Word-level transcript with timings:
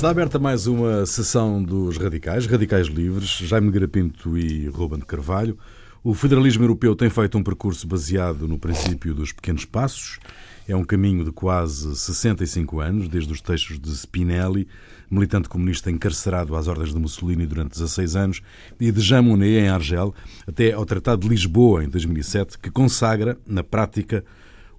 Está 0.00 0.08
aberta 0.08 0.38
mais 0.38 0.66
uma 0.66 1.04
sessão 1.04 1.62
dos 1.62 1.98
radicais, 1.98 2.46
radicais 2.46 2.86
livres, 2.86 3.28
Jaime 3.32 3.70
Garapinto 3.70 4.38
e 4.38 4.66
Ruben 4.68 4.98
de 4.98 5.04
Carvalho. 5.04 5.58
O 6.02 6.14
federalismo 6.14 6.64
europeu 6.64 6.96
tem 6.96 7.10
feito 7.10 7.36
um 7.36 7.42
percurso 7.42 7.86
baseado 7.86 8.48
no 8.48 8.58
princípio 8.58 9.12
dos 9.12 9.30
pequenos 9.30 9.66
passos. 9.66 10.18
É 10.66 10.74
um 10.74 10.84
caminho 10.84 11.22
de 11.22 11.30
quase 11.30 11.94
65 11.94 12.80
anos, 12.80 13.08
desde 13.10 13.30
os 13.30 13.42
textos 13.42 13.78
de 13.78 13.90
Spinelli, 13.90 14.66
militante 15.10 15.50
comunista 15.50 15.90
encarcerado 15.90 16.56
às 16.56 16.66
ordens 16.66 16.94
de 16.94 16.98
Mussolini 16.98 17.44
durante 17.44 17.72
16 17.72 18.16
anos, 18.16 18.42
e 18.80 18.90
de 18.90 19.02
Jean 19.02 19.20
Monnet, 19.20 19.60
em 19.60 19.68
Argel, 19.68 20.14
até 20.46 20.72
ao 20.72 20.86
Tratado 20.86 21.20
de 21.20 21.28
Lisboa, 21.28 21.84
em 21.84 21.90
2007, 21.90 22.58
que 22.58 22.70
consagra, 22.70 23.36
na 23.46 23.62
prática, 23.62 24.24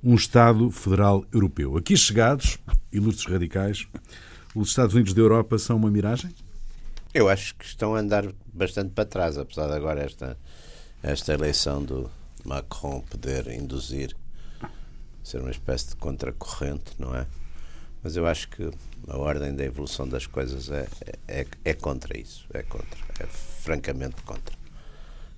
um 0.03 0.16
Estado 0.16 0.72
federal 0.72 1.23
europeu. 1.31 1.78
Aqui 1.78 1.95
chegados, 1.95 2.58
ilustres 2.92 3.31
radicais, 3.31 3.88
os 4.55 4.70
Estados 4.70 4.94
Unidos 4.94 5.14
da 5.14 5.22
Europa 5.22 5.58
são 5.58 5.78
uma 5.78 5.90
miragem? 5.90 6.34
Eu 7.14 7.30
acho 7.30 7.55
que 7.55 7.66
estão 7.66 7.96
a 7.96 8.00
andar 8.00 8.26
bastante 8.54 8.92
para 8.92 9.05
trás, 9.05 9.38
apesar 9.38 9.68
de 9.68 9.73
agora 9.73 10.02
esta, 10.02 10.38
esta 11.04 11.34
eleição 11.34 11.84
do 11.84 12.09
Macron 12.46 13.02
poder 13.02 13.48
induzir 13.48 14.16
ser 15.23 15.40
uma 15.40 15.52
espécie 15.52 15.90
de 15.90 15.95
contracorrente, 15.95 16.94
não 16.98 17.16
é? 17.16 17.28
Mas 18.04 18.16
eu 18.16 18.26
acho 18.26 18.50
que 18.50 18.72
a 19.08 19.18
ordem 19.18 19.56
da 19.56 19.64
evolução 19.64 20.08
das 20.08 20.26
coisas 20.26 20.72
é, 20.72 20.88
é, 21.28 21.45
é 21.64 21.73
contra 21.73 22.18
isso, 22.18 22.45
é 22.54 22.64
contra, 22.64 23.00
é 23.20 23.28
francamente 23.28 24.22
contra. 24.23 24.56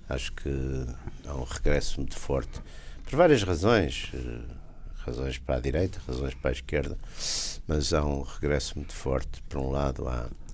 Acho 0.08 0.32
que 0.32 0.86
há 1.26 1.34
um 1.34 1.44
regresso 1.44 2.00
muito 2.00 2.16
forte, 2.16 2.60
por 3.04 3.16
várias 3.16 3.42
razões, 3.42 4.10
eh, 4.14 4.40
razões 5.04 5.38
para 5.38 5.56
a 5.56 5.60
direita, 5.60 6.00
razões 6.06 6.34
para 6.34 6.50
a 6.50 6.52
esquerda, 6.52 6.96
mas 7.66 7.92
há 7.92 8.04
um 8.04 8.22
regresso 8.22 8.76
muito 8.76 8.92
forte, 8.92 9.42
por 9.48 9.58
um 9.58 9.70
lado, 9.70 10.04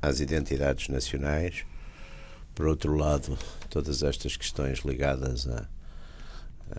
às 0.03 0.20
identidades 0.20 0.89
nacionais, 0.89 1.65
por 2.55 2.67
outro 2.67 2.95
lado, 2.97 3.39
todas 3.69 4.03
estas 4.03 4.37
questões 4.37 4.81
ligadas 4.81 5.47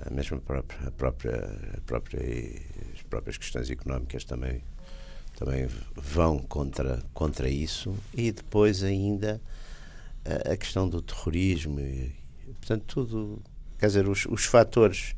a 0.05 0.09
mesma 0.09 0.39
própria, 0.39 0.91
própria, 0.91 1.81
própria, 1.85 2.21
as 2.93 3.01
próprias 3.03 3.37
questões 3.37 3.69
económicas 3.69 4.23
também 4.23 4.63
também 5.35 5.67
vão 5.95 6.39
contra 6.39 7.01
contra 7.13 7.49
isso 7.49 7.95
e 8.13 8.31
depois 8.31 8.83
ainda 8.83 9.41
a, 10.23 10.53
a 10.53 10.57
questão 10.57 10.87
do 10.87 11.01
terrorismo 11.01 11.79
e, 11.79 12.13
portanto 12.59 12.83
tudo 12.85 13.41
quer 13.79 13.87
dizer 13.87 14.07
os, 14.07 14.25
os 14.27 14.45
fatores 14.45 15.15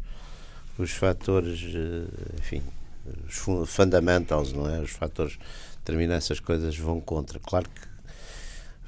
os 0.78 0.92
fatores 0.92 1.62
eh, 1.76 2.40
enfim 2.40 2.64
os 3.28 3.70
fundamentals 3.70 4.54
não 4.54 4.70
é 4.70 4.80
os 4.80 4.92
fatores 4.92 5.38
determinam 5.78 6.16
essas 6.16 6.40
coisas 6.40 6.78
vão 6.78 7.02
contra 7.02 7.40
claro 7.40 7.70
que 7.70 7.88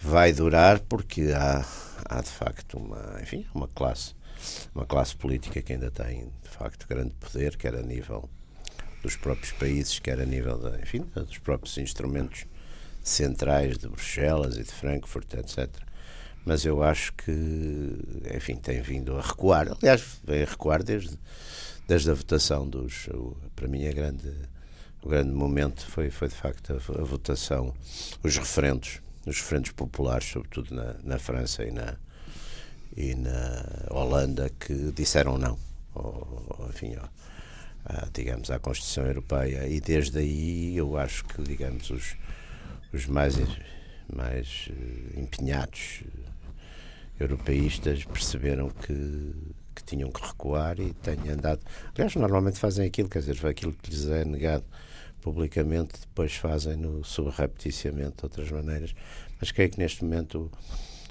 vai 0.01 0.31
durar 0.31 0.79
porque 0.79 1.33
há 1.35 1.65
há 2.05 2.21
de 2.21 2.29
facto 2.29 2.77
uma 2.77 3.19
enfim 3.21 3.45
uma 3.53 3.67
classe 3.67 4.15
uma 4.73 4.85
classe 4.85 5.15
política 5.15 5.61
que 5.61 5.73
ainda 5.73 5.91
tem, 5.91 6.31
de 6.43 6.49
facto, 6.49 6.87
grande 6.87 7.13
poder, 7.19 7.57
quer 7.57 7.75
a 7.75 7.81
nível 7.81 8.29
dos 9.01 9.15
próprios 9.15 9.51
países, 9.53 9.99
quer 9.99 10.19
a 10.19 10.25
nível 10.25 10.57
da, 10.57 10.79
enfim, 10.79 11.05
dos 11.13 11.37
próprios 11.37 11.77
instrumentos 11.77 12.45
centrais 13.03 13.77
de 13.77 13.87
Bruxelas 13.87 14.57
e 14.57 14.63
de 14.63 14.71
Frankfurt, 14.71 15.33
etc. 15.35 15.69
Mas 16.43 16.65
eu 16.65 16.83
acho 16.83 17.13
que, 17.13 17.31
enfim, 18.35 18.55
tem 18.55 18.81
vindo 18.81 19.17
a 19.17 19.21
recuar. 19.21 19.67
Aliás, 19.71 20.19
vem 20.23 20.43
a 20.43 20.45
recuar 20.45 20.83
desde, 20.83 21.17
desde 21.87 22.11
a 22.11 22.13
votação 22.13 22.67
dos. 22.67 23.07
Para 23.55 23.67
mim, 23.67 23.87
a 23.87 23.91
grande, 23.91 24.33
o 25.01 25.09
grande 25.09 25.31
momento 25.31 25.85
foi, 25.87 26.09
foi 26.09 26.27
de 26.27 26.35
facto 26.35 26.73
a, 26.73 26.75
a 26.75 27.03
votação, 27.03 27.73
os 28.23 28.37
referendos, 28.37 29.01
os 29.25 29.37
referendos 29.37 29.71
populares, 29.71 30.27
sobretudo 30.27 30.73
na, 30.73 30.95
na 31.03 31.19
França 31.19 31.63
e 31.63 31.71
na, 31.71 31.95
e 32.95 33.15
na 33.15 33.87
Holanda 33.91 34.49
que 34.59 34.91
disseram 34.91 35.37
não, 35.37 35.57
ou, 35.93 36.67
enfim, 36.69 36.95
a, 36.95 38.07
digamos, 38.13 38.49
à 38.49 38.59
Constituição 38.59 39.05
Europeia. 39.05 39.67
E 39.67 39.79
desde 39.79 40.17
aí 40.17 40.75
eu 40.75 40.97
acho 40.97 41.23
que, 41.25 41.41
digamos, 41.41 41.89
os, 41.89 42.15
os 42.91 43.05
mais, 43.05 43.35
mais 44.13 44.69
eh, 44.69 45.19
empenhados 45.19 46.03
europeístas 47.19 48.03
perceberam 48.03 48.69
que 48.69 49.33
tinham 49.85 50.11
que 50.11 50.25
recuar 50.25 50.79
e 50.79 50.93
têm 50.93 51.29
andado. 51.29 51.61
Aliás, 51.93 52.15
normalmente 52.15 52.59
fazem 52.59 52.87
aquilo, 52.87 53.09
quer 53.09 53.19
dizer, 53.19 53.45
aquilo 53.45 53.73
que 53.73 53.89
lhes 53.89 54.07
é 54.07 54.25
negado 54.25 54.63
publicamente, 55.21 55.93
depois 56.01 56.35
fazem-no 56.35 57.03
subrepticiamente 57.03 58.17
de 58.17 58.23
outras 58.23 58.51
maneiras. 58.51 58.93
Mas 59.39 59.51
creio 59.51 59.71
que 59.71 59.79
neste 59.79 60.03
momento 60.03 60.51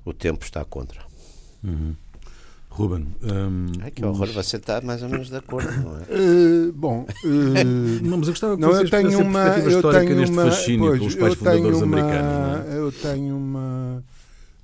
o, 0.04 0.10
o 0.10 0.12
tempo 0.12 0.44
está 0.44 0.64
contra. 0.64 1.00
Uhum. 1.62 1.96
Ruben. 2.74 3.06
Um, 3.22 3.66
Ai, 3.80 3.90
que 3.92 4.04
horror, 4.04 4.28
os... 4.28 4.34
você 4.34 4.56
está 4.56 4.80
mais 4.80 5.00
ou 5.02 5.08
menos 5.08 5.30
de 5.30 5.36
acordo, 5.36 5.70
não 5.80 5.96
é? 5.96 6.02
Uh, 6.02 6.72
bom, 6.74 7.06
uh, 7.24 8.02
não, 8.02 8.18
mas 8.18 8.26
eu 8.26 8.32
gostava 8.32 8.56
que 8.56 8.60
não, 8.60 8.72
eu 8.72 8.91
tenho 8.91 9.20
uma, 9.20 9.46
eu 9.58 9.80
tenho 9.80 10.16
neste 10.16 10.32
uma, 10.32 10.44
fascínio 10.50 10.86
pois, 10.86 10.98
pelos 10.98 11.14
pais 11.14 11.34
fundadores 11.34 11.78
uma, 11.80 11.98
americanos. 11.98 12.66
É? 12.68 12.78
Eu 12.78 12.92
tenho 12.92 13.36
uma. 13.36 14.04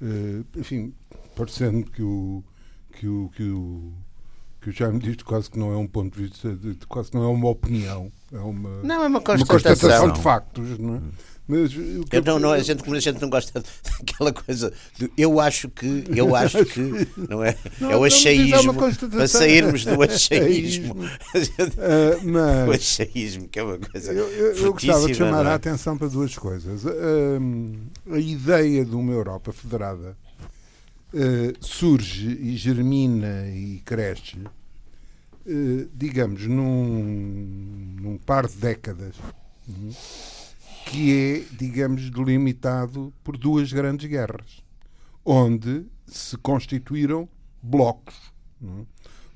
Uh, 0.02 0.44
enfim, 0.56 0.92
parecendo 1.36 1.88
que 1.88 2.02
o, 2.02 2.42
que 3.00 3.08
o, 3.08 3.30
que 3.34 3.42
o 3.44 3.92
que 4.60 4.70
já 4.72 4.90
me 4.90 4.98
disse 4.98 5.24
quase 5.24 5.50
que 5.50 5.58
não 5.58 5.72
é 5.72 5.76
um 5.76 5.86
ponto 5.86 6.14
de 6.14 6.24
vista, 6.24 6.54
de, 6.54 6.74
quase 6.86 7.10
que 7.10 7.16
não 7.16 7.24
é 7.24 7.28
uma 7.28 7.48
opinião, 7.48 8.12
é 8.30 8.38
uma, 8.38 8.82
não, 8.82 9.02
é 9.02 9.06
uma 9.06 9.22
constatação, 9.22 9.38
uma 9.38 9.46
constatação 9.46 10.12
de 10.12 10.20
factos, 10.20 10.78
não 10.78 10.96
é? 10.96 11.00
Mas, 11.48 11.72
eu, 12.12 12.22
não, 12.22 12.38
não, 12.38 12.52
a, 12.52 12.60
gente, 12.60 12.88
a 12.88 13.00
gente 13.00 13.20
não 13.20 13.28
gosta 13.28 13.60
daquela 13.98 14.32
coisa 14.32 14.72
do 14.98 15.10
eu 15.16 15.40
acho 15.40 15.68
que, 15.68 16.04
eu 16.14 16.36
acho 16.36 16.64
que, 16.64 17.08
não 17.28 17.42
é? 17.42 17.56
Não, 17.80 17.90
é 17.90 17.96
o 17.96 18.04
acheísmo, 18.04 18.74
para 18.74 19.26
sairmos 19.26 19.84
do 19.84 20.00
acheísmo. 20.04 20.94
uh, 20.94 21.08
mas, 22.22 22.68
o 22.68 22.72
acheísmo, 22.72 23.48
que 23.48 23.58
é 23.58 23.64
uma 23.64 23.78
coisa. 23.78 24.12
Eu, 24.12 24.28
eu, 24.28 24.56
eu 24.58 24.72
gostava 24.72 25.06
de 25.06 25.14
chamar 25.14 25.46
é? 25.46 25.48
a 25.48 25.54
atenção 25.54 25.98
para 25.98 26.06
duas 26.06 26.36
coisas. 26.38 26.84
Uh, 26.84 27.76
a 28.12 28.18
ideia 28.18 28.84
de 28.84 28.94
uma 28.94 29.12
Europa 29.12 29.52
federada 29.52 30.16
uh, 31.12 31.64
surge 31.64 32.28
e 32.28 32.56
germina 32.56 33.48
e 33.48 33.80
cresce, 33.84 34.38
digamos, 35.94 36.46
num, 36.46 37.96
num 38.00 38.18
par 38.18 38.46
de 38.46 38.56
décadas. 38.56 39.16
Uhum 39.68 39.90
que 40.90 41.12
é, 41.12 41.56
digamos, 41.56 42.10
delimitado 42.10 43.12
por 43.22 43.36
duas 43.36 43.72
grandes 43.72 44.08
guerras, 44.08 44.60
onde 45.24 45.86
se 46.04 46.36
constituíram 46.38 47.28
blocos. 47.62 48.16
É? 48.62 48.84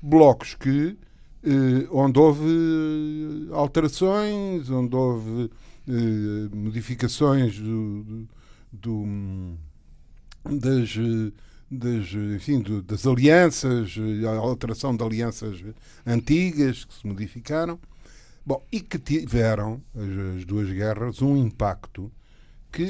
Blocos 0.01 0.53
que, 0.53 0.97
eh, 1.43 1.87
onde 1.91 2.19
houve 2.19 3.49
alterações, 3.53 4.69
onde 4.69 4.95
houve 4.95 5.49
eh, 5.87 6.53
modificações 6.53 7.57
do, 7.57 8.27
do, 8.71 9.05
das, 10.43 10.93
das, 11.69 12.13
enfim, 12.35 12.63
das 12.85 13.05
alianças, 13.07 13.95
a 14.27 14.37
alteração 14.37 14.95
de 14.95 15.03
alianças 15.03 15.63
antigas 16.05 16.85
que 16.85 16.93
se 16.93 17.07
modificaram 17.07 17.79
Bom, 18.45 18.63
e 18.71 18.79
que 18.79 18.99
tiveram, 18.99 19.81
as, 19.95 20.37
as 20.37 20.45
duas 20.45 20.69
guerras, 20.69 21.19
um 21.19 21.35
impacto 21.35 22.11
que, 22.71 22.85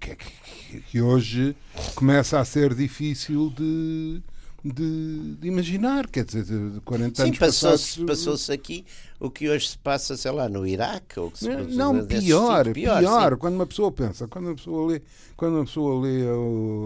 que, 0.00 0.16
que, 0.16 0.80
que, 0.80 1.00
hoje 1.02 1.54
começa 1.94 2.40
a 2.40 2.44
ser 2.44 2.72
difícil 2.72 3.50
de, 3.50 4.22
de, 4.64 5.34
de 5.34 5.46
imaginar. 5.46 6.06
Quer 6.06 6.24
dizer, 6.24 6.44
de 6.44 6.80
40 6.80 7.16
Sim, 7.16 7.22
anos 7.28 7.38
passou-se 7.38 8.04
passou 8.06 8.54
aqui 8.54 8.86
o 9.20 9.28
que 9.28 9.50
hoje 9.50 9.70
se 9.70 9.78
passa, 9.78 10.16
sei 10.16 10.30
lá, 10.30 10.48
no 10.48 10.66
Iraque. 10.66 11.20
Ou 11.20 11.30
que 11.30 11.40
se 11.40 11.48
não, 11.50 11.92
não 11.92 12.06
pior, 12.06 12.64
tipo, 12.64 12.74
pior. 12.74 13.00
pior 13.00 13.36
quando 13.36 13.56
uma 13.56 13.66
pessoa 13.66 13.92
pensa, 13.92 14.26
quando 14.26 14.46
uma 14.46 14.54
pessoa 14.54 14.90
lê, 14.90 15.02
quando 15.36 15.56
uma 15.56 15.64
pessoa 15.66 16.00
lê 16.00 16.22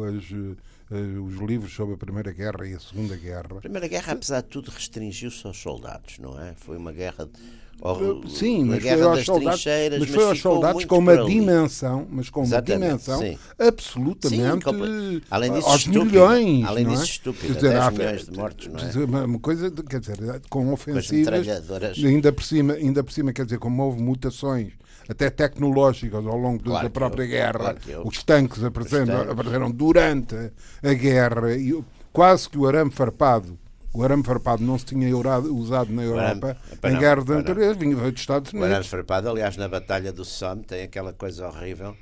as, 0.08 0.56
os 0.90 1.34
livros 1.36 1.72
sobre 1.74 1.94
a 1.94 1.98
Primeira 1.98 2.32
Guerra 2.32 2.66
e 2.66 2.74
a 2.74 2.80
Segunda 2.80 3.16
Guerra. 3.16 3.48
A 3.50 3.60
Primeira 3.60 3.88
Guerra, 3.88 4.12
apesar 4.12 4.40
de 4.40 4.48
tudo, 4.48 4.70
restringiu-se 4.70 5.46
aos 5.46 5.60
soldados, 5.60 6.18
não 6.18 6.40
é? 6.40 6.54
Foi 6.56 6.76
uma 6.76 6.92
guerra. 6.92 7.26
De 7.26 7.32
Sim, 8.28 8.64
mas 8.64 8.82
foi 8.82 9.02
aos 9.02 9.24
soldados, 9.24 9.64
mas 10.00 10.10
foi 10.10 10.24
aos 10.24 10.40
soldados 10.40 10.84
com 10.84 10.98
uma 10.98 11.24
dimensão, 11.24 12.08
mas 12.10 12.28
com 12.28 12.42
uma 12.42 12.60
dimensão 12.60 13.20
sim. 13.20 13.38
absolutamente 13.56 14.64
sim, 14.64 15.22
além 15.30 15.52
disso, 15.52 15.68
aos 15.68 15.76
estúpido, 15.76 16.04
milhões. 16.06 16.64
Além 16.64 16.86
disso, 16.86 17.02
é? 17.02 17.04
estúpido, 17.04 17.54
dizer, 17.54 17.70
10 17.70 17.92
milhões 17.92 18.24
de 18.24 18.32
mortos, 18.32 18.66
não 18.66 19.20
é? 19.20 19.24
Uma 19.24 19.38
coisa, 19.38 19.70
quer 19.70 20.00
dizer, 20.00 20.16
com 20.50 20.72
ofensivas, 20.72 21.46
ainda 22.04 22.32
por, 22.32 22.42
cima, 22.42 22.72
ainda 22.72 23.04
por 23.04 23.12
cima, 23.12 23.32
quer 23.32 23.44
dizer, 23.44 23.58
como 23.60 23.80
houve 23.84 24.02
mutações 24.02 24.72
até 25.08 25.30
tecnológicas 25.30 26.26
ao 26.26 26.36
longo 26.36 26.62
claro 26.62 26.84
da 26.84 26.90
própria 26.90 27.24
eu, 27.24 27.28
guerra, 27.28 27.58
claro 27.58 27.78
eu, 27.86 28.02
os 28.06 28.22
tanques 28.22 28.62
apareceram 28.62 29.70
durante 29.70 30.34
a 30.82 30.92
guerra, 30.92 31.54
e 31.54 31.82
quase 32.12 32.48
que 32.48 32.58
o 32.58 32.66
arame 32.66 32.90
farpado 32.90 33.58
o 33.92 34.04
arame 34.04 34.22
farpado 34.22 34.62
não 34.62 34.78
se 34.78 34.84
tinha 34.84 35.16
usado 35.16 35.90
na 35.90 36.02
Europa 36.02 36.56
arame, 36.82 36.96
em 36.96 36.98
guerra 37.00 37.24
de 37.24 37.32
anteriores, 37.32 37.76
vinha 37.78 37.96
dos 37.96 38.20
Estados 38.20 38.52
Unidos. 38.52 38.68
O 38.68 38.72
arame 38.72 38.86
farpado, 38.86 39.30
aliás, 39.30 39.56
na 39.56 39.66
Batalha 39.66 40.12
do 40.12 40.24
Somme 40.24 40.62
tem 40.62 40.82
aquela 40.82 41.12
coisa 41.12 41.48
horrível 41.48 41.96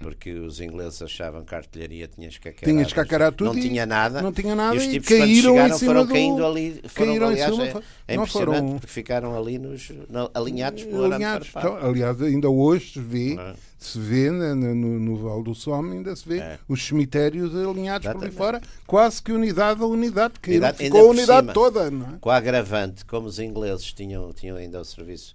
porque 0.00 0.32
os 0.32 0.60
ingleses 0.60 1.00
achavam 1.02 1.44
que 1.44 1.54
a 1.54 1.58
artilharia 1.58 2.08
tinha 2.08 2.26
escacarado. 2.26 2.64
Tinha 2.72 2.82
escacarado 2.82 3.36
tudo 3.36 3.52
Não 3.52 3.58
e 3.58 3.60
tinha 3.62 3.84
nada. 3.84 4.22
não 4.22 4.32
tinha 4.32 4.54
nada 4.54 4.74
e 4.74 4.78
os 4.78 4.84
e 4.84 4.90
tipos 4.92 5.08
caíram 5.08 5.54
quando 5.54 5.74
em 5.74 5.78
chegaram 5.78 5.78
foram 5.78 6.06
do- 6.06 6.12
caindo 6.12 6.46
ali. 6.46 6.82
Foram, 6.88 7.06
caíram 7.06 7.26
em 7.26 7.32
aliás, 7.32 7.50
cima, 7.52 7.64
é, 7.66 7.68
é 8.08 8.14
impressionante 8.14 8.28
foram- 8.58 8.72
porque 8.78 8.86
ficaram 8.86 9.38
ali 9.38 9.58
nos, 9.58 9.92
na- 10.08 10.30
alinhados 10.32 10.82
pelo 10.84 11.00
arame 11.04 11.14
alinhados. 11.16 11.50
Então, 11.54 11.76
aliás, 11.76 12.22
ainda 12.22 12.48
hoje 12.48 12.92
se 12.94 12.98
vê, 13.00 13.34
é? 13.34 13.54
se 13.78 13.98
vê 13.98 14.30
na- 14.30 14.54
na- 14.54 14.74
no, 14.74 14.98
no 14.98 15.16
Val 15.18 15.42
do 15.42 15.54
Somme, 15.54 15.92
ainda 15.98 16.16
se 16.16 16.26
vê 16.26 16.38
É. 16.38 16.58
os 16.66 16.82
cemitérios 16.82 17.54
alinhados 17.54 18.06
por 18.06 18.16
ali 18.16 18.26
Exatamente. 18.28 18.36
fora, 18.36 18.60
quase 18.86 19.22
que 19.22 19.32
unidade 19.32 19.82
a 19.82 19.86
unidade, 19.86 20.34
que 20.40 20.50
Unidade, 20.52 20.78
ficou 20.78 21.00
a 21.00 21.04
por 21.04 21.10
unidade 21.10 21.40
cima. 21.42 21.52
toda, 21.52 21.90
não 21.90 22.06
é? 22.06 22.18
Com 22.22 22.30
a 22.30 22.36
agravante, 22.36 23.04
como 23.04 23.26
os 23.26 23.38
ingleses 23.38 23.92
tinham, 23.92 24.32
tinham 24.32 24.56
ainda 24.56 24.80
o 24.80 24.84
serviço 24.84 25.34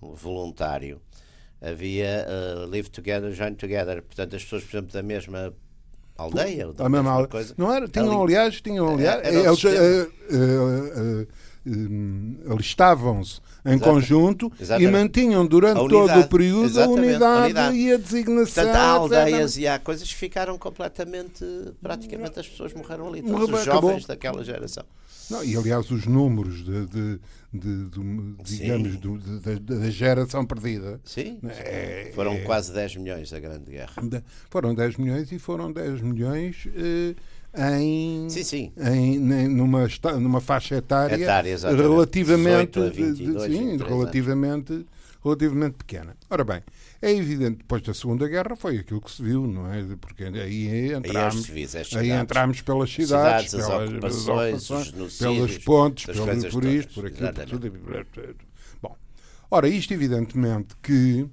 voluntário, 0.00 1.00
havia 1.70 2.26
uh, 2.28 2.66
live 2.66 2.88
together, 2.90 3.32
join 3.32 3.54
together. 3.54 4.02
Portanto, 4.02 4.36
as 4.36 4.42
pessoas, 4.44 4.64
por 4.64 4.76
exemplo, 4.76 4.92
da 4.92 5.02
mesma 5.02 5.52
aldeia, 6.16 6.72
da 6.72 6.86
A 6.86 6.88
mesma 6.88 7.12
mesma 7.12 7.28
coisa. 7.28 7.54
Não 7.56 7.72
era? 7.72 7.88
Tinham, 7.88 8.22
ali- 8.22 8.36
aliás, 8.36 8.60
tinham, 8.60 8.88
aliás, 8.94 9.26
Era 9.26 9.40
o 9.52 9.56
eles 9.56 9.60
sistema. 11.64 12.36
eh, 12.46 12.52
alistavam-se 12.52 13.40
em 13.64 13.74
Exato. 13.74 13.90
conjunto 13.90 14.52
Exatamente. 14.60 14.88
e 14.88 14.92
mantinham 14.92 15.46
durante 15.46 15.76
todo 15.76 15.94
o 15.96 15.98
unidade. 16.04 16.28
período 16.28 16.62
a 16.62 16.66
Exatamente, 16.66 17.00
unidade, 17.08 17.24
a 17.34 17.44
unidade. 17.44 17.76
e 17.76 17.92
a 17.92 17.96
designação. 17.96 18.64
Portanto, 18.64 18.76
há 18.76 18.88
aldeias 18.90 19.56
e 19.56 19.66
há 19.66 19.78
coisas 19.78 20.08
que 20.08 20.14
ficaram 20.16 20.58
completamente. 20.58 21.44
Praticamente 21.82 22.38
as 22.38 22.48
pessoas 22.48 22.72
morreram 22.74 23.08
ali. 23.08 23.22
Todos 23.22 23.40
Morreu, 23.40 23.56
os 23.56 23.62
acabou. 23.62 23.90
jovens 23.90 24.06
daquela 24.06 24.44
geração. 24.44 24.84
Não, 25.30 25.42
e 25.42 25.56
aliás, 25.56 25.90
os 25.90 26.04
números 26.06 26.62
de, 26.62 26.84
de- 26.84 27.20
de- 27.50 27.84
do- 27.86 28.36
digamos, 28.42 29.00
de- 29.00 29.58
da- 29.58 29.88
geração 29.90 30.44
perdida 30.44 31.00
Sim. 31.02 31.38
É- 31.48 32.12
Foram 32.14 32.32
é- 32.34 32.40
quase 32.42 32.70
10 32.74 32.94
milhões 32.96 33.30
da 33.30 33.40
Grande 33.40 33.70
Guerra. 33.70 34.02
de- 34.02 34.22
foram 34.50 34.74
10 34.74 34.98
milhões 34.98 35.32
e 35.32 35.38
foram 35.38 35.72
10 35.72 36.02
milhões 36.02 36.68
eh, 36.76 37.14
em, 37.56 38.28
Sim, 38.28 38.42
sim. 38.44 38.72
em- 38.78 39.18
numa, 39.48 39.86
numa 40.18 40.40
faixa 40.40 40.76
etária, 40.76 41.14
Etária, 41.14 41.56
relativamente, 41.56 42.72
18 42.80 42.82
a 42.82 42.88
de- 42.90 42.96
de- 42.96 43.02
22, 43.24 43.42
sim, 43.42 43.48
23 43.48 43.80
anos. 43.80 43.88
relativamente, 43.88 44.86
relativamente 45.22 45.74
pequena. 45.74 46.16
Ora 46.28 46.42
bem, 46.44 46.62
é 47.00 47.12
evidente, 47.12 47.58
depois 47.58 47.80
da 47.82 47.94
Segunda 47.94 48.26
Guerra 48.28 48.56
foi 48.56 48.78
aquilo 48.78 49.00
que 49.00 49.10
se 49.10 49.22
viu, 49.22 49.46
não 49.46 49.72
é? 49.72 49.82
Porque 50.00 50.24
aí 50.24 50.40
Aí 50.40 50.92
entramos, 50.92 51.36
as 51.36 51.44
civis, 51.46 51.74
aí 51.96 52.10
entramos 52.10 52.60
pelas 52.60 52.92
cidades, 52.92 53.50
cidades, 53.50 53.54
as 53.54 53.66
pelas, 53.68 53.90
ocupações, 53.90 54.70
ocupações, 54.70 55.18
pelas 55.18 55.58
pontes, 55.58 56.04
pelo, 56.06 56.50
por 56.50 56.64
isto, 56.64 56.94
por 56.94 57.06
aquilo, 57.06 57.32
por 57.32 58.04
tudo. 58.06 58.36
Bom, 58.82 58.96
ora, 59.50 59.68
isto 59.68 59.94
evidentemente 59.94 60.74
que 60.82 61.26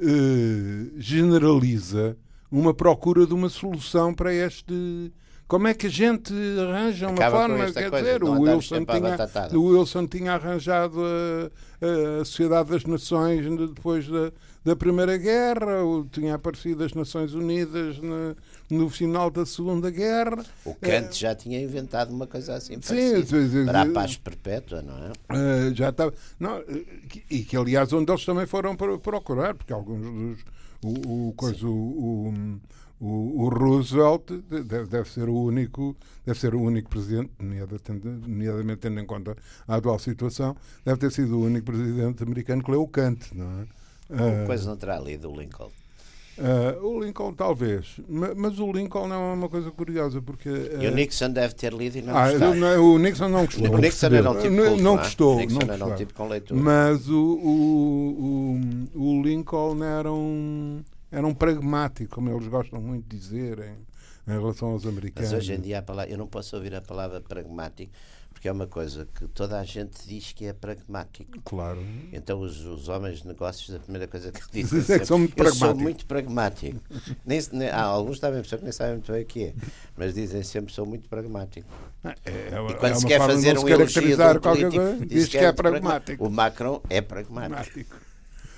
eh, 0.00 0.90
generaliza 0.96 2.16
uma 2.50 2.72
procura 2.72 3.26
de 3.26 3.34
uma 3.34 3.48
solução 3.48 4.14
para 4.14 4.32
este. 4.32 5.12
Como 5.48 5.66
é 5.66 5.72
que 5.72 5.86
a 5.86 5.90
gente 5.90 6.30
arranja 6.60 7.06
uma 7.08 7.14
Acaba 7.14 7.38
forma? 7.48 7.72
Quer 7.72 7.88
coisa, 7.90 8.04
dizer, 8.06 8.20
não 8.20 8.38
o 8.38 8.42
Wilson, 8.42 8.84
à 8.86 9.26
tinha, 9.48 9.58
o 9.58 9.62
Wilson 9.64 10.06
tinha 10.06 10.32
arranjado 10.34 10.98
a, 11.02 12.20
a 12.20 12.24
Sociedade 12.26 12.68
das 12.70 12.84
Nações 12.84 13.42
de- 13.44 13.66
depois 13.68 14.06
da, 14.06 14.30
da 14.62 14.76
Primeira 14.76 15.16
Guerra, 15.16 15.82
tinha 16.12 16.34
aparecido 16.34 16.84
as 16.84 16.92
Nações 16.92 17.32
Unidas 17.32 17.98
na- 17.98 18.36
no 18.70 18.90
final 18.90 19.30
da 19.30 19.46
Segunda 19.46 19.90
Guerra. 19.90 20.44
O 20.66 20.74
Kant 20.74 21.18
já 21.18 21.34
tinha 21.34 21.58
inventado 21.58 22.10
uma 22.10 22.26
coisa 22.26 22.54
assim 22.54 22.74
Sim, 22.82 23.22
parecida, 23.22 23.64
para 23.64 23.82
a 23.82 23.86
paz 23.90 24.18
perpétua, 24.18 24.82
não 24.82 24.98
é? 24.98 25.12
Uh, 25.70 25.74
já 25.74 25.88
estava. 25.88 26.12
Não, 26.38 26.58
uh, 26.58 26.64
que- 27.08 27.24
e 27.30 27.42
que 27.42 27.56
aliás 27.56 27.90
onde 27.94 28.12
eles 28.12 28.22
também 28.26 28.44
foram 28.44 28.76
pro- 28.76 28.98
procurar, 28.98 29.54
porque 29.54 29.72
alguns 29.72 30.02
dos. 30.02 30.44
O, 30.84 31.28
o, 31.28 31.32
coisa, 31.32 31.66
o, 31.66 31.70
o, 31.70 32.60
o 33.00 33.48
Roosevelt 33.48 34.22
de- 34.28 34.62
deve, 34.62 34.86
deve 34.86 35.08
ser 35.08 35.28
o 35.28 35.34
único, 35.34 35.96
deve 36.26 36.38
ser 36.38 36.54
o 36.54 36.60
único 36.60 36.90
presidente, 36.90 37.30
nomeadamente, 37.38 38.80
tendo 38.80 38.98
em 39.00 39.06
conta 39.06 39.36
a 39.66 39.76
atual 39.76 39.98
situação, 39.98 40.56
deve 40.84 40.98
ter 40.98 41.12
sido 41.12 41.38
o 41.38 41.44
único 41.44 41.66
presidente 41.66 42.22
americano 42.22 42.62
que 42.62 42.70
leu 42.70 42.82
o 42.82 42.88
Kant, 42.88 43.20
não 43.34 43.46
é? 43.60 43.62
Uh, 44.10 44.46
coisa 44.46 44.68
não 44.70 44.76
terá 44.76 44.98
lido 44.98 45.30
o 45.30 45.38
Lincoln. 45.38 45.70
uh, 46.38 46.86
o 46.86 47.00
Lincoln 47.04 47.34
talvez, 47.34 48.00
ma- 48.08 48.34
mas 48.34 48.58
o 48.58 48.72
Lincoln 48.72 49.06
não 49.06 49.30
é 49.30 49.34
uma 49.34 49.48
coisa 49.50 49.70
curiosa 49.70 50.22
porque 50.22 50.48
uh, 50.48 50.82
E 50.82 50.86
o 50.88 50.94
Nixon 50.94 51.30
deve 51.30 51.54
ter 51.54 51.72
lido 51.74 51.98
e 51.98 52.02
não 52.02 52.16
ah, 52.16 52.30
gostar. 52.30 52.54
não, 52.54 52.94
o 52.94 52.98
Nixon 52.98 53.28
não 53.28 53.44
gostou. 53.44 53.70
O 53.74 53.78
Nixon 53.78 54.06
era 54.06 54.30
um 54.30 54.36
tipo 54.40 54.50
Não- 54.56 54.66
culto, 54.68 54.82
não 54.82 54.94
é? 54.94 54.96
gostou, 54.98 55.36
O 55.36 55.38
Nixon 55.40 55.58
não 55.66 55.74
era 55.74 55.86
um 55.86 55.94
tipo 55.94 56.14
com 56.14 56.26
leitura. 56.28 56.60
Mas 56.60 57.08
o, 57.08 57.20
o, 57.22 58.58
o, 58.94 59.00
o 59.18 59.22
Lincoln 59.22 59.84
era 59.84 60.10
um, 60.12 60.82
era 61.10 61.26
um 61.26 61.34
pragmático, 61.34 62.14
como 62.14 62.30
eles 62.30 62.48
gostam 62.48 62.80
muito 62.80 63.08
de 63.08 63.18
dizer 63.18 63.58
em, 63.60 64.32
em 64.32 64.38
relação 64.38 64.70
aos 64.70 64.86
americanos. 64.86 65.30
Mas 65.32 65.38
hoje 65.38 65.54
em 65.54 65.60
dia 65.60 65.78
a 65.78 65.82
palavra, 65.82 66.10
eu 66.12 66.18
não 66.18 66.26
posso 66.26 66.56
ouvir 66.56 66.74
a 66.74 66.80
palavra 66.80 67.20
pragmático 67.20 67.92
porque 68.38 68.46
é 68.46 68.52
uma 68.52 68.68
coisa 68.68 69.04
que 69.16 69.26
toda 69.26 69.58
a 69.58 69.64
gente 69.64 70.06
diz 70.06 70.30
que 70.32 70.46
é 70.46 70.52
pragmático. 70.52 71.40
Claro. 71.44 71.84
Então 72.12 72.38
os, 72.40 72.64
os 72.64 72.88
homens 72.88 73.22
de 73.22 73.26
negócios, 73.26 73.74
a 73.74 73.80
primeira 73.80 74.06
coisa 74.06 74.30
que 74.30 74.40
Dizem 74.52 74.78
dizem 74.78 74.98
que 75.00 75.04
são 75.04 75.18
muito 75.18 75.36
eu 75.36 75.44
sou 75.46 75.52
pragmáticos." 75.56 75.82
muito 75.82 76.06
pragmático. 76.06 76.80
nem, 77.26 77.40
nem- 77.50 77.68
há 77.68 77.82
alguns 77.82 78.20
também, 78.20 78.40
pessoas 78.40 78.60
que 78.60 78.64
nem 78.64 78.72
sabem 78.72 78.92
muito 78.94 79.10
bem 79.10 79.22
o 79.22 79.26
que 79.26 79.44
é, 79.46 79.54
mas 79.96 80.14
dizem 80.14 80.44
sempre 80.44 80.72
sou 80.72 80.86
muito 80.86 81.08
pragmático. 81.08 81.68
É, 82.04 82.08
é, 82.26 82.50
E 82.52 82.72
é 82.72 82.74
quando 82.74 82.92
uma 82.92 83.00
se 83.00 83.06
quer 83.06 83.18
fazer 83.18 83.58
um 83.58 83.68
elogio 83.68 84.02
de 84.02 84.14
um 84.14 84.40
político, 84.40 84.70
coisa, 84.70 85.06
diz 85.06 85.26
que 85.28 85.36
é 85.38 85.42
muito 85.42 85.56
pragmático. 85.56 86.24
O 86.24 86.30
Macron 86.30 86.80
é 86.88 87.00
pragmático. 87.00 87.54
Pragmático. 87.56 88.07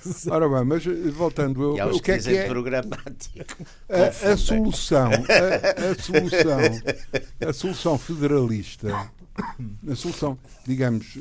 Ora 0.31 0.49
bem, 0.49 0.64
mas 0.64 0.87
eh, 0.87 0.93
voltando, 1.11 1.62
eu- 1.62 1.76
E 1.76 1.82
o 1.97 2.00
que 2.00 2.12
é 2.12 2.19
que 2.19 2.37
é 2.37 2.47
programático. 2.49 3.64
a, 3.88 4.32
a 4.32 4.37
solução, 4.37 5.08
a, 5.11 5.91
a 5.91 5.94
solução, 6.02 7.49
a 7.49 7.52
solução 7.52 7.99
federalista, 7.99 9.11
a 9.91 9.94
solução, 9.94 10.38
digamos, 10.67 11.19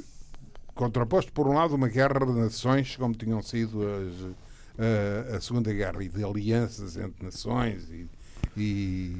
contraposto 0.73 1.31
por 1.33 1.47
um 1.47 1.53
lado 1.53 1.75
uma 1.75 1.89
guerra 1.89 2.25
de 2.25 2.31
nações, 2.31 2.95
como 2.95 3.13
tinham 3.13 3.41
sido 3.41 3.81
as, 3.83 5.33
a, 5.33 5.37
a 5.37 5.41
Segunda 5.41 5.73
Guerra, 5.73 6.03
e 6.03 6.09
de 6.09 6.23
alianças 6.23 6.95
entre 6.97 7.25
nações 7.25 7.89
e, 7.89 8.07
e, 8.55 9.17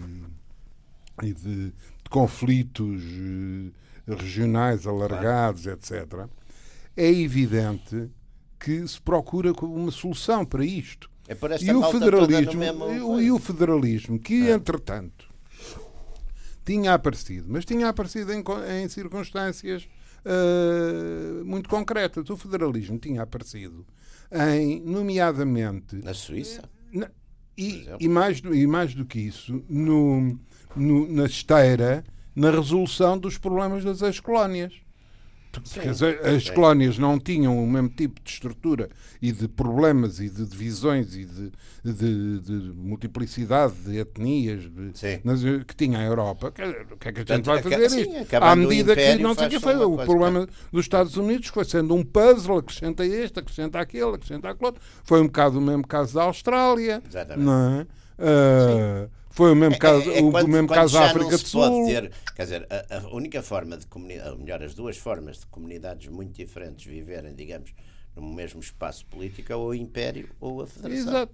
e 1.23 1.33
de, 1.33 1.65
de 1.65 1.73
conflitos 2.09 3.01
eh, 4.07 4.13
regionais 4.15 4.87
alargados, 4.87 5.67
etc. 5.67 6.25
É 6.95 7.09
evidente 7.11 8.09
que 8.59 8.85
se 8.87 8.99
procura 9.01 9.53
uma 9.61 9.91
solução 9.91 10.43
para 10.45 10.65
isto. 10.65 11.09
É 11.27 11.33
esta 11.33 11.65
E 11.65 11.73
o, 11.73 11.83
federalismo, 11.91 12.59
mesmo 12.59 13.21
e 13.21 13.31
o- 13.31 13.39
federalismo, 13.39 14.19
que 14.19 14.49
É. 14.49 14.53
entretanto 14.53 15.29
tinha 16.65 16.93
aparecido, 16.93 17.45
mas 17.49 17.65
tinha 17.65 17.87
aparecido 17.87 18.31
em, 18.33 18.43
em 18.83 18.89
circunstâncias 18.89 19.87
ah, 20.25 21.43
muito 21.43 21.69
concretas. 21.69 22.29
O 22.29 22.37
federalismo 22.37 22.97
tinha 22.99 23.21
aparecido 23.21 23.85
em, 24.31 24.79
nomeadamente, 24.81 25.95
Na 26.03 26.13
Suíça? 26.13 26.63
na- 26.91 27.09
e, 27.57 27.85
e 27.99 28.07
mais, 28.07 28.39
do- 28.41 28.53
e 28.55 28.65
mais 28.67 28.93
do 28.93 29.05
que 29.05 29.19
isso, 29.19 29.63
no, 29.69 30.39
no- 30.75 31.07
na 31.11 31.25
esteira, 31.25 32.03
na 32.35 32.51
resolução 32.51 33.17
dos 33.17 33.37
problemas 33.37 33.83
das 33.83 34.01
ex-colónias. 34.01 34.73
Porque 35.51 35.79
as, 35.89 36.01
as 36.03 36.49
colónias 36.51 36.97
não 36.99 37.19
tinham 37.19 37.61
o 37.61 37.67
mesmo 37.67 37.89
tipo 37.89 38.21
de 38.23 38.29
estrutura 38.29 38.87
e 39.19 39.31
de 39.31 39.47
problemas 39.47 40.19
e 40.19 40.29
de 40.29 40.45
divisões 40.45 41.15
e 41.15 41.25
de, 41.25 41.51
de- 41.83 42.39
de 42.39 42.53
multiplicidade 42.75 43.73
de 43.83 43.97
etnias 43.97 44.61
de- 44.69 44.93
nas- 45.23 45.41
que 45.65 45.75
tinha 45.75 45.97
a 45.99 46.03
Europa. 46.03 46.49
O 46.49 46.51
que 46.51 46.61
é 46.61 47.11
que 47.11 47.19
a 47.19 47.23
gente 47.23 47.25
Portanto, 47.25 47.45
vai 47.45 47.61
fazer 47.63 47.77
isto? 48.01 48.35
À 48.35 48.55
medida 48.55 48.95
que 48.95 49.23
não 49.23 49.33
sei 49.33 49.47
o 49.47 49.49
que 49.49 49.59
foi. 49.59 49.75
O 49.75 49.97
problema 50.05 50.47
dos 50.71 50.85
Estados 50.85 51.17
Unidos 51.17 51.47
foi 51.47 51.65
sendo 51.65 51.95
um 51.95 52.03
puzzle, 52.03 52.57
acrescenta 52.59 53.03
este, 53.05 53.39
acrescenta 53.39 53.79
aquele, 53.79 54.13
acrescenta 54.15 54.49
aquele 54.49 54.65
outro. 54.67 54.81
Foi 55.03 55.19
um 55.19 55.25
bocado 55.25 55.57
o 55.57 55.61
mesmo 55.61 55.87
caso 55.87 56.13
da 56.13 56.23
Austrália. 56.23 57.01
Exatamente. 57.07 57.45
Não 57.45 57.79
é? 57.81 57.87
Ah, 58.19 59.07
foi 59.29 59.51
o 59.51 59.55
mesmo 59.55 59.77
caso, 59.77 60.09
É- 60.11 60.19
é 60.19 60.23
o, 60.23 60.31
quando- 60.31 60.47
mesmo 60.47 60.67
quando 60.67 60.77
caso 60.79 60.93
da 60.93 61.05
África 61.05 61.23
não 61.23 61.29
do 61.31 61.37
se 61.37 61.51
pode 61.51 61.75
Sul. 61.75 61.85
ter, 61.87 62.11
quer 62.35 62.43
dizer, 62.43 62.67
a, 62.69 62.97
a 62.97 63.15
única 63.15 63.41
forma 63.43 63.77
de 63.77 63.85
comunidade, 63.87 64.29
ou 64.31 64.37
melhor, 64.37 64.63
as 64.63 64.73
duas 64.73 64.97
formas 64.97 65.39
de 65.39 65.45
comunidades 65.47 66.07
muito 66.09 66.31
diferentes 66.35 66.85
viverem, 66.85 67.33
digamos, 67.35 67.71
no 68.15 68.21
mesmo 68.33 68.59
espaço 68.59 69.05
político 69.05 69.51
é 69.53 69.55
o 69.55 69.73
Império 69.73 70.29
ou 70.39 70.61
a 70.61 70.67
Federação. 70.67 71.07
Exato. 71.09 71.33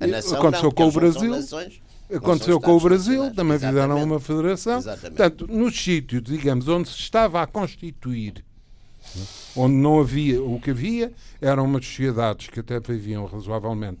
A 0.00 0.06
nação 0.06 0.38
Aconteceu 0.38 0.64
não, 0.64 0.72
com 0.72 0.88
o 0.88 0.92
Brasil. 0.92 1.30
nações, 1.30 1.80
Aconteceu 2.14 2.60
com 2.60 2.76
o 2.76 2.80
Brasil, 2.80 3.34
também 3.34 3.58
fizeram 3.58 3.76
Exatamente. 3.78 4.04
uma 4.06 4.20
federação. 4.20 4.78
Exatamente. 4.78 5.16
Portanto, 5.16 5.46
nos 5.46 5.78
sítios, 5.82 6.22
digamos, 6.22 6.66
onde 6.68 6.88
se 6.88 6.94
estava 6.98 7.42
a 7.42 7.46
constituir, 7.46 8.42
onde 9.56 9.74
não 9.74 10.00
havia, 10.00 10.42
o 10.42 10.60
que 10.60 10.70
havia 10.70 11.12
eram 11.40 11.64
umas 11.64 11.84
sociedades 11.84 12.48
que 12.48 12.60
até 12.60 12.78
viviam 12.80 13.24
razoavelmente 13.26 13.98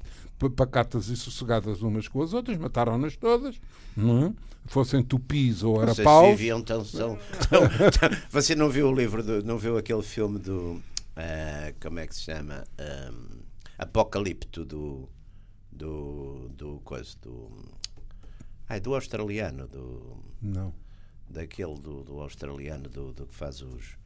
pacatas 0.56 1.08
e 1.08 1.16
sossegadas 1.16 1.82
umas 1.82 2.06
com 2.08 2.22
as 2.22 2.32
outras, 2.32 2.56
mataram-nas 2.58 3.16
todas, 3.16 3.60
não 3.96 4.26
é? 4.26 4.32
fossem 4.66 5.02
tupis 5.02 5.62
ou 5.62 5.76
Vocês 5.76 5.98
arapaus. 6.00 6.28
viviam 6.36 6.60
tão, 6.62 6.84
tão, 6.84 7.16
tão- 7.18 8.10
Você 8.30 8.54
não 8.54 8.68
viu 8.68 8.88
o 8.88 8.94
livro, 8.94 9.22
do, 9.22 9.42
não 9.42 9.58
viu 9.58 9.76
aquele 9.78 10.02
filme 10.02 10.38
do. 10.38 10.80
ah, 11.16 11.72
como 11.80 11.98
é 11.98 12.06
que 12.06 12.14
se 12.14 12.22
chama? 12.22 12.64
Ahm, 12.78 13.40
Apocalipto 13.78 14.64
do. 14.64 15.08
do, 15.72 16.48
do 16.50 16.80
coisa, 16.84 17.14
do. 17.22 17.50
Ai, 18.68 18.80
do 18.80 18.94
australiano, 18.94 19.66
do. 19.66 20.16
Não. 20.42 20.72
Daquele 21.30 21.74
do, 21.78 22.02
do 22.04 22.20
australiano 22.20 22.88
do, 22.88 23.12
do 23.12 23.26
que 23.26 23.34
faz 23.34 23.62
os, 23.62 23.96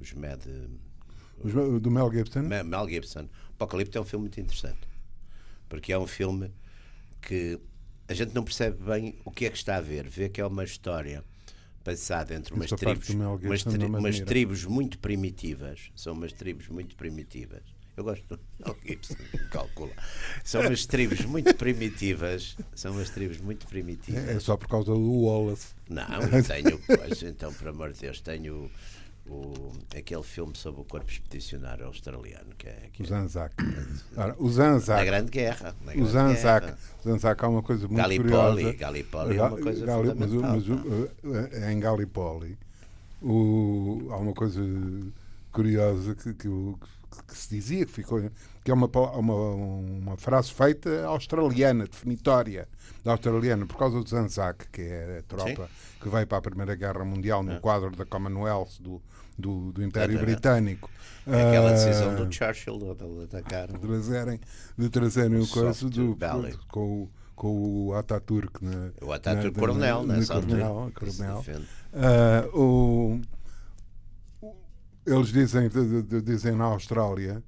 os 0.00 0.12
Mad. 0.14 0.44
Os- 1.44 1.52
do 1.80 1.90
Mel 1.90 2.10
Gibson? 2.12 2.40
Me- 2.42 2.62
Mel 2.64 2.88
Gibson. 2.88 3.28
Apocalipse 3.50 3.96
é 3.96 4.00
um 4.00 4.04
filme 4.04 4.24
muito 4.24 4.40
interessante. 4.40 4.78
Porque 5.68 5.92
é 5.92 5.98
um 5.98 6.06
filme 6.06 6.50
que 7.20 7.58
a 8.08 8.14
gente 8.14 8.34
não 8.34 8.42
percebe 8.42 8.82
bem 8.82 9.16
o 9.24 9.30
que 9.30 9.46
é 9.46 9.50
que 9.50 9.56
está 9.56 9.76
a 9.76 9.80
ver. 9.80 10.08
Vê 10.08 10.28
que 10.28 10.40
é 10.40 10.46
uma 10.46 10.64
história 10.64 11.24
passada 11.84 12.34
entre 12.34 12.52
umas 12.54 12.70
tribos, 12.70 13.08
Mel 13.10 13.38
umas, 13.42 13.62
tri- 13.64 13.84
umas 13.84 14.20
tribos 14.20 14.64
muito 14.64 14.98
primitivas. 14.98 15.90
São 15.94 16.12
umas 16.14 16.32
tribos 16.32 16.68
muito 16.68 16.96
primitivas. 16.96 17.62
Eu 17.96 18.04
gosto 18.04 18.24
do 18.28 18.76
Gibson, 18.86 19.14
calcula. 19.50 19.90
São 20.44 20.60
umas 20.62 20.86
tribos 20.86 21.20
muito 21.22 21.52
primitivas. 21.56 22.56
São 22.74 22.92
umas 22.92 23.10
tribos 23.10 23.38
muito 23.40 23.66
primitivas. 23.66 24.28
É 24.28 24.32
é 24.34 24.40
só 24.40 24.56
por 24.56 24.68
causa 24.68 24.92
do 24.92 25.22
Wallace. 25.24 25.74
Não, 25.88 26.06
eu 26.32 26.44
tenho, 26.44 26.78
pois, 26.86 27.22
então, 27.24 27.52
por 27.54 27.66
amor 27.68 27.92
de 27.92 28.00
Deus, 28.00 28.20
tenho 28.20 28.70
o, 29.30 29.72
aquele 29.96 30.22
filme 30.22 30.56
sobre 30.56 30.80
o 30.80 30.84
corpo 30.84 31.10
expedicionário 31.10 31.86
australiano, 31.86 32.54
que 32.56 32.68
é, 32.68 32.88
que 32.92 33.02
O 33.02 33.06
Zanzac. 33.06 33.54
Ora, 34.16 34.34
o 34.38 34.44
na 34.46 34.50
Zanzac. 34.50 35.04
Grande 35.04 35.30
Guerra. 35.30 35.74
na 35.84 35.92
O 35.94 36.06
Zanzac. 36.06 36.66
Guerra. 36.66 36.78
O 37.04 37.08
Zanzac 37.08 37.44
há 37.44 37.48
uma 37.48 37.62
coisa 37.62 37.86
muito 37.86 37.96
Gallipoli, 37.98 38.30
curiosa. 38.30 38.72
Gallipoli 38.72 39.36
é 39.36 39.42
uma 39.42 39.58
coisa 39.58 39.86
Gali- 39.86 40.14
mas, 40.16 40.30
fundamental. 40.30 40.62
mas 41.24 41.52
eh, 41.52 41.72
em 41.72 41.80
Gallipoli 41.80 42.58
o- 43.22 44.08
há 44.10 44.16
uma 44.16 44.32
coisa 44.32 44.60
curiosa 45.52 46.14
que, 46.14 46.34
que, 46.34 46.48
o- 46.48 46.78
que 47.24 47.36
se 47.36 47.48
dizia 47.50 47.84
que 47.86 47.92
ficou 47.92 48.20
que 48.64 48.70
é 48.70 48.74
uma, 48.74 48.86
uma, 48.86 49.34
uma 49.34 50.16
frase 50.16 50.52
feita 50.52 51.04
australiana, 51.06 51.84
definitória 51.86 52.68
da 53.04 53.12
australiana, 53.12 53.64
por 53.66 53.76
causa 53.78 54.02
do 54.02 54.08
Zanzac, 54.08 54.66
que 54.70 54.82
é 54.82 55.18
a 55.18 55.22
tropa 55.22 55.68
que 56.00 56.08
veio 56.08 56.26
para 56.26 56.38
a 56.38 56.42
Primeira 56.42 56.74
Guerra 56.74 57.04
Mundial 57.04 57.42
no 57.42 57.58
quadro 57.60 57.90
da 57.90 58.04
Commonwealth 58.04 58.80
do, 58.80 59.00
do, 59.38 59.72
do 59.72 59.82
Império 59.82 60.12
Exatamente. 60.14 60.34
Britânico. 60.34 60.90
Aquela 61.26 61.70
decisão 61.72 62.10
Ah, 62.10 62.14
do 62.14 62.32
Churchill 62.32 62.78
de 62.78 62.94
de 62.94 63.24
atacar. 63.24 63.68
de 63.68 63.78
trazerem, 63.78 64.40
de 64.76 64.88
trazerem 64.90 65.38
o 65.40 65.46
coisa 65.48 65.72
Soft 65.74 65.94
do, 65.94 66.14
Valley. 66.14 66.54
com, 66.68 67.02
o- 67.04 67.10
com 67.34 67.86
o 67.86 67.94
Ataturk. 67.94 68.62
Na, 68.64 68.90
O 69.00 69.12
Ataturk 69.12 69.54
na- 69.54 69.60
Coronel, 69.60 70.02
na- 70.06 70.16
nessa 70.16 70.34
altura. 70.34 70.64
Coronel, 70.66 70.92
se 71.42 71.52
Coronel. 71.52 72.48
o- 72.52 73.14
o- 73.14 73.20
eles 75.12 75.28
dizem, 75.28 75.68
dizem 76.24 76.54
na 76.54 76.64
Austrália 76.64 77.42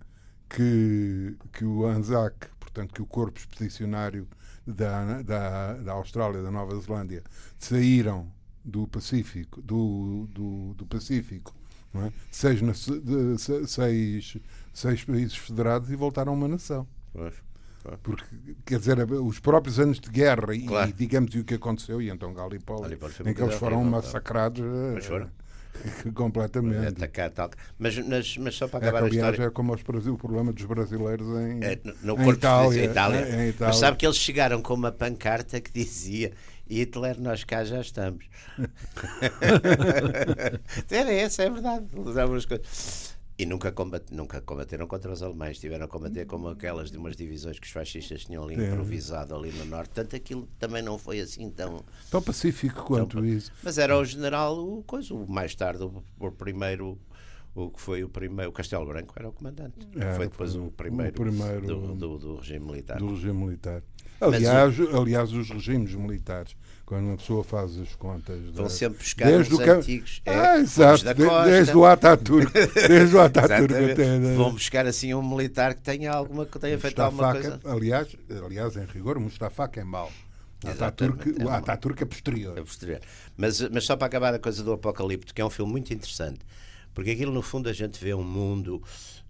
que, 0.49 1.37
que 1.53 1.65
o 1.65 1.87
ANZAC, 1.87 2.49
portanto, 2.59 2.93
que 2.93 3.03
o 3.03 3.07
corpo 3.07 3.39
expedicionário 3.39 4.27
da, 4.67 5.23
da, 5.23 5.75
da 5.75 5.93
Austrália, 5.93 6.43
da 6.43 6.51
Nova 6.51 6.79
Zelândia, 6.79 7.23
saíram 7.59 8.31
do 8.65 8.87
Pacífico, 8.87 9.61
do, 9.63 10.27
do, 10.31 10.75
do 10.75 10.87
Pacífico, 10.87 11.55
é? 11.95 12.13
seis, 12.31 12.61
seis, 13.67 14.37
seis 14.73 15.05
países 15.05 15.37
federados 15.37 15.91
e 15.91 15.97
voltaram 15.97 16.33
a 16.33 16.37
uma 16.37 16.49
nação. 16.49 16.87
Pois. 17.13 17.35
Porque, 18.03 18.25
quer 18.67 18.79
dizer, 18.79 18.99
os 19.11 19.41
próprios 19.41 19.81
anos 19.81 19.99
de 19.99 20.11
guerra 20.11 20.55
e, 20.55 20.67
Claro. 20.67 20.91
e, 20.91 20.93
digamos, 20.93 21.35
e 21.35 21.39
o 21.41 21.45
que 21.45 21.55
aconteceu, 21.55 22.01
e 22.01 22.11
então 22.11 22.35
foi 22.35 22.59
uma 22.77 23.31
em 23.31 23.35
que 23.35 23.43
eles 23.43 23.55
foram 23.55 23.83
massacrados 23.85 24.63
eh, 24.63 24.93
Mas 24.95 25.07
foram. 25.07 25.31
completamente. 26.15 26.87
Atacar 26.89 27.31
tal. 27.31 27.51
Mas, 27.79 27.97
mas, 27.99 28.37
mas 28.37 28.55
só 28.55 28.69
para 28.69 28.85
É 28.87 28.89
acabar 28.89 29.05
a 29.05 29.07
aliás, 29.07 29.31
história. 29.33 29.49
é 29.49 29.51
como 29.51 29.75
os 29.75 29.83
Brasil, 29.83 30.15
o 30.15 30.19
problema 30.19 30.53
dos 30.53 30.65
brasileiros 30.65 31.27
em, 31.41 31.63
É, 31.65 31.79
no- 32.03 32.17
no 32.17 32.23
em 32.25 32.31
Itália, 32.31 32.85
Itália. 32.85 33.19
é, 33.21 33.47
em 33.47 33.49
Itália. 33.51 33.67
Mas 33.69 33.77
sabe 33.77 33.97
que 33.97 34.07
eles 34.07 34.17
chegaram 34.19 34.61
com 34.63 34.75
uma 34.75 34.93
pancarta 34.93 35.61
que 35.61 35.71
dizia 35.73 36.33
Hitler, 36.69 37.21
nós 37.21 37.45
cá 37.45 37.65
já 37.65 37.81
estamos. 37.81 38.25
Era 40.91 41.13
essa, 41.13 41.43
é 41.45 41.51
verdade. 41.51 41.87
Usavam 41.95 42.37
as 42.37 42.45
coisas. 42.47 43.19
E 43.41 43.47
nunca, 43.47 43.73
combat, 43.73 44.05
nunca 44.13 44.43
combateram 44.43 44.87
contra 44.87 45.11
os 45.11 45.23
alemães, 45.23 45.59
tiveram 45.59 45.87
a 45.87 45.89
combater 45.89 46.27
como 46.27 46.49
aquelas 46.49 46.91
de 46.91 46.99
umas 46.99 47.17
divisões 47.17 47.59
que 47.59 47.67
os 47.67 47.73
fascistas 47.73 48.27
tinham 48.27 48.45
ali 48.45 48.55
Sim. 48.55 48.67
improvisado 48.67 49.35
ali 49.35 49.51
no 49.51 49.65
norte. 49.65 49.95
Portanto, 49.95 50.15
aquilo 50.15 50.47
também 50.59 50.83
não 50.83 50.99
foi 50.99 51.21
assim 51.21 51.49
tão. 51.49 51.83
Tão 52.11 52.21
pacífico 52.21 52.85
quanto 52.85 53.17
Então, 53.17 53.25
isso. 53.25 53.51
Mas 53.63 53.79
era 53.79 53.97
o 53.97 54.05
general, 54.05 54.59
o 54.59 54.83
coisa, 54.83 55.15
o 55.15 55.27
mais 55.27 55.55
tarde, 55.55 55.83
o, 55.83 56.05
o 56.19 56.31
primeiro, 56.31 56.99
o 57.55 57.71
que 57.71 57.81
foi 57.81 58.05
o 58.05 58.09
primeiro, 58.09 58.51
o 58.51 58.53
Castelo 58.53 58.87
Branco 58.87 59.13
era 59.17 59.29
o 59.29 59.33
comandante. 59.33 59.87
Era, 59.97 60.15
foi 60.15 60.29
depois 60.29 60.53
foi 60.53 60.61
o 60.61 60.67
o 60.67 60.71
primeiro, 60.71 61.13
primeiro 61.13 61.67
do, 61.67 61.95
do, 61.95 62.19
do 62.19 62.37
regime 62.37 62.67
militar. 62.67 62.99
Do 62.99 63.09
regime 63.15 63.33
militar. 63.45 63.83
Aliás, 64.21 64.75
aliás, 64.95 65.33
os 65.33 65.49
regimes 65.49 65.95
militares, 65.95 66.55
quando 66.85 67.07
uma 67.07 67.17
pessoa 67.17 67.43
faz 67.43 67.79
as 67.79 67.95
contas. 67.97 68.39
Vão 68.53 68.65
da- 68.65 68.69
sempre 68.71 68.99
buscar 68.99 69.27
desde 69.27 69.55
os 69.55 69.59
o 69.59 69.63
antigos. 69.63 70.21
É, 70.27 70.35
Ah, 70.39 70.59
exato. 70.59 71.05
da 71.05 71.15
Costa. 71.15 71.45
desde 71.51 71.77
o 71.77 71.85
Ataturk. 71.87 72.53
Desde 72.87 73.17
o 73.17 73.21
Ataturk 73.21 73.75
até. 73.93 74.19
Vão 74.37 74.53
buscar 74.53 74.87
assim 74.87 75.15
um 75.15 75.27
militar 75.27 75.75
que 75.75 75.81
tenha 75.81 76.13
alguma 76.13 76.45
que 76.45 76.59
tenha 76.59 76.79
feito 76.79 77.01
alguma 77.01 77.33
coisa. 77.33 77.61
Aliás, 77.65 78.15
aliás, 78.45 78.77
em 78.77 78.85
rigor, 78.85 79.19
Mustafa 79.19 79.67
Kemal. 79.69 80.11
O 80.63 80.69
Exatamente, 80.69 80.83
Ataturk, 81.23 81.41
é 81.41 81.43
o 81.43 81.49
mau. 81.49 81.55
Ataturk 81.59 82.03
é 82.03 82.07
posterior. 82.07 82.59
a 82.59 82.63
posterior. 82.63 83.01
Mas, 83.39 83.63
mas 83.71 83.85
só 83.85 83.97
para 83.97 84.07
acabar 84.07 84.35
a 84.35 84.39
coisa 84.39 84.63
do 84.63 84.73
Apocalipto, 84.75 85.33
que 85.33 85.41
é 85.41 85.45
um 85.47 85.49
filme 85.49 85.73
muito 85.73 85.91
interessante, 85.95 86.41
porque 86.95 87.11
aquilo 87.11 87.33
no 87.33 87.43
fundo 87.43 87.69
a 87.69 87.73
gente 87.73 88.03
vê 88.03 88.13
um 88.15 88.25
mundo 88.25 88.83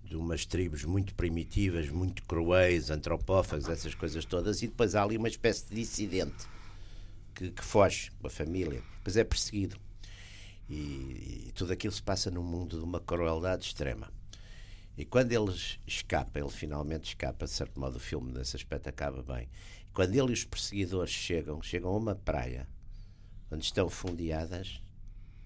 de 0.05 0.17
umas 0.17 0.45
tribos 0.45 0.85
muito 0.85 1.15
primitivas, 1.15 1.89
muito 1.89 2.25
cruéis, 2.25 2.91
antropófagas, 2.91 3.69
essas 3.69 3.95
coisas 3.95 4.25
todas, 4.25 4.63
e 4.63 4.67
depois 4.67 4.95
há 4.95 5.05
ali 5.05 5.17
uma 5.17 5.29
espécie 5.29 5.69
de 5.69 5.77
dissidente 5.77 6.49
que, 7.35 7.51
que 7.51 7.65
foge 7.65 8.11
com 8.21 8.27
a 8.27 8.31
família, 8.31 8.83
depois 8.99 9.17
é 9.17 9.23
perseguido. 9.23 9.77
E, 10.69 11.47
e 11.49 11.53
tudo 11.55 11.73
aquilo 11.73 11.93
se 11.93 12.03
passa 12.03 12.31
num 12.31 12.43
mundo 12.43 12.79
de 12.79 12.85
uma 12.85 13.01
crueldade 13.01 13.65
extrema. 13.65 14.13
E 14.97 15.05
quando 15.05 15.33
ele 15.33 15.57
escapa, 15.87 16.39
ele 16.39 16.51
finalmente 16.51 17.09
escapa, 17.09 17.47
de 17.47 17.53
certo 17.53 17.79
modo 17.79 17.97
o 17.97 18.01
filme 18.01 18.33
nesse 18.33 18.57
aspecto 18.57 18.89
acaba 18.89 19.23
bem. 19.23 19.49
Quando 19.93 20.15
ele 20.15 20.31
e 20.31 20.33
os 20.33 20.45
perseguidores 20.45 21.11
chegam, 21.11 21.63
chegam 21.63 21.91
a 21.91 21.97
uma 21.97 22.15
praia 22.15 22.69
onde 23.51 23.65
estão 23.65 23.89
fundeadas 23.89 24.83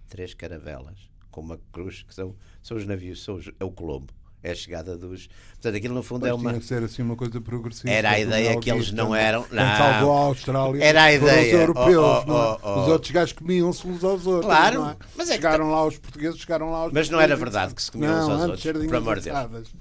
três 0.09 0.35
caravelas 0.35 1.14
com 1.35 1.41
uma 1.41 1.59
cruz 1.73 2.05
que 2.07 2.15
são, 2.15 2.35
são 2.63 2.77
os 2.77 2.87
navios, 2.87 3.23
são 3.25 3.35
os- 3.35 3.51
é 3.59 3.65
o 3.65 3.71
Colombo. 3.71 4.13
É 4.41 4.51
a 4.51 4.55
chegada 4.55 4.95
dos. 4.97 5.27
Portanto, 5.55 5.75
aquilo 5.77 5.95
no 5.95 6.03
fundo 6.03 6.27
é 6.27 6.31
Mas 6.31 6.39
uma. 6.41 6.51
tinha 6.51 6.61
que 6.61 6.67
ser 6.67 6.83
assim 6.85 7.01
uma 7.03 7.17
coisa 7.17 7.41
progressista. 7.41 7.89
Era 7.91 8.11
a 8.11 8.13
como 8.13 8.27
ideia 8.27 8.61
que 8.61 8.71
eles 8.71 8.93
não 8.93 9.15
eram- 9.15 9.47
não. 9.51 9.77
salvou 9.77 10.13
a 10.13 10.21
Austrália. 10.27 10.85
Era 10.85 11.03
a 11.05 11.13
ideia. 11.15 11.55
Os 11.57 11.61
europeus, 11.63 11.97
Oh, 11.97 12.25
oh, 12.27 12.31
é? 12.31 12.35
oh, 12.35 12.59
oh. 12.63 12.83
Os 12.83 12.89
outros 12.89 13.11
gajos 13.11 13.33
comiam-se 13.33 13.87
uns 13.89 14.05
aos 14.05 14.27
outros. 14.27 14.45
Claro, 14.45 14.81
não 14.83 14.91
é? 14.91 14.97
mas 15.17 15.29
é 15.31 15.33
que 15.33 15.37
chegaram 15.39 15.71
lá 15.71 15.87
os 15.87 15.97
portugueses, 15.99 16.39
chegaram 16.39 16.71
lá 16.71 16.87
os 16.87 16.93
Mas 16.93 17.09
não 17.09 17.19
era 17.21 17.35
verdade 17.35 17.75
que 17.75 17.83
se 17.83 17.91
comiam 17.91 18.13
não, 18.13 18.27
uns 18.27 18.29
aos 18.43 18.51
outros, 18.51 18.87
por 18.87 18.97
amor 18.97 19.19
de 19.19 19.31
Deus. 19.31 19.73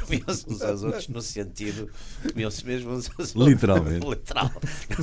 Comiam-se 0.00 0.46
uns 0.48 0.62
aos 0.62 0.82
outros 0.82 1.08
no 1.08 1.20
sentido. 1.22 1.90
Comiam-se 2.30 2.66
mesmo 2.66 2.92
uns 2.92 3.10
aos 3.18 3.34
outros. 3.34 3.48
Literalmente. 3.48 4.06
Literal. 4.08 4.50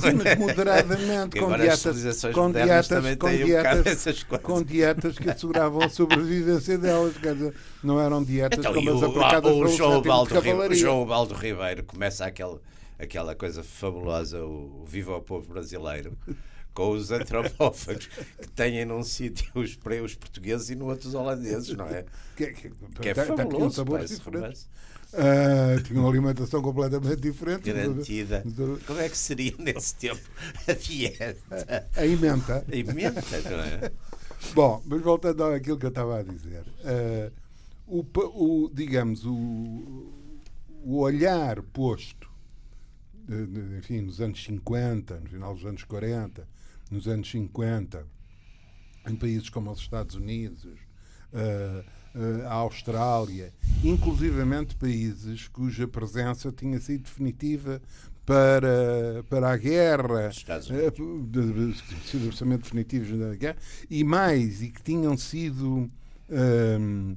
Sim, 0.00 0.12
mas 0.14 0.38
moderadamente, 0.38 1.38
com 1.38 1.56
dietas, 1.56 1.80
civilizações 1.80 2.34
com 2.34 2.42
modernas 2.42 2.86
dietas, 2.86 2.88
também 2.88 3.16
com 3.16 3.26
têm 3.28 3.44
um 3.44 3.56
bocado 3.56 3.82
dietas, 3.82 3.92
essas 3.92 4.22
coisas. 4.22 4.46
com 4.46 4.62
dietas 4.62 5.18
que 5.18 5.30
asseguravam 5.30 5.82
a 5.82 5.88
sobrevivência 5.88 6.78
delas. 6.78 7.16
Quer 7.16 7.34
dizer, 7.34 7.54
não 7.82 8.00
eram 8.00 8.22
dietas 8.22 8.58
Então, 8.58 8.74
como 8.74 8.90
as 8.90 9.02
o, 9.02 9.06
aplicadas 9.06 9.52
o 9.52 9.58
pelo 9.58 9.68
João 9.68 10.02
Baldo, 10.02 10.34
Ribeiro, 10.40 10.72
o. 10.72 10.76
João 10.76 11.06
Baldo 11.06 11.34
Ribeiro 11.34 11.84
começa 11.84 12.24
aquela, 12.24 12.60
aquela 12.98 13.34
coisa 13.34 13.62
fabulosa, 13.62 14.44
o, 14.44 14.82
o 14.82 14.84
Viva 14.86 15.16
o 15.16 15.20
Povo 15.20 15.52
Brasileiro, 15.52 16.16
com 16.76 16.90
os 16.90 17.10
antropófagos 17.10 18.06
que 18.06 18.48
têm 18.48 18.84
num 18.84 19.02
sítio 19.02 19.50
os, 19.54 19.78
os 20.04 20.14
portugueses 20.14 20.68
e 20.68 20.74
no 20.74 20.86
outro 20.86 21.08
os 21.08 21.14
holandeses, 21.14 21.74
não 21.74 21.86
é? 21.86 22.04
Que, 22.36 22.52
que, 22.52 22.70
Que 23.00 23.08
é 23.08 23.14
tinham 23.14 23.34
fabuloso, 23.34 23.82
diferentes. 23.82 24.18
romance. 24.18 24.66
Ah, 25.14 25.80
tinham 25.82 26.02
uma 26.02 26.10
alimentação 26.10 26.60
completamente 26.60 27.16
diferente. 27.22 27.72
Garantida. 27.72 28.44
Como 28.86 29.00
é 29.00 29.08
que 29.08 29.16
seria 29.16 29.54
nesse 29.58 29.94
tempo 29.96 30.20
a 30.68 30.72
dieta? 30.74 31.88
A 31.96 32.06
emenda. 32.06 32.62
A 32.70 32.76
emenda, 32.76 33.22
não 33.22 33.60
é? 33.60 33.90
Bom, 34.54 34.82
mas 34.84 35.00
voltando 35.00 35.44
àquilo 35.44 35.78
que 35.78 35.86
eu 35.86 35.90
estava 35.90 36.18
a 36.18 36.22
dizer. 36.22 36.64
ah, 36.84 37.32
o, 37.86 38.04
o, 38.34 38.70
digamos, 38.70 39.24
o, 39.24 40.12
o 40.84 40.98
olhar 40.98 41.62
posto, 41.62 42.28
enfim, 43.78 44.02
nos 44.02 44.20
anos 44.20 44.42
50, 44.44 45.20
no 45.20 45.28
final 45.28 45.54
dos 45.54 45.64
anos 45.64 45.84
40, 45.84 46.46
nos 46.90 47.08
anos 47.08 47.30
50, 47.30 48.06
em 49.08 49.14
países 49.16 49.48
como 49.48 49.70
os 49.70 49.80
Estados 49.80 50.14
Unidos, 50.14 50.78
ah, 51.32 51.84
ah, 52.14 52.48
a 52.48 52.54
Austrália, 52.54 53.52
inclusivamente 53.84 54.76
países 54.76 55.48
cuja 55.48 55.86
presença 55.86 56.50
tinha 56.52 56.80
sido 56.80 57.02
definitiva 57.02 57.80
para, 58.24 59.24
para 59.30 59.52
a 59.52 59.56
guerra, 59.56 60.28
Estados 60.28 60.68
eh, 60.70 60.90
orçamento 62.26 62.62
definitivos 62.62 63.10
na 63.10 63.34
guerra, 63.34 63.56
e 63.88 64.02
mais, 64.02 64.62
e 64.62 64.68
que 64.68 64.82
tinham 64.82 65.16
sido 65.16 65.88
ahm, 66.28 67.14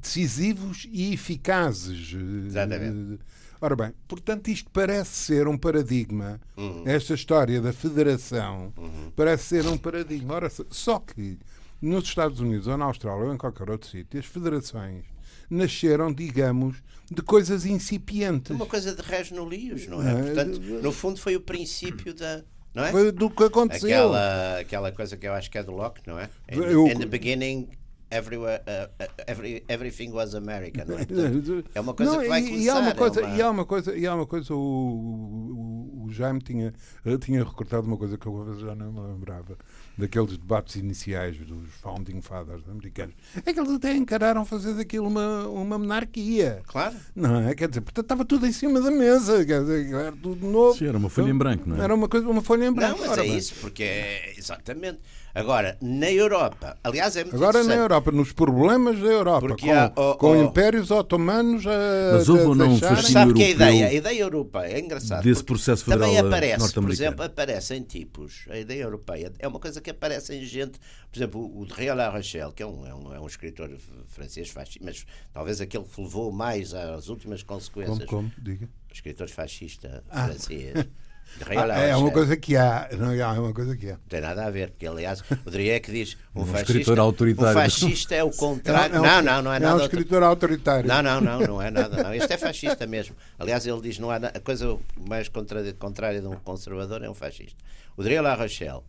decisivos 0.00 0.88
e 0.90 1.12
eficazes. 1.12 2.14
eh, 2.14 2.46
Exatamente. 2.46 3.20
Ora 3.60 3.74
bem, 3.74 3.92
portanto, 4.06 4.48
isto 4.48 4.70
parece 4.70 5.10
ser 5.10 5.48
um 5.48 5.56
paradigma. 5.56 6.40
Uhum. 6.56 6.82
Esta 6.86 7.14
história 7.14 7.60
da 7.60 7.72
federação 7.72 8.72
parece 9.14 9.44
ser 9.44 9.66
um 9.66 9.78
paradigma. 9.78 10.34
Ora, 10.34 10.50
só 10.70 10.98
que 10.98 11.38
nos 11.80 12.04
Estados 12.04 12.40
Unidos 12.40 12.66
ou 12.66 12.76
na 12.76 12.84
Austrália 12.86 13.24
ou 13.26 13.34
em 13.34 13.38
qualquer 13.38 13.70
outro 13.70 13.88
sítio, 13.88 14.18
as 14.20 14.26
federações 14.26 15.04
nasceram, 15.48 16.12
digamos, 16.12 16.76
de 17.10 17.22
coisas 17.22 17.64
incipientes. 17.64 18.50
Uma 18.50 18.66
coisa 18.66 18.94
de 18.94 19.00
res 19.02 19.30
no 19.30 19.48
lios, 19.48 19.86
não 19.86 20.02
é? 20.02 20.12
Não 20.12 20.18
é? 20.18 20.22
Portanto, 20.22 20.60
no 20.60 20.92
fundo 20.92 21.20
foi 21.20 21.36
o 21.36 21.40
princípio 21.40 22.12
da. 22.14 22.42
Não 22.74 22.84
é? 22.84 22.92
Foi 22.92 23.10
do 23.10 23.30
que 23.30 23.44
aconteceu. 23.44 23.88
Aquela, 23.88 24.58
aquela 24.58 24.92
coisa 24.92 25.16
que 25.16 25.26
eu 25.26 25.32
acho 25.32 25.50
que 25.50 25.56
é 25.56 25.62
do 25.62 25.72
Locke, 25.72 26.02
não 26.06 26.18
é? 26.18 26.28
In, 26.52 26.56
Eu- 26.56 26.86
in 26.88 26.98
the 26.98 27.06
beginning, 27.06 27.68
everywhere, 28.16 28.62
uh, 28.66 29.02
uh, 29.02 29.06
every, 29.26 29.64
everything 29.68 30.10
was 30.10 30.34
American. 30.34 30.84
Não 30.88 30.98
é? 30.98 31.04
Portanto, 31.04 31.64
é 31.74 31.80
uma 31.80 31.94
coisa 31.94 32.12
Não, 32.12 32.20
que 32.22 32.28
vai 32.28 32.40
e, 32.40 32.44
começar. 32.48 32.62
e 32.64 32.68
há 32.70 32.78
uma 32.78 32.90
é 32.90 32.94
coisa, 32.94 33.20
uma- 33.20 33.36
e 33.36 33.42
há 33.42 33.50
uma 33.50 33.64
coisa, 33.64 33.96
e 33.96 34.06
há 34.06 34.14
uma 34.14 34.26
coisa 34.26 34.54
o, 34.54 34.58
o, 34.58 36.04
o 36.06 36.12
Jaime 36.12 36.40
tinha, 36.40 36.72
eh, 37.04 37.18
tinha 37.18 37.42
recordado 37.44 37.86
uma 37.86 37.96
coisa 37.96 38.16
que 38.16 38.26
eu 38.26 38.58
já 38.58 38.74
não 38.74 38.92
me 38.92 39.00
lembrava, 39.00 39.56
daqueles 39.98 40.36
debates 40.36 40.76
iniciais 40.76 41.36
dos 41.38 41.70
Founding 41.80 42.20
Fathers 42.20 42.68
americanos. 42.68 43.14
É 43.44 43.52
que 43.52 43.58
eles 43.58 43.72
até 43.72 43.94
encararam 43.94 44.44
fazer 44.44 44.74
daquilo 44.74 45.08
uma, 45.08 45.48
uma 45.48 45.78
monarquia. 45.78 46.62
Claro. 46.66 46.94
Não 47.14 47.48
é? 47.48 47.54
Quer 47.54 47.68
dizer, 47.68 47.80
portanto 47.80 48.04
estava 48.04 48.24
tudo 48.24 48.46
em 48.46 48.52
cima 48.52 48.80
da 48.80 48.90
mesa, 48.90 49.44
quer 49.44 49.60
dizer, 49.60 49.92
era 49.94 50.12
tudo 50.12 50.46
novo. 50.46 50.76
Sim, 50.78 50.86
era 50.86 50.98
uma 50.98 51.08
folha 51.10 51.30
em 51.30 51.36
branco, 51.36 51.68
não 51.68 51.76
é? 51.76 51.80
Era 51.80 51.94
uma, 51.94 52.08
coisa, 52.08 52.28
uma 52.28 52.42
folha 52.42 52.66
em 52.66 52.72
branco. 52.72 52.98
Não, 52.98 53.06
mas 53.08 53.10
Ora 53.10 53.24
é 53.24 53.28
isso, 53.28 53.54
porque 53.60 53.82
é 53.82 54.34
exatamente. 54.38 55.00
Agora, 55.36 55.76
na 55.82 56.10
Europa, 56.10 56.78
aliás, 56.82 57.14
é 57.14 57.22
muito 57.22 57.36
Agora 57.36 57.62
na. 57.62 57.74
Europa, 57.74 58.10
nos 58.10 58.32
problemas 58.32 58.98
da 58.98 59.06
Europa, 59.06 59.46
Porque 59.46 59.66
com, 59.66 59.72
há- 59.74 59.92
oh, 59.94 60.14
com 60.14 60.30
oh. 60.30 60.42
impérios 60.42 60.90
otomanos 60.90 61.66
a, 61.66 62.14
Mas 62.14 62.26
houve 62.26 62.44
ou 62.44 62.54
não 62.54 62.72
um 62.72 62.78
sabe 62.78 63.34
que 63.34 63.44
a 63.44 63.50
ideia, 63.50 63.88
a 63.88 63.92
ideia 63.92 64.22
europeia 64.22 64.72
é 64.72 64.80
engraçado. 64.80 65.22
desse 65.22 65.44
processo 65.44 65.84
Também 65.84 66.08
federal, 66.08 66.24
eh, 66.24 66.28
aparece, 66.28 66.72
por 66.72 66.90
exemplo, 66.90 67.22
aparecem 67.22 67.82
tipos. 67.82 68.46
A 68.48 68.58
ideia 68.58 68.84
europeia 68.84 69.30
é 69.38 69.46
uma 69.46 69.60
coisa 69.60 69.78
que 69.78 69.90
aparece 69.90 70.34
em 70.34 70.42
gente. 70.42 70.80
Por 71.12 71.18
exemplo, 71.18 71.60
o 71.60 71.66
de 71.66 71.74
Réal 71.74 71.98
La 71.98 72.08
Rochelle, 72.08 72.54
que 72.54 72.62
é 72.62 72.66
um, 72.66 72.86
é 72.86 72.94
um, 72.94 73.14
é 73.14 73.20
um 73.20 73.26
escritor 73.26 73.70
francês 74.08 74.48
fascista, 74.48 74.80
mas 74.82 75.04
talvez 75.34 75.60
aquele 75.60 75.84
que 75.84 76.00
levou 76.00 76.32
mais 76.32 76.72
às 76.72 77.10
últimas 77.10 77.42
consequências. 77.42 78.08
Como, 78.08 78.30
como? 78.30 78.32
Diga. 78.42 78.70
Escritor 78.90 79.28
fascista 79.28 80.02
francês. 80.10 80.86
De 81.38 81.44
Réal 81.44 81.70
Ah, 81.70 81.74
é 81.78 81.86
uma 81.88 81.94
Rochelle. 81.96 82.12
coisa 82.12 82.36
que 82.36 82.56
há, 82.56 82.88
não 82.98 83.10
é 83.12 83.26
uma 83.38 83.52
coisa 83.52 83.76
que 83.76 83.88
há. 83.90 83.92
Não 83.94 84.00
tem 84.08 84.20
nada 84.20 84.46
a 84.46 84.50
ver, 84.50 84.70
porque 84.70 84.86
aliás 84.86 85.22
o 85.44 85.50
Drieck 85.50 85.90
diz 85.90 86.16
um, 86.34 86.42
Um 86.42 86.46
fascista, 86.46 86.72
escritor 86.72 86.98
autoritário. 86.98 87.50
um 87.58 87.62
fascista 87.62 88.14
é 88.14 88.24
o 88.24 88.30
contrário. 88.30 89.00
um- 89.00 89.02
não, 89.02 89.20
não, 89.22 89.42
não 89.42 89.52
é 89.52 89.56
é 89.56 89.60
nada. 89.60 89.66
um 89.66 89.80
autor- 89.80 89.86
escritor 89.98 90.22
autoritário. 90.22 90.88
Não, 90.88 91.02
não, 91.02 91.20
não, 91.20 91.40
não 91.40 91.62
é 91.62 91.70
nada. 91.70 92.02
Não. 92.02 92.14
Este 92.14 92.32
é 92.32 92.38
fascista 92.38 92.86
mesmo. 92.86 93.14
Aliás, 93.38 93.66
ele 93.66 93.80
diz 93.82 93.98
não 93.98 94.10
há 94.10 94.18
na- 94.18 94.28
a 94.28 94.40
coisa 94.40 94.78
mais 95.06 95.28
contrária 95.28 96.20
de 96.20 96.26
um 96.26 96.36
conservador 96.36 97.02
é 97.02 97.10
um 97.10 97.14
fascista. 97.14 97.62
O 97.96 98.02
Driel 98.02 98.22
La 98.22 98.34
Rochelle, 98.34 98.80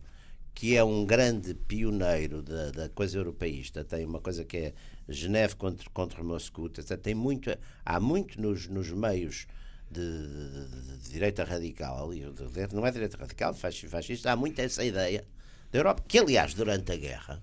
que 0.54 0.74
é 0.76 0.82
um 0.82 1.04
grande 1.04 1.54
pioneiro 1.54 2.42
da, 2.42 2.70
da 2.70 2.88
coisa 2.88 3.18
europeísta, 3.18 3.84
tem 3.84 4.04
uma 4.06 4.20
coisa 4.20 4.44
que 4.44 4.56
é 4.56 4.72
Geneve 5.10 5.56
contra, 5.56 5.88
contra 5.90 6.22
Moscou, 6.22 6.68
tem 6.68 7.14
muito, 7.14 7.50
há 7.84 7.98
muito 8.00 8.38
nos, 8.40 8.66
nos 8.68 8.90
meios 8.90 9.46
de, 9.90 10.00
de- 10.00 10.98
de 10.98 11.10
direita 11.10 11.44
radical, 11.44 12.10
de- 12.12 12.74
não 12.74 12.86
é 12.86 12.90
direita 12.90 13.16
radical, 13.16 13.54
fasci- 13.54 13.88
fascista, 13.88 14.32
há 14.32 14.36
muito 14.36 14.58
essa 14.60 14.84
ideia 14.84 15.24
da 15.72 15.78
Europa, 15.78 16.02
que 16.06 16.18
aliás, 16.18 16.54
durante 16.54 16.92
a 16.92 16.96
guerra, 16.96 17.42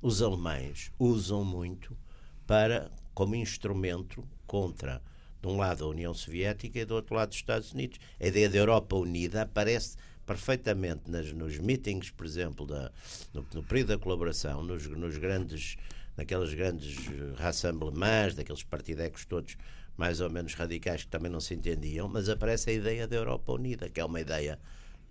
os 0.00 0.20
alemães 0.22 0.90
usam 0.98 1.44
muito 1.44 1.96
para 2.46 2.90
como 3.14 3.34
instrumento 3.34 4.26
contra, 4.46 5.02
de 5.40 5.48
um 5.48 5.56
lado, 5.56 5.84
a 5.84 5.88
União 5.88 6.12
Soviética 6.14 6.80
e 6.80 6.84
do 6.84 6.94
outro 6.94 7.14
lado, 7.14 7.30
os 7.30 7.36
Estados 7.36 7.72
Unidos. 7.72 7.98
A 8.20 8.26
ideia 8.26 8.48
da 8.48 8.58
Europa 8.58 8.96
unida 8.96 9.42
aparece 9.42 9.96
perfeitamente 10.26 11.10
nas, 11.10 11.32
nos 11.32 11.58
meetings, 11.58 12.10
por 12.10 12.24
exemplo, 12.26 12.66
da, 12.66 12.90
no, 13.34 13.44
no 13.54 13.62
período 13.62 13.88
da 13.88 13.98
colaboração, 13.98 14.62
nos, 14.62 14.86
nos 14.86 15.18
grandes, 15.18 15.76
naqueles 16.16 16.54
grandes 16.54 16.96
eh, 17.08 17.34
rassemblements, 17.36 18.34
daqueles 18.34 18.62
partidecos 18.62 19.24
todos 19.24 19.56
mais 19.96 20.20
ou 20.20 20.30
menos 20.30 20.54
radicais 20.54 21.04
que 21.04 21.10
também 21.10 21.30
não 21.30 21.40
se 21.40 21.54
entendiam, 21.54 22.08
mas 22.08 22.28
aparece 22.28 22.70
a 22.70 22.72
ideia 22.72 23.06
da 23.06 23.16
Europa 23.16 23.52
unida, 23.52 23.88
que 23.88 24.00
é 24.00 24.04
uma 24.04 24.20
ideia 24.20 24.58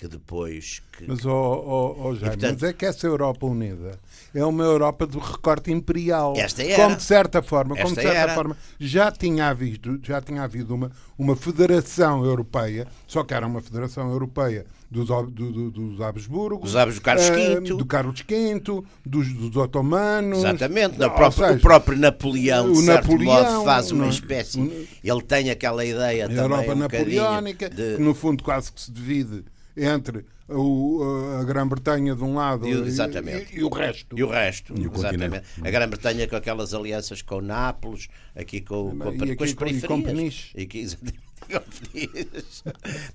que 0.01 0.07
depois 0.07 0.81
que, 0.97 1.05
Mas, 1.07 1.23
oh, 1.27 1.29
oh, 1.31 1.95
oh, 2.07 2.15
Jaime, 2.15 2.29
portanto- 2.35 2.57
mas 2.59 2.63
é 2.63 2.73
que 2.73 2.85
essa 2.87 3.05
Europa 3.05 3.45
Unida 3.45 3.99
é 4.33 4.43
uma 4.43 4.63
Europa 4.63 5.05
do 5.05 5.19
recorte 5.19 5.71
imperial. 5.71 6.33
Esta 6.35 6.63
era. 6.63 6.75
Como 6.83 6.95
de 6.95 7.03
certa 7.03 7.43
forma, 7.43 7.75
como 7.75 7.89
de 7.95 8.01
certa 8.01 8.17
era. 8.17 8.33
forma 8.33 8.57
já 8.79 9.11
tinha 9.11 9.49
havido, 9.49 9.99
já 10.01 10.19
tinha 10.19 10.41
havido 10.41 10.73
uma, 10.73 10.91
uma 11.19 11.35
federação 11.35 12.25
europeia, 12.25 12.87
só 13.05 13.23
que 13.23 13.31
era 13.35 13.45
uma 13.45 13.61
federação 13.61 14.09
europeia 14.11 14.65
dos, 14.89 15.07
do- 15.07 15.29
do- 15.51 15.69
dos 15.71 16.01
Habsburgos, 16.01 16.63
Dos 16.71 16.75
Habs- 16.75 16.95
do 16.95 17.01
Carlos 17.01 17.25
eh, 17.29 17.59
V. 17.59 17.61
do 17.75 17.85
Carlos 17.85 18.21
V, 18.27 18.59
dos, 19.05 19.31
dos 19.33 19.55
otomanos. 19.55 20.39
Exatamente, 20.39 20.99
Ou 20.99 21.07
o 21.09 21.11
próprio, 21.11 21.45
seja, 21.45 21.57
o 21.57 21.61
próprio 21.61 21.97
Napoleão, 21.99 22.71
de 22.73 22.79
o 22.79 22.81
certo 22.81 23.07
Napoleão, 23.11 23.53
modo, 23.53 23.65
faz 23.65 23.91
uma 23.91 23.99
não 24.01 24.05
é? 24.07 24.09
espécie. 24.09 24.87
Ele 25.03 25.21
tem 25.21 25.51
aquela 25.51 25.85
ideia 25.85 26.25
a 26.25 26.27
também. 26.27 26.41
Europa 26.43 26.73
um 26.73 26.75
napoleónica, 26.75 27.69
de- 27.69 27.97
que 27.97 28.01
no 28.01 28.15
fundo 28.15 28.43
quase 28.43 28.71
que 28.71 28.81
se 28.81 28.91
divide 28.91 29.43
entre 29.75 30.25
o- 30.47 31.01
a 31.39 31.43
Grã-Bretanha 31.43 32.15
de 32.15 32.23
um 32.23 32.35
lado 32.35 32.67
E 32.67 32.75
o- 32.75 32.83
e- 32.85 32.87
exatamente. 32.87 33.55
e- 33.55 33.59
e 33.59 33.63
o 33.63 33.69
resto. 33.69 34.17
E 34.17 34.23
o 34.23 34.27
resto, 34.29 34.73
E 34.77 34.87
o 34.87 34.93
exatamente. 34.93 35.39
continente. 35.41 35.67
A 35.67 35.71
Grã-Bretanha 35.71 36.27
com 36.27 36.35
aquelas 36.35 36.73
alianças 36.73 37.21
com 37.21 37.39
Nápoles, 37.41 38.07
aqui 38.35 38.61
com, 38.61 38.97
com, 38.97 39.13
E 39.13 39.17
com, 39.17 39.23
aqui 39.23 39.31
as 39.31 39.37
com- 39.37 39.45
e 39.45 39.55
periferias. 39.55 39.83
com 39.87 40.01
Peniche. 40.01 40.51
E 40.55 40.65
que- 40.65 40.85
com 41.47 41.59
Peniche. 41.91 42.63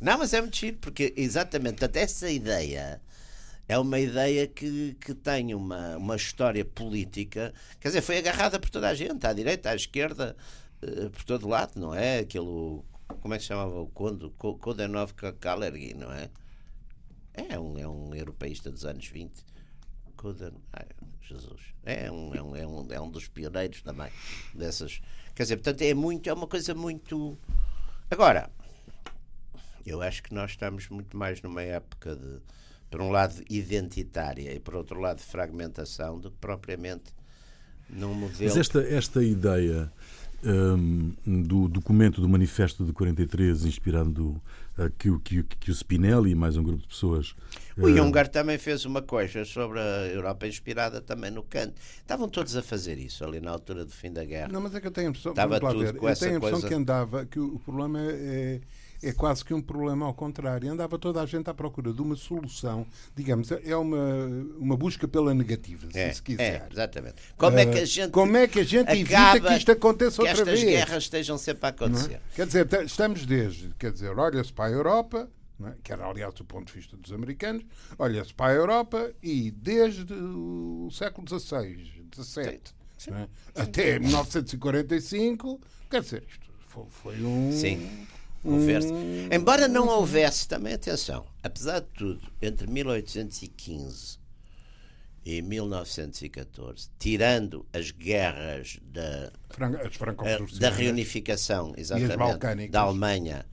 Não, 0.01 0.19
mas 0.19 0.33
é 0.33 0.41
muito 0.41 0.57
giro, 0.57 0.79
porque 0.81 1.13
exatamente, 1.17 1.73
portanto, 1.79 1.97
essa 1.97 2.31
ideia 2.31 3.01
é 3.69 3.79
uma 3.79 3.99
ideia 3.99 4.47
que, 4.47 4.97
que 5.01 5.13
tem 5.15 5.55
uma, 5.55 5.97
uma 5.97 6.17
história 6.17 6.65
política, 6.65 7.53
quer 7.81 7.89
dizer, 7.89 8.01
foi 8.01 8.17
agarrada 8.19 8.59
por 8.59 8.71
toda 8.71 8.89
a 8.89 8.95
gente, 8.95 9.27
à 9.27 9.33
direita, 9.33 9.71
à 9.71 9.75
esquerda, 9.75 10.37
eh, 10.83 11.09
por 11.11 11.25
todo 11.25 11.49
lado, 11.49 11.73
não 11.79 11.93
é? 11.95 12.21
Aquilo, 12.21 12.85
como 13.21 13.35
é 13.35 13.37
que 13.37 13.43
se 13.43 13.49
chamava 13.49 13.79
o 13.81 13.89
conde? 13.89 14.31
Co- 14.39 14.55
Kodenov 14.57 15.13
Kalergi, 15.41 15.95
não 15.95 16.13
é? 16.13 16.31
É 17.37 17.59
um, 17.59 17.79
é 17.79 17.87
um 17.87 18.15
europeísta 18.15 18.71
dos 18.71 18.85
anos 18.85 19.07
20. 19.07 19.45
Coden... 20.17 20.53
Ai, 20.73 20.87
Jesus. 21.23 21.61
É 21.85 22.11
um, 22.11 22.35
é, 22.35 22.43
um, 22.43 22.57
é, 22.57 22.67
um, 22.67 22.93
é 22.93 23.01
um 23.01 23.11
dos 23.11 23.29
pioneiros 23.29 23.83
também 23.83 24.11
dessas. 24.55 25.01
Quer 25.35 25.43
dizer, 25.43 25.57
portanto, 25.57 25.83
é 25.83 25.95
muito, 25.95 26.29
é 26.29 26.33
uma 26.33 26.47
coisa 26.47 26.75
muito. 26.75 27.37
Agora, 28.11 28.51
eu 29.85 30.03
acho 30.03 30.23
que 30.23 30.35
nós 30.35 30.53
estamos 30.53 30.89
muito 30.89 31.17
mais 31.17 31.41
numa 31.43 31.63
época 31.63 32.17
de, 32.17 32.41
por 32.91 33.01
um 33.01 33.11
lado, 33.11 33.43
identitária 33.49 34.53
e 34.53 34.59
por 34.59 34.75
outro 34.75 35.01
lado, 35.01 35.21
fragmentação, 35.21 36.19
do 36.19 36.31
que 36.31 36.39
propriamente 36.39 37.15
num 37.89 38.15
modelo. 38.15 38.45
Mas 38.45 38.57
esta, 38.57 38.81
esta 38.83 39.23
ideia 39.23 39.93
hum, 40.45 41.15
do 41.25 41.69
documento 41.69 42.21
do 42.21 42.29
Manifesto 42.29 42.85
de 42.85 42.93
43, 42.93 43.65
inspirado 43.65 44.29
uh, 44.29 44.41
que, 44.99 45.11
o- 45.11 45.19
que, 45.21 45.41
o- 45.41 45.45
que 45.45 45.71
o 45.71 45.75
Spinelli 45.75 46.31
e 46.31 46.35
mais 46.35 46.57
um 46.57 46.63
grupo 46.63 46.83
de 46.83 46.89
pessoas. 46.89 47.35
O 47.79 47.87
uh, 47.87 47.97
Juncker 47.97 48.29
também 48.29 48.59
fez 48.59 48.85
uma 48.85 49.03
coisa 49.03 49.45
sobre 49.45 49.79
a 49.81 50.07
Europa 50.09 50.47
inspirada 50.47 51.01
também 51.01 51.31
no 51.31 51.43
Kant. 51.43 51.75
Estavam 51.99 52.29
todos 52.29 52.57
a 52.57 52.63
fazer 52.63 52.99
isso 52.99 53.25
ali 53.25 53.41
na 53.41 53.51
altura 53.51 53.85
do 53.85 53.93
fim 53.93 54.13
da 54.13 54.25
guerra. 54.25 54.49
Não, 54.49 54.61
mas 54.61 54.75
é 54.75 54.81
que 54.81 54.87
eu 54.87 54.91
tenho 54.91 55.09
a 55.09 55.11
impressão, 55.11 55.33
Estava 55.33 55.59
tudo 55.61 55.79
ver, 55.79 55.97
com 55.97 56.07
eu 56.07 56.09
essa 56.11 56.21
tenho 56.21 56.35
a 56.35 56.37
impressão 56.39 56.61
coisa. 56.61 56.69
que 56.69 56.75
andava, 56.75 57.25
que 57.27 57.39
o 57.39 57.59
problema 57.59 58.01
é, 58.01 58.13
é 58.13 58.61
quase 59.13 59.45
que 59.45 59.53
um 59.55 59.61
problema 59.63 60.07
ao 60.07 60.15
contrário. 60.15 60.71
Andava 60.71 60.99
toda 60.99 61.21
a 61.23 61.27
gente 61.27 61.49
à 61.51 61.55
procura 61.55 61.93
de 61.93 62.01
uma 62.03 62.17
solução, 62.17 62.87
digamos, 63.15 63.51
é 63.53 63.77
uma, 63.77 64.27
uma 64.59 64.77
busca 64.77 65.07
pela 65.09 65.33
negativa, 65.35 65.91
se 65.91 65.99
É, 65.99 66.13
se 66.13 66.21
é, 66.21 66.23
quiser. 66.25 66.69
exatamente. 66.73 67.17
Como 67.37 67.59
é 67.59 67.67
que 67.67 67.79
a 67.79 67.83
Eh, 67.83 67.87
gente, 67.87 68.11
como 68.11 68.37
é 68.37 68.47
que 68.49 68.61
a 68.61 68.65
gente 68.65 68.91
evita 68.93 69.41
que 69.41 69.53
isto 69.55 69.73
aconteça 69.73 70.23
que 70.23 70.29
outra 70.29 70.43
estas 70.43 70.61
vez? 70.61 70.65
guerras 70.65 71.03
estejam 71.05 71.39
sempre 71.39 71.67
a 71.67 71.69
é? 71.69 71.71
acontecer? 71.71 72.21
Quer 72.35 72.47
dizer, 72.47 72.69
estamos 72.85 73.27
desde, 73.27 73.71
quer 73.79 73.93
dizer, 73.93 74.19
olha-se 74.19 74.53
para 74.53 74.67
a 74.67 74.71
Europa, 74.71 75.29
é? 75.65 75.73
que 75.83 75.93
era 75.93 76.05
aliás 76.07 76.35
do 76.35 76.45
ponto 76.45 76.67
de 76.67 76.73
vista 76.79 76.97
dos 76.97 77.13
americanos, 77.13 77.65
olha-se 77.99 78.35
para 78.35 78.53
a 78.53 78.55
Europa 78.55 79.13
e 79.23 79.51
desde 79.51 80.13
o 80.13 80.89
século 80.93 81.27
XVI, 81.29 82.05
XVII, 82.15 82.61
é? 83.13 83.29
até 83.55 83.99
1945, 83.99 85.61
quer 85.91 86.01
dizer, 86.03 86.25
isto 86.29 86.47
foi, 86.69 86.85
foi 86.91 87.23
um. 87.25 87.53
Sim. 87.53 88.07
Conversa. 88.47 88.89
Embora 89.31 89.69
não 89.69 89.89
houvesse, 89.89 90.49
também 90.49 90.73
atenção, 90.73 91.27
apesar 91.43 91.81
de 91.81 91.87
tudo, 91.89 92.21
entre 92.41 92.67
1815 92.67 94.19
e 95.25 95.43
1914, 95.43 96.89
tirando 96.99 97.67
as 97.73 97.91
guerras 97.91 98.79
da, 98.83 99.33
As 99.59 100.57
eh, 100.57 100.61
da 100.61 100.71
reunificação, 100.71 101.75
exatamente, 101.77 102.71
da 102.71 102.81
Alemanha 102.83 103.45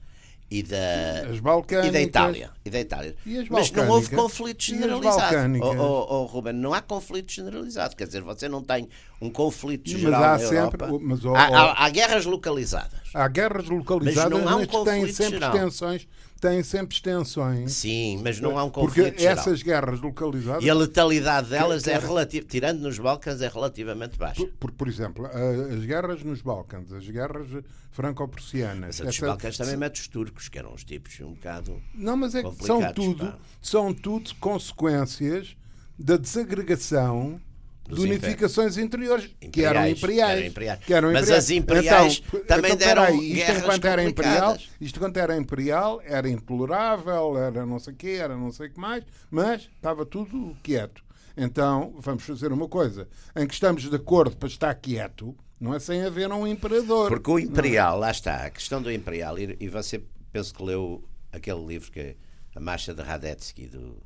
e 0.50 0.62
da, 0.62 0.76
e 1.86 1.90
da 1.90 2.00
Itália. 2.00 2.50
E 2.64 2.70
da 2.70 2.78
Itália. 2.80 3.16
E 3.26 3.38
as 3.38 3.48
Mas 3.48 3.70
não 3.72 3.88
houve 3.88 4.10
conflito 4.14 4.62
generalizado. 4.62 5.36
Oh, 5.60 5.74
oh, 5.76 6.06
oh, 6.08 6.24
Ruben, 6.26 6.52
não 6.52 6.72
há 6.72 6.80
conflito 6.80 7.32
generalizado. 7.32 7.96
Quer 7.96 8.06
dizer, 8.06 8.22
você 8.22 8.48
não 8.48 8.62
tem 8.62 8.88
um 9.20 9.30
conflito 9.30 9.90
Mas 9.90 10.00
geral 10.00 10.22
há 10.22 10.28
na 10.32 10.38
sempre- 10.38 10.84
Europa. 10.84 10.98
mas, 11.02 11.24
oh, 11.24 11.34
há, 11.34 11.50
oh. 11.50 11.54
há- 11.54 11.84
há 11.84 11.88
guerras 11.88 12.24
localizadas. 12.26 13.00
Há 13.12 13.26
guerras 13.28 13.68
localizadas, 13.68 14.30
não 14.30 14.48
há 14.48 14.56
um 14.56 14.58
mas 14.60 14.66
que 14.66 14.72
têm 14.72 14.84
conflito 14.84 15.14
sempre 15.16 15.32
geral. 15.38 15.54
extensões. 15.56 16.08
Têm 16.44 16.62
sempre 16.62 16.94
extensões. 16.94 17.72
Sim, 17.72 18.20
mas 18.22 18.38
não 18.38 18.58
há 18.58 18.64
um 18.64 18.68
conflito 18.68 19.06
Porque 19.06 19.18
geral. 19.22 19.38
essas 19.38 19.62
guerras 19.62 19.98
localizadas. 19.98 20.62
E 20.62 20.68
a 20.68 20.74
letalidade 20.74 21.48
delas 21.48 21.86
é 21.86 21.98
relativa, 21.98 22.46
tirando 22.46 22.80
nos 22.80 22.98
Balcãs, 22.98 23.40
é 23.40 23.48
relativamente 23.48 24.18
baixa. 24.18 24.42
Por, 24.44 24.52
por, 24.58 24.72
por 24.72 24.86
exemplo, 24.88 25.24
as 25.24 25.82
guerras 25.86 26.22
nos 26.22 26.42
Balcãs, 26.42 26.92
as 26.92 27.08
guerras 27.08 27.46
franco-prussianas. 27.92 29.00
Mas 29.00 29.08
essa- 29.16 29.26
Balcãs 29.26 29.56
também 29.56 29.78
mete 29.78 30.02
os 30.02 30.06
turcos, 30.08 30.50
que 30.50 30.58
eram 30.58 30.74
uns 30.74 30.84
tipos 30.84 31.18
um 31.20 31.32
bocado. 31.32 31.80
Não, 31.94 32.14
mas 32.14 32.34
é 32.34 32.42
que 32.42 32.66
são 32.66 32.92
tudo, 32.92 33.24
pá. 33.24 33.38
são 33.62 33.94
tudo 33.94 34.34
consequências 34.34 35.56
da 35.98 36.18
desagregação 36.18 37.40
Dos 37.88 38.00
de 38.00 38.06
unificações 38.06 38.78
interiores, 38.78 39.30
que 39.52 39.62
eram 39.62 39.86
Imperiais, 39.86 39.98
imperiais. 39.98 40.38
eram 40.38 40.46
imperiais. 40.46 40.80
que 40.84 40.94
eram 40.94 41.12
Mas 41.12 41.30
as 41.30 41.50
imperiais 41.50 42.22
Então, 42.26 42.40
também 42.46 42.72
então, 42.72 42.86
deram 42.86 43.02
peraí, 43.02 43.18
isto 43.18 43.34
guerras 43.34 43.62
enquanto 43.62 43.84
era 43.84 44.04
imperial, 44.04 44.58
isto 44.80 45.00
quanto 45.00 45.16
era 45.18 45.36
imperial, 45.36 46.02
era 46.04 46.28
intolerável, 46.28 47.36
era 47.36 47.66
não 47.66 47.78
sei 47.78 47.92
o 47.92 47.96
quê, 47.96 48.18
era 48.20 48.36
não 48.36 48.50
sei 48.50 48.68
o 48.68 48.72
que 48.72 48.80
mais, 48.80 49.04
mas 49.30 49.68
estava 49.76 50.06
tudo 50.06 50.56
quieto. 50.62 51.04
Então, 51.36 51.94
vamos 51.98 52.22
fazer 52.22 52.52
uma 52.52 52.68
coisa, 52.68 53.08
em 53.36 53.46
que 53.46 53.54
estamos 53.54 53.82
de 53.82 53.94
acordo 53.96 54.36
para 54.36 54.48
estar 54.48 54.74
quieto, 54.76 55.36
não 55.60 55.74
é 55.74 55.78
sem 55.78 56.02
haver 56.02 56.30
um 56.32 56.46
imperador. 56.46 57.08
Porque 57.08 57.30
o 57.30 57.38
Imperial, 57.38 57.98
lá 57.98 58.10
está, 58.10 58.46
a 58.46 58.50
questão 58.50 58.80
do 58.80 58.90
Imperial, 58.90 59.38
e, 59.38 59.56
e 59.60 59.68
você 59.68 60.02
penso 60.32 60.54
que 60.54 60.62
leu 60.62 61.02
aquele 61.32 61.64
livro 61.64 61.90
que 61.90 62.00
é 62.00 62.16
A 62.54 62.60
Marcha 62.60 62.94
de 62.94 63.02
Radetsky, 63.02 63.66
do 63.66 63.96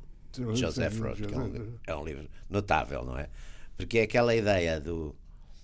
Joseph 0.55 0.99
Roth, 0.99 1.21
que 1.25 1.33
é 1.33 1.37
um, 1.37 1.73
é 1.87 1.95
um 1.95 2.03
livro 2.03 2.27
notável, 2.49 3.03
não 3.03 3.17
é? 3.17 3.29
Porque 3.79 3.99
é 3.99 4.01
aquela 4.01 4.35
ideia 4.35 4.77
do, 4.77 5.15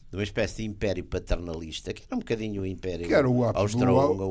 de 0.09 0.15
uma 0.15 0.23
espécie 0.23 0.61
de 0.61 0.63
império 0.63 1.03
paternalista, 1.03 1.91
que 1.91 2.01
era 2.07 2.15
um 2.15 2.19
bocadinho 2.19 2.61
o 2.61 2.65
império 2.65 3.05
austro-húngaro, 3.53 4.29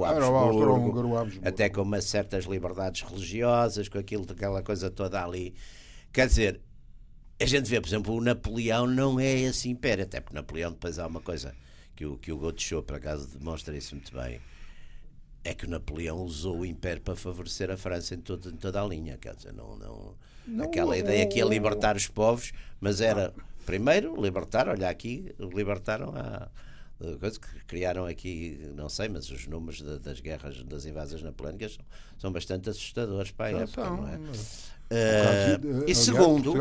até 1.44 1.68
com 1.68 1.83
umas 1.83 2.07
certas 2.07 2.47
liberdades 2.47 3.03
religiosas, 3.03 3.87
com 3.87 3.99
aquilo, 3.99 4.25
aquela 4.31 4.62
coisa 4.62 4.90
toda 4.90 5.23
ali. 5.23 5.55
Quer 6.11 6.27
dizer, 6.29 6.61
a 7.38 7.44
gente 7.44 7.68
vê, 7.68 7.79
por 7.79 7.87
exemplo, 7.88 8.14
o 8.14 8.23
Napoleão 8.23 8.87
não 8.87 9.20
é 9.20 9.31
esse 9.40 9.68
império, 9.68 10.05
até 10.05 10.18
porque 10.18 10.35
Napoleão 10.35 10.70
depois 10.70 10.99
há 10.99 11.07
uma 11.07 11.20
coisa 11.20 11.55
que 11.94 12.07
o, 12.07 12.16
que 12.16 12.33
o 12.33 12.38
Gaucho, 12.38 12.83
por 12.83 12.97
acaso, 12.97 13.37
demonstra 13.37 13.77
isso 13.77 13.94
muito 13.94 14.14
bem. 14.14 14.40
É 15.44 15.53
que 15.53 15.66
o 15.66 15.68
Napoleão 15.68 16.23
usou 16.23 16.61
o 16.61 16.64
império 16.64 17.03
para 17.03 17.14
favorecer 17.14 17.70
a 17.70 17.77
França 17.77 18.14
em, 18.14 18.20
todo, 18.20 18.49
em 18.49 18.57
toda 18.57 18.81
a 18.81 18.87
linha. 18.87 19.18
Quer 19.18 19.37
dizer, 19.37 19.53
não, 19.53 19.77
não, 19.77 20.14
Não, 20.47 20.64
aquela 20.64 20.97
ideia 20.97 21.27
que 21.27 21.38
ia 21.38 21.44
libertar 21.44 21.97
os 21.97 22.09
povos, 22.09 22.51
mas 22.81 23.03
era 23.03 23.31
primeiro 23.64 24.20
libertar, 24.20 24.68
olha 24.68 24.88
aqui, 24.88 25.35
libertaram 25.38 26.14
a 26.16 26.48
coisa 27.18 27.38
que 27.40 27.64
criaram 27.66 28.07
aqui, 28.07 28.59
não 28.74 28.88
sei, 28.88 29.09
mas 29.09 29.29
os 29.31 29.46
números 29.46 29.83
da- 29.83 29.98
das 29.98 30.20
guerras, 30.20 30.62
das 30.62 30.87
invasões 30.87 31.22
napoleónicas 31.22 31.74
são, 31.74 31.85
são 32.18 32.33
bastante 32.33 32.70
assustadores 32.70 33.31
para 33.31 33.46
a 33.46 33.50
Já 33.50 33.59
época, 33.64 33.85
são, 33.85 33.96
não 33.96 34.09
é? 34.09 34.16
mas- 34.18 34.74
de- 35.59 35.90
e 35.90 35.94
segundo, 35.94 36.53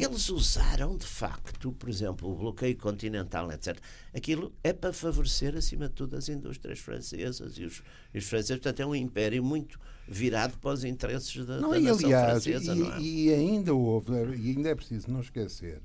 eles 0.00 0.28
usaram 0.30 0.96
de 0.96 1.06
facto, 1.06 1.72
por 1.72 1.88
exemplo, 1.88 2.30
o 2.30 2.34
bloqueio 2.34 2.76
continental, 2.76 3.50
etc. 3.52 3.76
Aquilo 4.14 4.52
é 4.62 4.72
para 4.72 4.92
favorecer, 4.92 5.54
acima 5.56 5.88
de 5.88 5.94
tudo, 5.94 6.16
as 6.16 6.28
indústrias 6.28 6.78
francesas 6.78 7.58
e 7.58 7.64
os, 7.64 7.82
e 8.14 8.18
os 8.18 8.24
franceses. 8.24 8.56
Portanto, 8.62 8.80
é 8.80 8.86
um 8.86 8.94
império 8.94 9.42
muito 9.44 9.78
virado 10.08 10.56
para 10.58 10.70
os 10.72 10.84
interesses 10.84 11.44
da, 11.44 11.58
Não, 11.60 11.70
da 11.70 11.78
e 11.78 11.82
nação 11.82 12.06
aliás, 12.06 12.44
francesa, 12.44 12.72
e, 12.74 12.78
não 12.78 12.94
é? 12.94 13.00
e 13.00 13.34
ainda 13.34 13.74
houve, 13.74 14.12
e 14.36 14.50
ainda 14.56 14.68
é 14.70 14.74
preciso 14.74 15.10
não 15.10 15.20
esquecer 15.20 15.80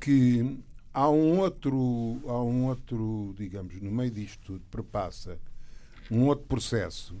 que 0.00 0.58
há 0.92 1.08
um 1.08 1.40
outro, 1.40 2.20
há 2.26 2.42
um 2.42 2.66
outro, 2.66 3.34
digamos, 3.36 3.80
no 3.80 3.90
meio 3.90 4.10
disto 4.10 4.40
tudo, 4.44 4.64
perpassa 4.70 5.38
um 6.10 6.26
outro 6.26 6.46
processo 6.46 7.16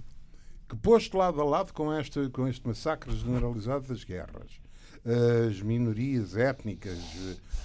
que 0.70 0.76
posto 0.76 1.18
lado 1.18 1.40
a 1.40 1.44
lado 1.44 1.72
com 1.72 1.92
este, 1.92 2.28
com 2.30 2.46
este 2.46 2.66
massacre 2.66 3.12
generalizado 3.12 3.88
das 3.88 4.04
guerras, 4.04 4.60
as 5.04 5.60
minorias 5.62 6.36
étnicas, 6.36 6.98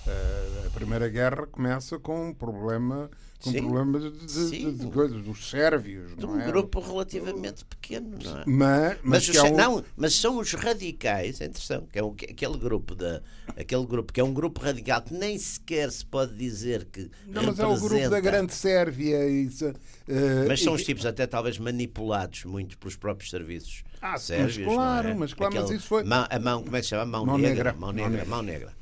eh, 0.08 0.65
Primeira 0.76 1.08
Guerra 1.10 1.48
começa 1.48 1.98
com 1.98 2.30
um 2.30 2.34
problema, 2.34 3.10
com 3.42 3.50
Sim. 3.52 3.62
problemas 3.64 4.04
de, 4.04 4.12
de- 4.26 4.32
Sim. 4.32 4.74
de 4.76 4.88
coisas 4.88 5.24
dos 5.24 5.50
sérvios, 5.50 6.16
De 6.16 6.22
não 6.26 6.34
um 6.34 6.40
é? 6.42 6.46
grupo 6.46 6.80
relativamente 6.80 7.64
pequeno, 7.66 8.18
não 8.22 8.38
é? 8.40 8.44
Mas, 8.46 8.46
mas, 8.46 8.98
Mas, 9.04 9.30
os- 9.30 9.36
é 9.36 9.44
um- 9.44 9.56
não, 9.56 9.84
mas 9.96 10.16
são 10.16 10.38
os 10.38 10.52
radicais, 10.54 11.42
atenção, 11.42 11.88
que 11.92 11.98
é 11.98 12.04
o- 12.04 12.12
que- 12.12 12.26
aquele 12.26 12.58
grupo 12.58 12.94
da, 12.94 13.22
aquele 13.58 13.86
grupo 13.86 14.12
que 14.12 14.20
é 14.20 14.24
um 14.24 14.34
grupo 14.34 14.62
radical 14.62 15.02
que 15.02 15.14
nem 15.14 15.38
sequer 15.38 15.90
se 15.92 16.06
pode 16.06 16.36
dizer 16.36 16.86
que 16.86 17.10
Não, 17.28 17.44
mas 17.44 17.58
é 17.60 17.66
o 17.66 17.70
grupo 17.76 17.90
da 17.90 17.96
representa- 17.96 18.20
Grande 18.22 18.54
Sérvia. 18.54 19.28
Isso, 19.30 19.66
eh, 20.08 20.46
Mas 20.48 20.62
são 20.62 20.74
e- 20.74 20.76
os 20.76 20.84
tipos 20.84 21.06
até 21.06 21.26
talvez 21.26 21.58
manipulados 21.58 22.44
muito 22.46 22.78
pelos 22.78 22.96
próprios 22.96 23.30
serviços 23.30 23.84
Ah, 24.02 24.18
sérvios. 24.18 24.58
mas 24.66 24.76
claro, 24.76 25.08
é? 25.10 25.14
mas 25.14 25.34
claro, 25.34 25.54
mas 25.56 25.64
Aquele- 25.64 25.78
isso 25.80 25.88
foi- 25.88 26.04
mão- 26.04 26.28
a 26.30 26.40
mão, 26.40 26.64
como 26.64 26.76
é 26.76 26.80
que 26.80 26.84
se 26.86 26.90
chama? 26.90 27.06
Mão, 27.06 27.26
Mão 27.26 27.38
negra, 27.38 27.54
negra. 27.56 27.72
Mão 27.74 27.80
Mão 27.82 27.94
negra, 27.94 28.10
negra. 28.12 28.26
mão 28.30 28.42
negra. 28.44 28.74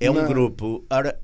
É 0.00 0.10
um 0.10 0.14
Mas- 0.14 0.28
grupo. 0.28 0.84
Ora, 0.90 1.20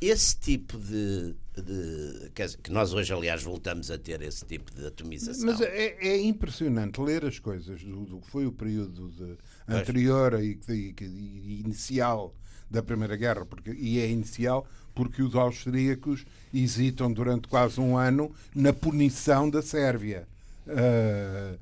esse 0.00 0.36
tipo 0.36 0.76
de. 0.78 1.34
de 1.56 2.30
dizer, 2.34 2.58
que 2.62 2.70
nós 2.70 2.92
hoje, 2.92 3.12
aliás, 3.14 3.42
voltamos 3.42 3.90
a 3.90 3.96
ter 3.96 4.20
esse 4.22 4.44
tipo 4.44 4.70
de 4.74 4.84
atomização. 4.86 5.46
Mas 5.46 5.60
é, 5.60 5.96
é 6.00 6.20
impressionante 6.20 7.00
ler 7.00 7.24
as 7.24 7.38
coisas 7.38 7.80
do, 7.82 8.04
do 8.04 8.20
que 8.20 8.30
foi 8.30 8.44
o 8.46 8.52
período 8.52 9.08
de- 9.08 9.38
anterior 9.68 10.34
e, 10.42 10.58
e- 10.68 10.94
e 11.00 11.60
inicial 11.64 12.34
da 12.70 12.82
Primeira 12.82 13.16
Guerra, 13.16 13.46
porque, 13.46 13.70
e 13.70 13.98
é 14.00 14.08
inicial 14.10 14.66
porque 14.94 15.22
os 15.22 15.34
austríacos 15.34 16.24
hesitam 16.52 17.12
durante 17.12 17.48
quase 17.48 17.80
um 17.80 17.96
ano 17.96 18.34
na 18.54 18.72
punição 18.72 19.48
da 19.48 19.62
Sérvia. 19.62 20.26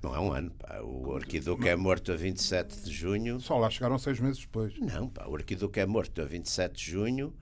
Não 0.02 0.14
é 0.14 0.20
um 0.20 0.32
ano. 0.32 0.50
pá. 0.50 0.80
O 0.80 1.14
Arquiduque 1.14 1.68
é 1.68 1.76
morto 1.76 2.12
a 2.12 2.16
27 2.16 2.80
de 2.80 2.92
junho. 2.92 3.40
só 3.40 3.58
lá 3.58 3.68
chegaram 3.70 3.98
seis 3.98 4.18
meses 4.18 4.40
depois. 4.40 4.72
Não, 4.78 5.08
pá, 5.08 5.26
o 5.26 5.36
Arquiduque 5.36 5.80
é 5.80 5.86
morto 5.86 6.20
a 6.22 6.24
27 6.24 6.72
de 6.74 6.90
junho 6.90 7.34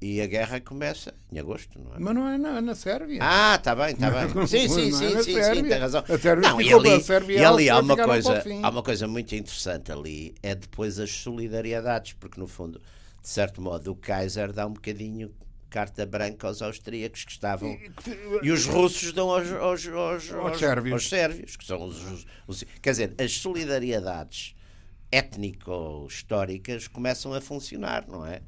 e 0.00 0.20
a 0.20 0.26
guerra 0.26 0.60
começa 0.60 1.12
em 1.32 1.38
agosto, 1.38 1.78
não 1.78 1.94
é? 1.94 1.98
Mas 1.98 2.14
não 2.14 2.28
é 2.28 2.38
na, 2.38 2.60
na 2.60 2.74
Sérvia. 2.74 3.18
Ah, 3.20 3.56
está 3.56 3.74
bem, 3.74 3.90
está 3.94 4.10
bem. 4.10 4.28
Não, 4.34 4.46
Sim, 4.46 4.68
sim, 4.68 4.90
não 4.90 4.98
é 4.98 5.22
sim, 5.22 5.32
sim, 5.34 5.42
sim, 5.54 5.62
tem 5.64 5.78
razão. 5.78 6.04
A 6.08 6.18
Sérvia 6.18 6.48
Não, 6.50 6.60
e 6.60 6.72
ali, 6.72 6.90
a 6.92 7.00
Sérvia 7.00 7.38
e 7.38 7.44
ali 7.44 7.68
há 7.70 7.78
uma 7.80 7.96
coisa, 7.96 8.42
há 8.62 8.70
uma 8.70 8.82
coisa 8.82 9.08
muito 9.08 9.34
interessante 9.34 9.90
ali, 9.90 10.34
é 10.42 10.54
depois 10.54 10.98
as 11.00 11.10
solidariedades, 11.10 12.12
porque 12.12 12.40
no 12.40 12.46
fundo, 12.46 12.80
de 13.20 13.28
certo 13.28 13.60
modo, 13.60 13.90
o 13.90 13.96
Kaiser 13.96 14.52
dá 14.52 14.66
um 14.66 14.72
bocadinho 14.72 15.32
carta 15.68 16.04
branca 16.06 16.46
aos 16.46 16.62
austríacos 16.62 17.24
que 17.24 17.32
estavam 17.32 17.78
e 18.42 18.50
os 18.50 18.64
russos 18.66 19.12
dão 19.12 19.30
aos, 19.30 19.50
aos, 19.52 19.86
aos, 19.86 20.32
aos- 20.32 20.58
sérvios. 20.58 20.92
aos 20.94 21.08
sérvios, 21.08 21.56
que 21.56 21.64
são 21.66 21.82
os, 21.84 22.26
os- 22.46 22.64
quer 22.80 22.90
dizer, 22.92 23.14
as 23.18 23.32
solidariedades 23.32 24.54
étnico-históricas 25.58 26.88
começam 26.88 27.32
a 27.34 27.40
funcionar, 27.40 28.06
não 28.08 28.24
é? 28.26 28.40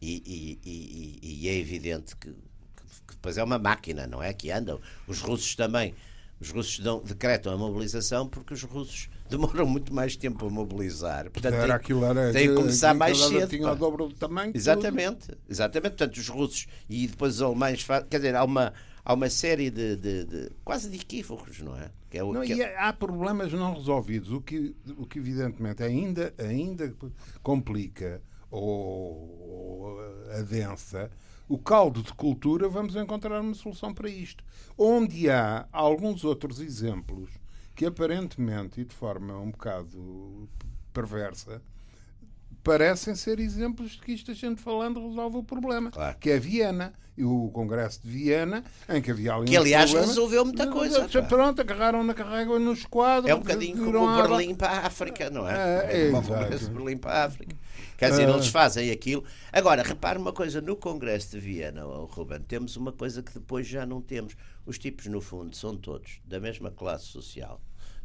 E, 0.00 0.58
e- 0.64 0.68
e- 0.68 1.18
e- 1.44 1.48
é 1.48 1.54
evidente 1.58 2.16
que, 2.16 2.28
que 2.30 3.14
depois 3.14 3.36
é 3.36 3.44
uma 3.44 3.58
máquina, 3.58 4.06
não 4.06 4.22
é? 4.22 4.32
Que 4.32 4.50
andam. 4.50 4.80
Os 5.06 5.20
russos 5.20 5.54
também. 5.54 5.94
Os 6.40 6.50
russos 6.50 6.78
dão, 6.78 7.02
decretam 7.02 7.52
a 7.52 7.56
mobilização 7.58 8.26
porque 8.26 8.54
os 8.54 8.62
russos 8.62 9.10
demoram 9.30 9.66
muito 9.66 9.94
mais 9.94 10.16
tempo 10.16 10.46
a 10.46 10.50
mobilizar. 10.50 11.30
Portanto, 11.30 11.54
Era 11.54 11.62
tem, 11.66 11.72
aquilo 11.72 12.04
era 12.04 12.32
tem 12.32 12.48
que 12.48 12.54
começar 12.54 12.94
mais 12.94 13.16
cedo. 13.18 13.48
Tinha 13.48 13.70
o 13.72 13.76
dobro 13.76 14.08
do 14.08 14.14
tamanho. 14.14 14.48
tudo. 14.52 14.56
Exatamente, 14.60 15.28
exatamente. 15.48 15.90
Portanto, 15.96 16.16
os 16.16 16.28
russos 16.28 16.66
e 16.88 17.06
depois 17.06 17.36
os 17.36 17.42
alemães 17.42 17.82
fazem. 17.82 18.08
Quer 18.08 18.16
dizer, 18.18 18.34
há 18.34 18.44
uma, 18.44 18.72
há 19.04 19.14
uma 19.14 19.30
série 19.30 19.70
de, 19.70 19.96
de- 19.96 20.24
de- 20.24 20.50
quase 20.64 20.90
de 20.90 20.96
equívocos, 20.96 21.60
não 21.60 21.76
é? 21.76 21.90
Que 22.10 22.18
é 22.18 22.24
o, 22.24 22.32
Não, 22.32 22.42
que 22.42 22.52
é- 22.52 22.56
e 22.56 22.64
há 22.76 22.92
problemas 22.92 23.52
não 23.52 23.72
resolvidos, 23.74 24.32
o 24.32 24.40
que, 24.40 24.74
o 24.98 25.06
que 25.06 25.18
evidentemente 25.18 25.82
ainda, 25.82 26.34
ainda 26.38 26.92
complica 27.42 28.20
ou, 28.50 28.70
ou 29.48 30.00
adensa 30.32 31.10
o 31.48 31.58
caldo 31.58 32.00
de 32.02 32.12
cultura, 32.14 32.68
vamos 32.68 32.94
encontrar 32.94 33.40
uma 33.40 33.54
solução 33.54 33.92
para 33.92 34.08
isto. 34.08 34.44
Onde 34.78 35.28
há 35.28 35.66
alguns 35.72 36.22
outros 36.24 36.60
exemplos 36.60 37.28
que 37.80 37.86
aparentemente 37.86 38.82
e 38.82 38.84
de 38.84 38.94
forma 38.94 39.38
um 39.38 39.50
bocado 39.52 40.46
perversa 40.92 41.62
parecem 42.62 43.14
ser 43.14 43.40
exemplos 43.40 43.92
de 43.92 44.00
que 44.02 44.12
isto 44.12 44.30
a 44.30 44.34
gente 44.34 44.60
falando 44.60 45.00
resolve 45.08 45.38
o 45.38 45.42
problema. 45.42 45.90
Claro. 45.90 46.14
Que 46.18 46.28
é 46.28 46.38
Viena 46.38 46.92
e 47.16 47.24
o 47.24 47.48
Congresso 47.48 48.02
de 48.02 48.10
Viena, 48.10 48.62
em 48.86 49.00
que 49.00 49.10
havia 49.10 49.32
ali 49.32 49.46
Que, 49.46 49.56
aliás, 49.56 49.90
problemas. 49.90 50.14
resolveu 50.14 50.44
muita 50.44 50.66
coisa, 50.66 51.08
pá. 51.08 51.22
Pronto, 51.22 51.60
agarraram 51.60 52.04
na 52.04 52.12
carrega 52.12 52.58
nos 52.58 52.84
quadros. 52.84 53.30
É 53.30 53.34
um 53.34 53.38
bocadinho 53.38 53.82
como 53.82 53.98
o 54.06 54.16
Berlim 54.22 54.54
para 54.54 54.72
a 54.72 54.86
África, 54.86 55.30
não 55.30 55.48
é? 55.48 55.54
É, 55.86 56.08
é, 56.08 56.10
Como 56.10 56.18
o 56.18 56.20
exato. 56.22 56.42
Congresso 56.42 56.64
de 56.66 56.70
Berlim 56.74 56.96
para 56.98 57.12
a 57.12 57.24
África. 57.24 57.56
Quer 57.96 58.10
dizer, 58.10 58.28
Ah. 58.28 58.32
eles 58.32 58.48
fazem 58.48 58.90
aquilo. 58.90 59.24
Agora, 59.50 59.82
repare 59.82 60.18
uma 60.18 60.32
coisa: 60.34 60.60
no 60.60 60.76
Congresso 60.76 61.30
de 61.30 61.40
Viena, 61.40 61.86
oh, 61.86 62.04
Ruben, 62.04 62.40
temos 62.40 62.76
uma 62.76 62.92
coisa 62.92 63.22
que 63.22 63.32
depois 63.32 63.66
já 63.66 63.86
não 63.86 64.02
temos. 64.02 64.36
Os 64.66 64.78
tipos, 64.78 65.06
no 65.06 65.22
fundo, 65.22 65.56
são 65.56 65.74
todos 65.76 66.20
da 66.26 66.38
mesma 66.38 66.70
classe 66.70 67.06
social. 67.06 67.58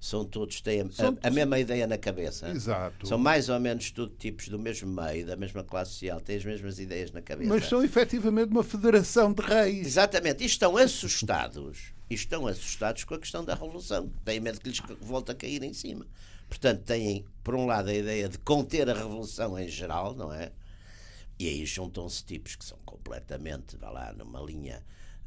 São 0.05 0.23
todos 0.23 0.61
têm 0.61 0.81
a, 0.81 1.27
a 1.27 1.31
mesma 1.31 1.57
ideia 1.57 1.87
na 1.87 1.97
cabeça. 1.97 2.47
Exato. 2.49 3.07
São 3.07 3.17
mais 3.17 3.49
ou 3.49 3.59
menos 3.59 3.89
tudo 3.89 4.13
tipos 4.15 4.47
do 4.47 4.59
mesmo 4.59 4.87
meio, 4.87 5.25
da 5.25 5.35
mesma 5.35 5.63
classe 5.63 5.93
social, 5.93 6.21
têm 6.21 6.37
as 6.37 6.45
mesmas 6.45 6.77
ideias 6.77 7.11
na 7.11 7.23
cabeça. 7.23 7.49
Mas 7.49 7.65
são 7.65 7.83
efetivamente 7.83 8.51
uma 8.51 8.63
federação 8.63 9.33
de 9.33 9.41
reis. 9.41 9.87
Exatamente, 9.87 10.43
e 10.43 10.45
estão 10.45 10.77
assustados, 10.77 11.91
e 12.07 12.13
estão 12.13 12.45
assustados 12.45 13.03
com 13.03 13.15
a 13.15 13.19
questão 13.19 13.43
da 13.43 13.55
revolução. 13.55 14.07
Têm 14.23 14.39
medo 14.39 14.59
que 14.59 14.69
lhes 14.69 14.79
volte 15.01 15.31
a 15.31 15.35
cair 15.35 15.63
em 15.63 15.73
cima. 15.73 16.05
Portanto, 16.47 16.83
têm, 16.83 17.25
por 17.43 17.55
um 17.55 17.65
lado, 17.65 17.89
a 17.89 17.93
ideia 17.93 18.29
de 18.29 18.37
conter 18.37 18.87
a 18.87 18.93
revolução 18.93 19.57
em 19.57 19.67
geral, 19.67 20.13
não 20.13 20.31
é? 20.31 20.51
E 21.39 21.49
aí 21.49 21.65
juntam-se 21.65 22.23
tipos 22.23 22.55
que 22.55 22.63
são 22.63 22.77
completamente, 22.85 23.75
vá 23.75 23.89
lá, 23.89 24.13
numa 24.13 24.39
linha 24.39 24.83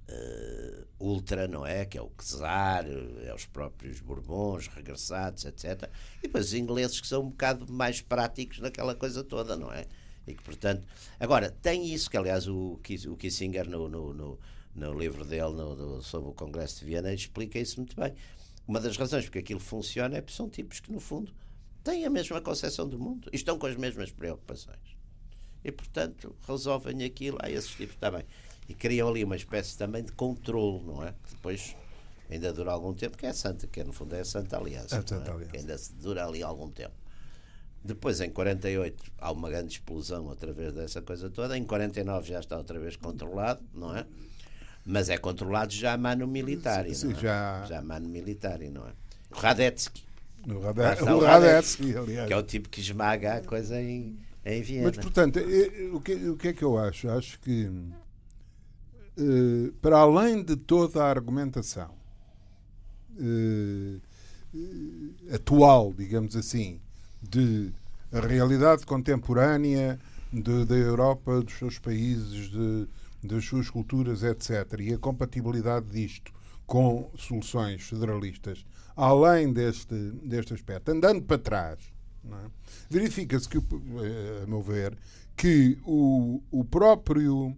eh, 0.08 0.84
ultra, 0.98 1.46
não 1.46 1.64
é? 1.66 1.84
Que 1.84 1.98
é 1.98 2.02
o 2.02 2.10
Czar, 2.18 2.86
é 3.24 3.34
os 3.34 3.44
próprios 3.46 4.00
Bourbons 4.00 4.66
regressados, 4.68 5.44
etc. 5.44 5.88
E 6.18 6.22
depois 6.22 6.46
os 6.46 6.54
ingleses 6.54 7.00
que 7.00 7.06
são 7.06 7.22
um 7.22 7.30
bocado 7.30 7.70
mais 7.72 8.00
práticos 8.00 8.58
naquela 8.58 8.94
coisa 8.94 9.22
toda, 9.22 9.56
não 9.56 9.72
é? 9.72 9.84
E 10.26 10.34
que, 10.34 10.42
portanto, 10.42 10.84
agora, 11.18 11.50
tem 11.62 11.92
isso 11.92 12.10
que, 12.10 12.16
aliás, 12.16 12.46
o, 12.48 12.78
o 13.08 13.16
Kissinger, 13.16 13.68
no, 13.68 13.88
no, 13.88 14.12
no, 14.12 14.38
no 14.74 14.98
livro 14.98 15.24
dele 15.24 15.52
no- 15.54 16.02
sobre 16.02 16.30
o 16.30 16.34
Congresso 16.34 16.80
de 16.80 16.84
Viena, 16.86 17.12
explica 17.12 17.58
isso 17.58 17.76
muito 17.78 17.96
bem. 17.96 18.14
Uma 18.66 18.80
das 18.80 18.96
razões 18.96 19.24
porque 19.24 19.38
aquilo 19.38 19.60
funciona 19.60 20.16
é 20.18 20.20
porque 20.20 20.36
são 20.36 20.48
tipos 20.50 20.80
que, 20.80 20.92
no 20.92 21.00
fundo, 21.00 21.32
têm 21.82 22.04
a 22.04 22.10
mesma 22.10 22.40
concepção 22.42 22.86
do 22.86 22.98
mundo 22.98 23.30
e 23.32 23.36
estão 23.36 23.58
com 23.58 23.66
as 23.66 23.76
mesmas 23.76 24.10
preocupações 24.10 24.98
e 25.64 25.72
portanto 25.72 26.36
resolvem 26.46 27.02
aquilo 27.02 27.36
a 27.42 27.50
esses 27.50 27.70
tipos 27.70 27.96
também 27.96 28.24
e 28.68 28.74
criam 28.74 29.09
ali 29.09 29.24
uma 29.24 29.37
espécie 29.37 29.76
também 29.76 30.02
de 30.04 30.12
controle 30.12 30.83
não 30.85 31.02
é 31.04 31.12
que 31.24 31.31
depois 31.35 31.74
ainda 32.31 32.52
dura 32.52 32.70
algum 32.72 32.92
tempo 32.92 33.16
que 33.16 33.26
é 33.26 33.31
a 33.31 33.35
Santa 33.35 33.66
que 33.66 33.83
no 33.83 33.92
fundo 33.92 34.14
é 34.14 34.20
a 34.20 34.24
Santa 34.24 34.57
Aliança, 34.59 34.96
A 34.96 34.98
não 34.98 35.04
é? 35.04 35.09
Santa 35.09 35.31
Aliança. 35.33 35.50
que 35.50 35.57
ainda 35.57 35.76
dura 36.00 36.26
ali 36.26 36.42
algum 36.42 36.68
tempo 36.70 36.94
depois 37.83 38.20
em 38.20 38.28
48 38.31 39.04
há 39.18 39.31
uma 39.33 39.48
grande 39.48 39.72
explosão 39.72 40.26
outra 40.26 40.52
vez 40.52 40.72
dessa 40.74 41.00
coisa 41.00 41.31
toda 41.31 41.57
em 41.57 41.64
49 41.64 42.28
já 42.28 42.40
está 42.40 42.57
outra 42.59 42.78
vez 42.78 42.96
controlado 42.96 43.62
não 43.72 43.96
é 43.96 44.04
mas 44.85 45.09
é 45.09 45.16
controlado 45.18 45.72
já 45.72 45.92
a 45.94 45.98
mano 45.98 46.26
militar 46.26 46.85
Sim, 46.92 47.07
não 47.09 47.12
é? 47.12 47.20
já- 47.20 47.64
já 47.66 47.78
a 47.78 47.83
mano 47.83 48.09
militar 48.09 48.59
não 48.61 48.87
é 48.87 48.92
o 49.31 49.35
Radetzky 49.38 50.04
O 50.48 50.59
Lá 50.59 50.72
Rade- 50.72 51.00
está 51.00 51.04
o 51.14 51.18
o 51.18 51.24
Radetzky, 51.24 51.96
aliás. 51.96 52.26
que 52.26 52.33
é 52.33 52.37
o 52.37 52.42
tipo 52.42 52.68
que 52.68 52.81
esmaga 52.81 53.35
a 53.37 53.40
coisa 53.42 53.81
em, 53.81 54.18
em 54.44 54.62
Viena 54.62 54.87
Mas, 54.88 54.96
portanto, 54.96 55.38
eh, 55.38 55.90
o 55.92 56.00
que, 56.00 56.14
o 56.14 56.37
que 56.37 56.48
é 56.48 56.52
que 56.54 56.62
eu 56.62 56.78
acho? 56.78 57.09
Acho 57.11 57.38
que, 57.40 57.70
eh, 59.18 59.72
para 59.83 59.98
além 59.98 60.42
de 60.44 60.57
toda 60.57 61.02
a 61.04 61.11
argumentação 61.11 61.90
eh, 63.20 63.98
atual, 65.35 65.92
digamos 65.92 66.35
assim, 66.37 66.81
de 67.22 67.72
a 68.12 68.20
realidade 68.20 68.87
contemporânea 68.87 69.98
de- 70.33 70.64
da 70.64 70.74
Europa, 70.76 71.42
dos 71.42 71.54
seus 71.59 71.78
países, 71.78 72.50
de- 72.50 72.87
das 73.22 73.44
suas 73.44 73.68
culturas, 73.68 74.22
etc., 74.22 74.81
e 74.81 74.94
a 74.94 74.98
compatibilidade 74.98 75.87
disto 75.90 76.33
com 76.66 77.11
soluções 77.16 77.83
federalistas, 77.83 78.64
além 78.96 79.52
deste, 79.52 79.94
deste 80.22 80.54
aspecto, 80.54 80.90
andando 80.90 81.22
para 81.22 81.38
trás, 81.38 81.78
é? 82.31 82.50
verifica-se 82.90 83.48
que, 83.48 83.59
eh, 83.59 84.42
a 84.44 84.46
meu 84.46 84.62
ver, 84.62 84.96
que 85.37 85.78
o, 85.85 86.40
o 86.50 86.64
próprio 86.64 87.57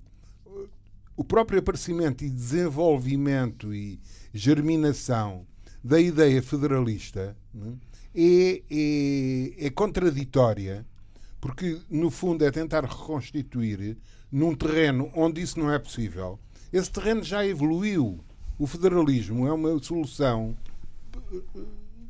o 1.20 1.24
próprio 1.24 1.59
aparecimento 1.59 2.24
e 2.24 2.30
desenvolvimento 2.30 3.74
e 3.74 4.00
germinação 4.33 5.46
da 5.85 6.00
ideia 6.00 6.42
federalista 6.42 7.37
né, 7.52 7.74
é, 8.14 8.62
é, 8.70 9.66
é 9.66 9.68
contraditória, 9.70 10.87
porque 11.38 11.78
no 11.90 12.11
fundo 12.11 12.42
é 12.42 12.50
tentar 12.50 12.87
reconstituir 12.87 13.98
num 14.33 14.54
terreno 14.54 15.11
onde 15.14 15.42
isso 15.42 15.61
não 15.61 15.70
é 15.70 15.78
possível. 15.78 16.40
Esse 16.72 16.90
terreno 16.90 17.22
já 17.22 17.46
evoluiu. 17.46 18.24
O 18.59 18.66
federalismo 18.66 19.46
é 19.46 19.52
uma 19.52 19.78
solução 19.83 20.56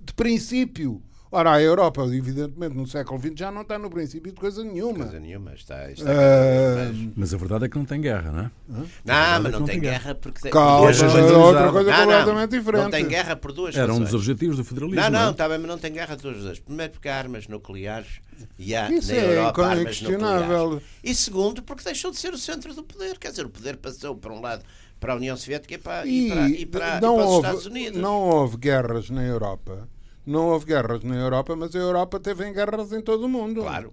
de 0.05 0.15
princípio. 0.15 1.03
Ora, 1.33 1.53
a 1.53 1.63
Europa, 1.63 2.03
evidentemente, 2.07 2.75
no 2.77 2.89
século 2.89 3.21
XX 3.21 3.33
já 3.37 3.53
não 3.53 3.63
está 3.63 3.79
no 3.79 3.89
princípio 3.89 4.33
de 4.33 4.41
coisa 4.41 4.65
nenhuma. 4.65 5.05
coisa 5.05 5.21
nenhuma 5.21 5.55
está, 5.55 5.89
está 5.93 6.11
Ah, 6.11 6.91
mas- 6.93 7.13
Mas 7.17 7.35
a 7.35 7.37
verdade 7.37 7.67
é 7.67 7.69
que 7.69 7.79
não 7.79 7.85
tem 7.85 8.01
guerra, 8.01 8.33
não 8.33 8.41
é? 8.41 8.51
Não, 8.69 8.85
mas 9.05 9.15
é 9.15 9.39
não 9.39 9.61
não 9.61 9.67
tem 9.67 9.67
tem 9.67 9.81
guerra 9.81 10.15
porque 10.17 10.41
tem 10.41 10.51
Calma, 10.51 10.87
por 10.93 11.05
é 11.05 11.33
outra 11.37 11.71
coisa 11.73 11.91
Não, 11.91 11.99
não, 11.99 12.05
completamente 12.07 12.51
diferente. 12.51 12.83
Não 12.83 12.91
tem 12.91 13.07
guerra 13.07 13.37
por 13.37 13.53
duas 13.53 13.77
Era 13.77 13.95
um 13.95 14.01
dos 14.01 14.13
objetivos 14.13 14.57
do 14.57 14.65
federalismo. 14.65 15.01
Não, 15.03 15.09
não, 15.11 15.29
é? 15.29 15.31
está 15.31 15.49
bem, 15.49 15.59
mas 15.59 15.69
não 15.69 15.79
tem 15.79 15.93
guerra 15.93 16.17
de 16.17 16.23
duas 16.23 16.37
razões. 16.37 16.59
Primeiro 16.59 16.93
porque 16.95 17.09
há 17.09 17.17
armas 17.17 17.47
nucleares 17.47 18.21
e 18.59 18.75
há 18.75 18.91
Isso 18.91 19.13
na 19.13 19.19
é 19.19 19.33
Europa 19.39 19.63
armas 19.63 19.81
inquestionável. 19.83 20.59
nucleares. 20.65 20.89
E 21.05 21.15
segundo 21.15 21.63
porque 21.63 21.85
deixou 21.85 22.11
de 22.11 22.17
ser 22.19 22.35
o 22.35 22.39
centro 22.39 22.75
do 22.75 22.83
poder. 22.83 23.17
Quer 23.19 23.31
dizer, 23.31 23.47
o 23.47 23.51
poder 23.51 23.77
passou 23.77 24.17
para 24.17 24.33
um 24.33 24.41
lado 24.41 24.65
para 24.99 25.13
a 25.13 25.17
União 25.17 25.37
Soviética 25.37 25.75
e 25.75 25.79
para, 25.79 26.07
e 26.07 26.29
para, 26.29 26.49
e 26.49 26.67
para, 26.67 26.99
e 26.99 27.01
não, 27.01 27.15
para 27.15 27.25
os 27.25 27.31
houve, 27.31 27.47
Estados 27.47 27.67
Unidos. 27.67 28.01
não 28.03 28.21
houve 28.21 28.57
guerras 28.57 29.09
na 29.11 29.23
Europa. 29.25 29.89
Não 30.27 30.49
houve 30.49 30.67
guerras 30.67 31.03
na 31.03 31.17
Europa, 31.17 31.57
mas 31.57 31.75
a 31.75 31.79
Europa 31.79 32.21
teve 32.21 32.47
em 32.47 32.53
guerras 32.53 32.93
em 32.93 33.01
todo 33.01 33.25
o 33.25 33.29
mundo. 33.29 33.63
Claro. 33.63 33.93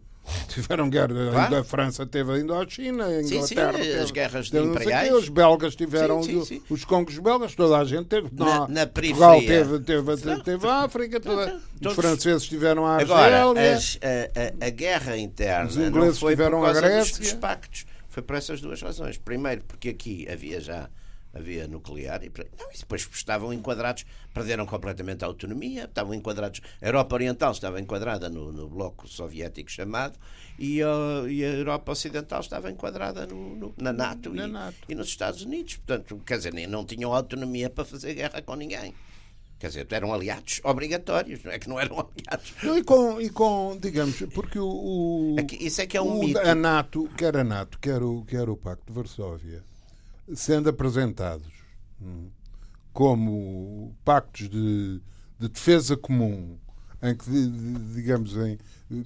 Tiveram 0.50 0.90
guerras. 0.90 1.32
Claro. 1.32 1.56
A 1.56 1.64
França 1.64 2.06
teve 2.06 2.34
a 2.34 2.38
Indochina, 2.38 3.06
a 3.06 3.24
Sim, 3.24 3.36
Inglaterra. 3.38 3.74
sim, 3.74 3.80
as 3.80 3.98
teve- 3.98 4.12
guerras 4.12 4.50
teve 4.50 4.68
imperiais. 4.68 5.08
quê, 5.08 5.14
Os 5.16 5.30
belgas 5.30 5.74
tiveram 5.76 6.22
Sim, 6.22 6.32
sim, 6.32 6.38
os- 6.38 6.48
sim. 6.50 6.62
os 6.70 6.84
congos 6.84 7.18
belgas, 7.18 7.56
toda 7.56 7.78
a 7.78 7.86
gente 7.86 8.08
teve. 8.08 8.28
Na- 8.34 8.46
Não, 8.46 8.68
na 8.68 8.86
Portugal 8.86 9.36
periferia. 9.36 9.64
teve, 9.66 9.80
teve, 9.80 10.18
teve, 10.18 10.44
teve 10.44 10.68
a 10.68 10.84
África, 10.84 11.20
toda- 11.22 11.56
os 11.56 11.80
Todos- 11.82 11.96
franceses 11.96 12.44
tiveram 12.46 12.86
a 12.86 12.98
Agora, 12.98 13.46
Argélia. 13.46 13.74
as- 13.78 14.00
a, 14.04 14.66
a- 14.66 14.68
a 14.68 14.70
guerra 14.70 15.18
interna 15.18 15.70
Os 15.70 15.78
ingleses 15.78 16.20
tiveram 16.20 16.62
a 16.62 16.66
causa 16.74 16.82
dos, 16.82 16.90
Grécia. 16.92 17.20
dos 17.20 17.34
pactos. 17.34 17.86
Foi 18.10 18.22
por 18.22 18.36
essas 18.36 18.60
duas 18.60 18.82
razões. 18.82 19.18
Primeiro, 19.18 19.64
porque 19.66 19.88
aqui 19.90 20.28
havia 20.30 20.60
já 20.60 20.90
havia 21.38 21.68
nuclear 21.68 22.24
e, 22.24 22.32
não, 22.60 22.72
e 22.74 22.78
depois 22.78 23.08
estavam 23.14 23.54
enquadrados, 23.54 24.06
perderam 24.34 24.66
completamente 24.66 25.24
a 25.24 25.28
autonomia, 25.28 25.86
estavam 25.86 26.14
enquadrados, 26.14 26.62
a 26.82 26.86
Europa 26.86 27.16
Oriental 27.16 27.52
estava 27.52 27.80
enquadrada 27.80 28.30
no, 28.30 28.52
no 28.52 28.68
bloco 28.70 29.08
soviético 29.08 29.70
chamado 29.72 30.18
e, 30.60 30.82
a- 30.82 31.30
e 31.30 31.44
a 31.44 31.50
Europa 31.50 31.92
Ocidental 31.92 32.42
estava 32.42 32.70
enquadrada 32.72 33.26
no- 33.28 33.56
no- 33.56 33.74
na, 33.78 33.94
NATO, 33.94 34.34
Na 34.34 34.48
e, 34.48 34.52
NATO. 34.52 34.78
e 34.90 34.96
nos 34.96 35.08
Estados 35.08 35.42
Unidos. 35.44 35.78
Portanto, 35.78 36.22
quer 36.26 36.38
dizer, 36.38 36.54
nem- 36.54 36.68
não 36.68 36.86
tinham 36.86 37.14
autonomia 37.14 37.70
para 37.70 37.86
fazer 37.86 38.14
guerra 38.16 38.42
com 38.42 38.56
ninguém. 38.56 38.94
Quer 39.60 39.70
dizer, 39.70 39.88
eram 39.90 40.14
aliados 40.14 40.62
obrigatórios, 40.64 41.44
não 41.44 41.52
é 41.52 41.58
que 41.58 41.68
não 41.68 41.80
eram 41.80 41.96
aliados. 42.00 42.54
Não, 42.62 42.78
e, 42.78 42.84
com, 42.84 43.20
e 43.20 43.28
com, 43.28 43.76
digamos, 43.82 44.22
porque 44.34 44.60
o, 44.60 44.68
o- 44.68 45.36
É 45.40 45.44
que 45.44 45.56
isso 45.56 45.82
é 45.82 45.88
que 45.88 45.98
é 45.98 46.02
um 46.02 46.18
o- 46.18 46.20
mito. 46.20 46.38
a 46.40 46.54
NATO, 46.54 47.10
quer 47.18 47.36
a 47.36 47.44
NATO, 47.44 47.80
quer 47.80 48.04
o, 48.04 48.24
quer 48.24 48.48
o 48.50 48.56
Pacto 48.56 48.84
de 48.86 48.94
Varsóvia, 48.94 49.64
sendo 50.34 50.70
apresentados 50.70 51.52
hum, 52.02 52.30
como 52.94 53.96
pactos 54.04 54.50
de, 54.50 55.02
de 55.40 55.50
defesa 55.50 55.96
comum, 55.96 56.58
em 57.02 57.16
que, 57.16 57.30
di- 57.30 57.48
di- 57.50 57.94
digamos, 57.96 58.36
em, 58.36 58.58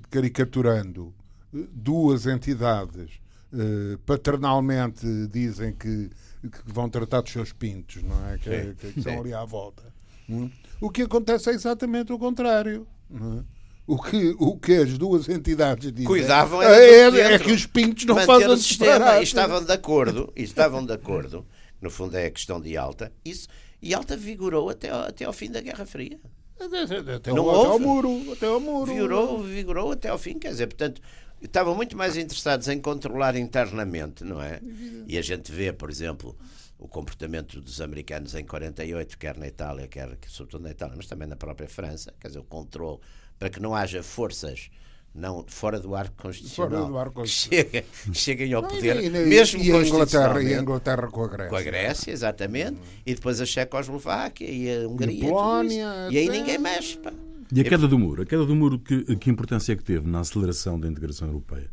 caricaturando 0.10 1.14
eh, 1.54 1.68
duas 1.72 2.26
entidades 2.26 3.20
eh, 3.54 3.98
paternalmente 4.06 5.06
dizem 5.28 5.74
que, 5.74 6.10
que 6.42 6.62
vão 6.66 6.90
tratar 6.90 7.22
dos 7.22 7.32
seus 7.34 7.52
pintos, 7.52 8.02
não 8.04 8.30
é? 8.30 8.38
Que, 8.38 8.74
que- 8.76 8.94
que 8.94 9.00
estão 9.00 9.14
sim. 9.14 9.20
ali 9.20 9.34
à 9.34 9.44
volta. 9.44 9.84
hum. 10.30 10.50
O 10.80 10.90
que 10.90 11.04
acontece 11.04 11.50
é 11.50 11.54
exatamente 11.54 12.12
o 12.14 12.18
contrário. 12.18 12.88
não 13.10 13.40
é? 13.40 13.44
O 13.92 14.02
que, 14.02 14.34
o 14.40 14.58
que 14.58 14.72
as 14.72 14.98
duas 14.98 15.28
entidades 15.28 15.92
dizem 15.92 16.06
Cuidavam 16.06 16.62
é, 16.62 17.10
é, 17.10 17.34
é 17.34 17.38
que 17.38 17.52
os 17.52 17.66
pintos 17.66 18.06
não 18.06 18.16
fazem 18.22 18.48
o 18.48 18.56
sistema 18.56 19.20
e 19.20 19.24
estavam 19.24 19.62
de 19.62 19.74
acordo, 19.74 20.32
estavam 20.34 20.86
de 20.86 20.94
acordo, 20.94 21.46
no 21.82 21.90
fundo 21.90 22.16
é 22.16 22.26
a 22.26 22.32
questão 22.32 22.62
de 22.62 22.78
Alta, 22.78 23.12
isso, 23.26 23.50
e 23.82 23.94
Alta 23.94 24.16
vigorou 24.16 24.70
até 24.70 24.90
ao, 24.90 25.02
até 25.02 25.26
ao 25.26 25.34
fim 25.34 25.52
da 25.52 25.60
Guerra 25.60 25.86
Fria. 25.86 26.18
Até, 26.58 27.34
Não 27.34 27.50
ao, 27.50 27.60
até 27.60 27.70
ao 27.70 27.80
muro. 27.80 28.32
Até 28.32 28.46
ao 28.46 28.60
muro. 28.62 28.94
Vigorou, 28.94 29.44
vigorou 29.44 29.92
até 29.92 30.08
ao 30.08 30.18
fim, 30.18 30.40
quer 30.40 30.52
dizer, 30.52 30.68
portanto, 30.68 31.02
estavam 31.42 31.76
muito 31.76 31.98
mais 31.98 32.16
interessados 32.16 32.70
em 32.70 32.80
controlar 32.80 33.36
internamente, 33.36 34.24
não 34.24 34.42
é? 34.42 34.62
E 35.06 35.18
a 35.18 35.22
gente 35.22 35.52
vê, 35.52 35.74
por 35.74 35.90
exemplo, 35.90 36.38
o 36.80 36.88
comportamento 36.88 37.60
dos 37.60 37.82
americanos 37.82 38.36
em 38.36 38.46
48, 38.46 39.18
quer 39.18 39.38
na 39.38 39.48
Itália, 39.48 39.86
quer 39.90 40.18
sobretudo 40.28 40.64
na 40.64 40.72
Itália, 40.72 40.96
mas 40.96 41.08
também 41.08 41.28
na 41.28 41.36
própria 41.36 41.68
França, 41.68 42.14
quer 42.18 42.30
dizer, 42.30 42.40
o 42.40 42.44
controle 42.46 43.00
para 43.42 43.50
que 43.50 43.60
não 43.60 43.76
haja 43.76 44.04
forças 44.04 44.70
não, 45.16 45.44
fora 45.48 45.80
do 45.80 45.96
arco 45.96 46.16
constitucional 46.22 46.88
do 46.88 46.96
arco 46.96 47.12
que 47.12 47.20
constitucional. 47.22 47.66
cheguem, 47.66 47.84
que 48.14 48.18
cheguem 48.18 48.54
ao 48.54 48.62
Não, 48.62 48.70
poder, 48.70 48.98
e, 49.04 49.08
e, 49.08 49.10
mesmo 49.10 49.62
e 49.62 49.72
a 49.72 49.82
Inglaterra, 49.82 50.44
e 50.44 50.54
a. 50.54 50.62
Inglaterra 50.62 51.08
com 51.08 51.24
a 51.24 51.28
Grécia. 51.28 51.50
Com 51.50 51.56
a 51.56 51.62
Grécia, 51.64 52.12
exatamente, 52.12 52.78
e 53.04 53.16
depois 53.16 53.42
a 53.42 53.46
Checoslováquia 53.46 54.48
e 54.48 54.84
a 54.84 54.88
Hungria. 54.88 55.20
tudo 55.20 55.28
Polónia, 55.28 55.88
isso. 56.04 56.14
E 56.14 56.18
aí 56.20 56.30
ninguém 56.30 56.60
mexe. 56.60 56.98
Pá. 57.00 57.12
E 57.52 57.60
a 57.60 57.64
queda 57.64 57.88
do 57.88 57.98
muro? 57.98 58.22
A 58.22 58.26
queda 58.28 58.46
do 58.46 58.56
muro, 58.56 58.78
que, 58.78 59.16
que 59.18 59.30
importância 59.32 59.74
é 59.74 59.76
que 59.76 59.84
teve 59.84 60.08
na 60.08 60.20
aceleração 60.20 60.80
da 60.80 60.88
integração 60.88 61.28
europeia? 61.28 61.70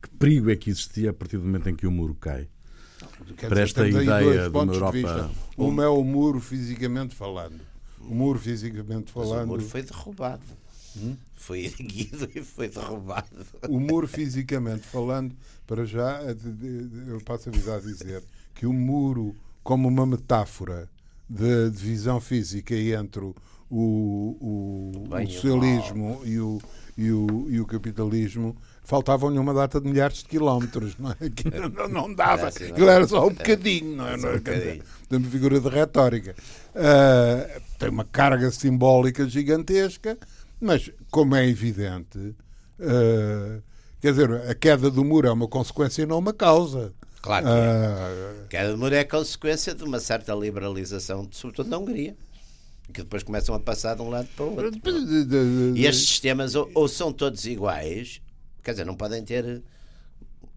Que 0.00 0.08
perigo 0.08 0.50
é 0.50 0.56
que 0.56 0.70
existia 0.70 1.10
a 1.10 1.12
partir 1.12 1.36
do 1.36 1.44
momento 1.44 1.68
em 1.68 1.76
que 1.76 1.86
o 1.86 1.90
muro 1.90 2.14
cai? 2.14 2.48
Quer 3.36 3.48
Para 3.48 3.64
dizer, 3.64 3.82
esta 3.82 3.86
ideia 3.86 4.48
de 4.50 4.56
uma 4.56 4.72
Europa-. 4.72 5.30
Uma 5.58 5.84
é 5.84 5.88
o 5.88 6.02
muro 6.02 6.40
fisicamente 6.40 7.14
falando. 7.14 7.60
o 8.00 8.14
muro 8.14 8.38
fisicamente 8.40 9.12
Mas 9.14 9.28
falando. 9.28 9.44
o 9.44 9.48
muro 9.48 9.62
foi 9.62 9.82
derrubado. 9.82 10.42
Foi 11.34 11.64
erguido 11.66 12.28
e 12.34 12.42
foi 12.42 12.68
derrubado. 12.68 13.26
O 13.68 13.80
muro, 13.80 14.06
fisicamente 14.06 14.82
falando, 14.86 15.34
para 15.66 15.84
já, 15.84 16.20
eh, 16.22 16.34
de- 16.34 16.52
de- 16.52 16.84
de- 16.88 17.10
eu 17.10 17.20
passo 17.20 17.48
a 17.48 17.52
vida 17.52 17.76
a 17.76 17.80
dizer 17.80 18.22
que 18.54 18.66
o 18.66 18.72
muro, 18.72 19.34
como 19.64 19.88
uma 19.88 20.06
metáfora 20.06 20.88
de 21.28 21.70
divisão 21.70 22.20
física 22.20 22.74
entre 22.74 23.20
o, 23.24 23.34
o, 23.70 24.36
o, 24.40 25.08
Bem 25.08 25.26
o 25.26 25.28
o 25.28 25.32
socialismo 25.32 26.20
e 26.24 26.38
o, 26.38 26.60
e, 26.96 27.10
o, 27.10 27.46
e 27.48 27.60
o 27.60 27.66
capitalismo, 27.66 28.54
faltavam-lhe 28.84 29.38
uma 29.38 29.54
data 29.54 29.80
de 29.80 29.88
milhares 29.88 30.18
de 30.18 30.26
quilómetros, 30.26 30.96
não 30.98 31.10
é? 31.12 31.16
Que 31.34 31.48
não, 31.50 31.88
não 31.88 32.14
dava, 32.14 32.42
Era 32.42 32.48
assim, 32.48 32.64
aquilo 32.70 32.88
era 32.88 33.08
só 33.08 33.26
um 33.26 33.30
bocadinho, 33.32 33.96
não 33.96 34.06
é? 34.08 34.16
Não 34.16 34.28
é? 34.30 34.38
Tem 34.38 35.18
uma 35.18 35.30
figura 35.30 35.58
de 35.60 35.68
retórica. 35.68 36.34
Ah, 36.74 37.60
tem 37.78 37.88
uma 37.88 38.04
carga 38.04 38.50
simbólica 38.50 39.26
gigantesca, 39.28 40.18
mas, 40.62 40.90
como 41.10 41.34
é 41.34 41.46
evidente, 41.46 42.34
ah, 42.80 43.60
quer 44.00 44.12
dizer, 44.12 44.32
a 44.48 44.54
queda 44.54 44.90
do 44.90 45.04
muro 45.04 45.28
é 45.28 45.32
uma 45.32 45.48
consequência 45.48 46.02
e 46.02 46.06
não 46.06 46.18
uma 46.18 46.32
causa. 46.32 46.92
Claro 47.20 47.46
que 47.46 47.52
é. 47.52 47.54
Ah, 47.54 48.46
Queda 48.48 48.72
de 48.72 48.76
muro 48.76 48.94
é 48.94 49.04
consequência 49.04 49.74
de 49.74 49.84
uma 49.84 50.00
certa 50.00 50.34
liberalização, 50.34 51.28
sobretudo 51.30 51.68
na 51.70 51.78
Hungria, 51.78 52.16
que 52.92 53.02
depois 53.02 53.22
começam 53.22 53.54
a 53.54 53.60
passar 53.60 53.94
de 53.94 54.02
um 54.02 54.10
lado 54.10 54.28
para 54.36 54.44
o 54.44 54.56
outro. 54.56 54.80
E 55.76 55.86
estes 55.86 56.08
sistemas 56.08 56.54
ou, 56.54 56.70
ou 56.74 56.88
são 56.88 57.12
todos 57.12 57.46
iguais, 57.46 58.20
quer 58.62 58.72
dizer, 58.72 58.84
não 58.84 58.96
podem 58.96 59.24
ter 59.24 59.62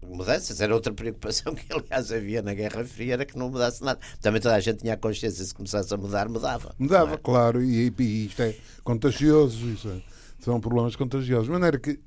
mudanças. 0.02 0.60
Era 0.60 0.74
outra 0.74 0.92
preocupação 0.92 1.54
que, 1.56 1.72
aliás, 1.72 2.10
havia 2.12 2.42
na 2.42 2.54
Guerra 2.54 2.84
Fria, 2.84 3.14
era 3.14 3.24
que 3.24 3.36
não 3.38 3.50
mudasse 3.50 3.82
nada. 3.82 4.00
Também 4.20 4.40
toda 4.40 4.54
a 4.54 4.60
gente 4.60 4.78
tinha 4.80 4.94
a 4.94 4.96
consciência, 4.96 5.44
se 5.44 5.54
começasse 5.54 5.92
a 5.92 5.96
mudar, 5.96 6.28
mudava. 6.28 6.74
Mudava, 6.78 7.14
é? 7.14 7.16
claro, 7.18 7.62
e, 7.62 7.92
e 7.98 8.26
isto 8.26 8.42
é 8.42 8.54
contagioso, 8.84 9.58
é- 9.88 10.02
são 10.40 10.60
problemas 10.60 10.94
contagiosos. 10.96 11.46
De 11.46 11.52
maneira 11.52 11.78
que, 11.78 11.98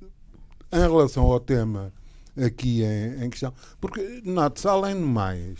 em 0.72 0.80
relação 0.80 1.24
ao 1.26 1.40
tema 1.40 1.92
aqui 2.38 2.84
em, 2.84 3.26
em 3.26 3.30
questão, 3.30 3.54
porque, 3.82 4.22
note-se, 4.24 4.68
além 4.68 4.96
de 4.96 5.02
mais, 5.02 5.60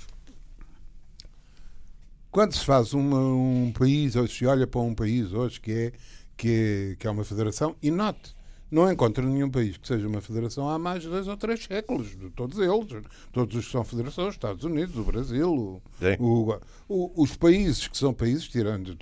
quando 2.32 2.54
se 2.54 2.64
faz 2.64 2.94
uma- 2.94 3.20
um 3.20 3.72
país, 3.78 4.16
ou 4.16 4.28
se 4.28 4.46
olha 4.46 4.68
para 4.68 4.82
um 4.82 4.94
país 4.94 5.34
hoje 5.34 5.60
que 5.60 5.72
é, 5.72 5.92
que 6.38 6.48
é, 6.94 6.96
que 6.96 7.08
é 7.08 7.10
uma 7.10 7.24
federação, 7.24 7.76
e 7.82 7.90
note, 7.92 8.36
não 8.72 8.92
encontra 8.92 9.26
nenhum 9.26 9.50
país 9.50 9.78
que 9.78 9.88
seja 9.88 10.08
uma 10.08 10.22
federação 10.22 10.70
há 10.70 10.78
mais 10.78 11.02
de 11.04 11.10
dois 11.10 11.28
ou 11.28 11.36
três 11.36 11.64
séculos, 11.64 12.10
de 12.16 12.30
todos 12.30 12.60
eles, 12.60 13.04
todos 13.32 13.56
os 13.56 13.66
que 13.66 13.72
são 13.72 13.84
federações, 13.84 14.30
os 14.30 14.36
Estados 14.36 14.64
Unidos, 14.64 14.96
o 14.96 15.04
Brasil, 15.04 15.52
o- 15.52 15.82
o- 16.20 16.60
o- 16.88 17.24
os 17.24 17.36
países 17.36 17.88
que 17.88 17.98
são 17.98 18.14
países, 18.14 18.48
tirando 18.48 18.96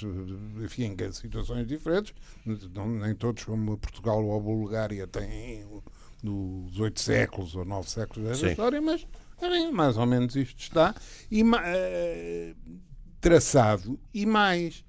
enfim, 0.64 0.96
em 1.00 1.12
situações 1.12 1.68
diferentes, 1.68 2.14
não- 2.74 2.88
nem 2.88 3.14
todos 3.14 3.44
como 3.44 3.78
Portugal 3.78 4.24
ou 4.24 4.38
a 4.38 4.42
Bulgária 4.42 5.06
têm 5.08 5.66
os 6.24 6.80
oito 6.80 7.00
séculos 7.00 7.56
ou 7.56 7.64
nove 7.66 7.90
séculos 7.90 8.28
dessa 8.28 8.42
Sim. 8.46 8.52
história, 8.52 8.82
mas 8.82 9.06
enfim, 9.42 9.72
mais 9.72 9.98
ou 9.98 10.06
menos 10.06 10.36
isto 10.36 10.60
está. 10.60 10.96
E, 11.30 11.44
eh, 11.64 12.54
traçado 13.22 14.00
e 14.14 14.26
mais 14.26 14.84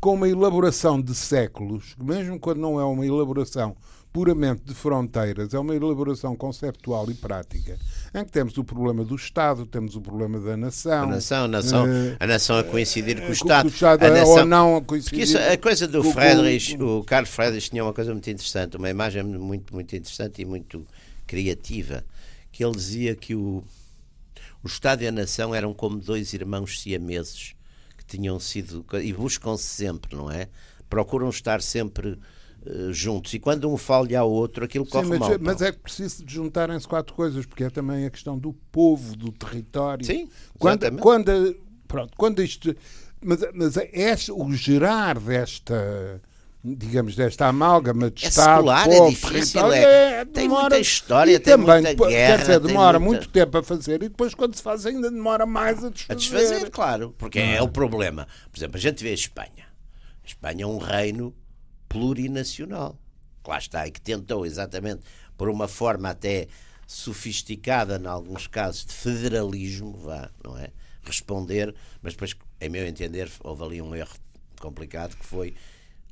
com 0.00 0.14
uma 0.14 0.28
elaboração 0.28 1.00
de 1.00 1.14
séculos, 1.14 1.94
mesmo 2.00 2.40
quando 2.40 2.58
não 2.60 2.80
é 2.80 2.84
uma 2.84 3.04
elaboração 3.06 3.76
puramente 4.12 4.62
de 4.64 4.74
fronteiras, 4.74 5.54
é 5.54 5.58
uma 5.58 5.74
elaboração 5.74 6.34
conceptual 6.34 7.08
e 7.10 7.14
prática, 7.14 7.78
em 8.12 8.24
que 8.24 8.32
temos 8.32 8.58
o 8.58 8.64
problema 8.64 9.04
do 9.04 9.14
Estado, 9.14 9.64
temos 9.64 9.94
o 9.94 10.00
problema 10.00 10.40
da 10.40 10.56
nação. 10.56 11.04
A 11.04 11.06
nação, 11.06 11.44
a 11.44 11.48
nação, 11.48 11.86
eh, 11.86 12.16
a 12.18 12.26
nação 12.26 12.58
a 12.58 12.64
coincidir 12.64 13.16
com 13.18 13.22
o 13.22 13.26
com- 13.26 13.32
Estado. 13.32 13.62
com 13.62 13.68
o 13.68 13.72
Estado 13.72 14.02
a 14.02 14.06
é 14.06 14.10
nação, 14.10 14.30
ou 14.38 14.44
não 14.44 14.76
a 14.76 14.82
coincidir. 14.82 15.20
isso, 15.22 15.38
a 15.38 15.56
coisa 15.56 15.86
do 15.86 16.02
com- 16.02 16.12
Friedrich, 16.12 16.76
com- 16.76 16.98
o 16.98 17.04
Carlos 17.04 17.30
Friedrich 17.30 17.70
tinha 17.70 17.84
uma 17.84 17.92
coisa 17.94 18.12
muito 18.12 18.28
interessante, 18.28 18.76
uma 18.76 18.90
imagem 18.90 19.22
muito, 19.22 19.72
muito 19.72 19.94
interessante 19.94 20.42
e 20.42 20.44
muito 20.44 20.84
criativa, 21.26 22.04
que 22.50 22.64
ele 22.64 22.74
dizia 22.74 23.14
que 23.14 23.34
o, 23.36 23.62
o 24.64 24.66
Estado 24.66 25.02
e 25.02 25.06
a 25.06 25.12
nação 25.12 25.54
eram 25.54 25.72
como 25.72 25.98
dois 25.98 26.32
irmãos 26.34 26.80
siameses 26.80 27.54
que 27.96 28.04
tinham 28.04 28.40
sido 28.40 28.84
e 29.00 29.12
buscam-se 29.12 29.62
sempre, 29.62 30.16
não 30.16 30.28
é? 30.28 30.48
Procuram 30.88 31.28
estar 31.28 31.62
sempre 31.62 32.18
eh, 32.18 32.18
juntos 32.90 33.32
e 33.34 33.38
quando 33.38 33.72
um 33.72 33.76
falha 33.76 34.20
ao 34.20 34.30
outro, 34.30 34.64
aquilo 34.64 34.84
Sim, 34.84 34.90
corre 34.90 35.06
mas, 35.08 35.18
mal. 35.18 35.30
mas 35.40 35.60
não. 35.60 35.66
é 35.66 35.72
que 35.72 35.78
preciso 35.78 36.24
de 36.24 36.34
juntarem-se 36.34 36.86
quatro 36.86 37.14
coisas, 37.14 37.46
porque 37.46 37.64
é 37.64 37.70
também 37.70 38.04
a 38.06 38.10
questão 38.10 38.38
do 38.38 38.52
povo, 38.70 39.16
do 39.16 39.32
território. 39.32 40.04
Sim, 40.04 40.28
quando, 40.58 40.90
quando, 40.98 41.56
pronto, 41.88 42.12
quando 42.16 42.42
isto. 42.42 42.74
Mas, 43.22 43.40
mas 43.54 43.76
é 43.76 43.88
este, 43.92 44.30
o 44.32 44.50
gerar 44.52 45.18
desta, 45.18 46.20
digamos, 46.64 47.14
desta 47.16 47.46
amálgama 47.46 48.10
de 48.10 48.24
É 48.24 48.28
Estado, 48.28 48.56
secular, 48.56 48.88
é 48.90 48.96
povo, 48.96 49.10
difícil, 49.10 49.60
território, 49.60 49.74
é- 49.74 50.24
tem 50.26 50.48
muita 50.48 50.78
história, 50.78 51.40
tem 51.40 51.52
também, 51.56 51.82
muita 51.82 52.06
guerra, 52.08 52.36
Quer 52.36 52.40
dizer, 52.42 52.60
demora 52.60 52.98
muita- 52.98 53.20
muito 53.22 53.28
tempo 53.32 53.58
a 53.58 53.62
fazer 53.62 54.02
e 54.02 54.08
depois, 54.08 54.34
quando 54.34 54.54
se 54.54 54.62
faz, 54.62 54.84
ainda 54.86 55.10
demora 55.10 55.44
mais 55.46 55.82
a 55.84 55.88
desfazer. 55.90 56.12
A 56.12 56.14
desfazer, 56.14 56.70
claro, 56.70 57.14
porque 57.18 57.38
é 57.38 57.60
o 57.62 57.68
problema. 57.68 58.26
Por 58.50 58.58
exemplo, 58.58 58.76
a 58.76 58.80
gente 58.80 59.02
vê 59.02 59.10
a 59.10 59.14
Espanha. 59.14 59.70
A 60.22 60.26
Espanha 60.26 60.64
é 60.64 60.66
um 60.66 60.78
reino 60.78 61.34
plurinacional. 61.90 62.96
Lá 63.46 63.58
está, 63.58 63.86
e 63.86 63.90
que 63.90 64.00
tentou 64.00 64.46
exatamente, 64.46 65.02
por 65.36 65.50
uma 65.50 65.66
forma 65.66 66.08
até 66.08 66.46
sofisticada, 66.86 68.00
em 68.02 68.06
alguns 68.06 68.46
casos, 68.46 68.86
de 68.86 68.94
federalismo, 68.94 69.92
vá, 69.92 70.30
não 70.42 70.56
é? 70.56 70.70
Responder, 71.02 71.74
mas 72.00 72.12
depois, 72.14 72.36
em 72.60 72.68
meu 72.68 72.86
entender, 72.86 73.30
houve 73.40 73.64
ali 73.64 73.82
um 73.82 73.94
erro 73.94 74.14
complicado 74.60 75.16
que 75.16 75.26
foi 75.26 75.54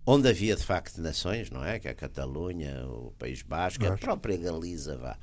onde 0.05 0.29
havia 0.29 0.57
de 0.57 0.65
facto 0.65 1.01
nações, 1.01 1.51
não 1.51 1.65
é? 1.65 1.79
Que 1.79 1.87
é 1.87 1.91
a 1.91 1.95
Catalunha, 1.95 2.85
o 2.87 3.13
País 3.19 3.43
Basco, 3.43 3.87
a 3.87 3.97
própria 3.97 4.37
Galiza, 4.37 4.97
vá. 4.97 5.17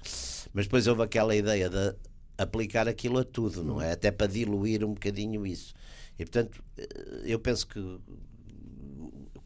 Mas 0.53 0.67
depois 0.67 0.87
houve 0.87 1.01
aquela 1.01 1.35
ideia 1.35 1.69
de 1.69 1.95
aplicar 2.37 2.87
aquilo 2.87 3.17
a 3.17 3.23
tudo, 3.23 3.63
não 3.63 3.81
é? 3.81 3.91
Até 3.91 4.11
para 4.11 4.27
diluir 4.27 4.85
um 4.85 4.93
bocadinho 4.93 5.45
isso. 5.45 5.73
E 6.19 6.23
portanto, 6.23 6.63
eh, 6.77 7.23
eu 7.25 7.39
penso 7.39 7.67
que 7.67 7.99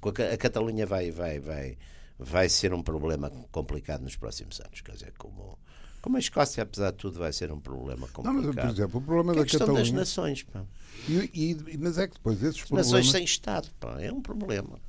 a 0.08 0.14
Ca- 0.14 0.32
a 0.34 0.38
Catalunha 0.38 0.86
vai, 0.86 1.12
vai, 1.12 1.40
vai, 1.40 1.78
vai 2.18 2.48
ser 2.48 2.74
um 2.74 2.82
problema 2.82 3.30
complicado 3.52 4.02
nos 4.04 4.16
próximos 4.16 4.62
anos. 4.62 4.80
Quer 4.80 4.94
dizer, 4.94 5.14
como, 5.18 5.60
como 6.02 6.16
a 6.16 6.20
Escócia, 6.20 6.64
apesar 6.64 6.92
de 6.92 6.98
tudo, 6.98 7.20
vai 7.20 7.34
ser 7.34 7.52
um 7.52 7.60
problema 7.60 8.08
Não, 8.08 8.14
complicado. 8.14 8.46
mas, 8.56 8.56
por 8.56 8.70
exemplo, 8.72 9.00
o 9.00 9.04
problema 9.04 9.34
Que 9.34 9.40
é 9.40 9.42
a 9.42 9.44
da 9.44 9.50
questão 9.50 9.68
das 9.68 9.76
Catalunha. 9.76 10.00
nações, 10.00 10.44
pá. 10.44 10.64
E, 11.10 11.14
e- 11.34 11.78
mas 11.78 11.98
é 11.98 12.08
que 12.08 12.14
depois 12.14 12.42
esses 12.42 12.62
problemas. 12.62 12.88
Nações 12.92 13.12
sem 13.12 13.24
Estado, 13.26 13.68
pá, 13.80 14.00
é 14.00 14.12
um 14.12 14.22
problema. 14.22 14.80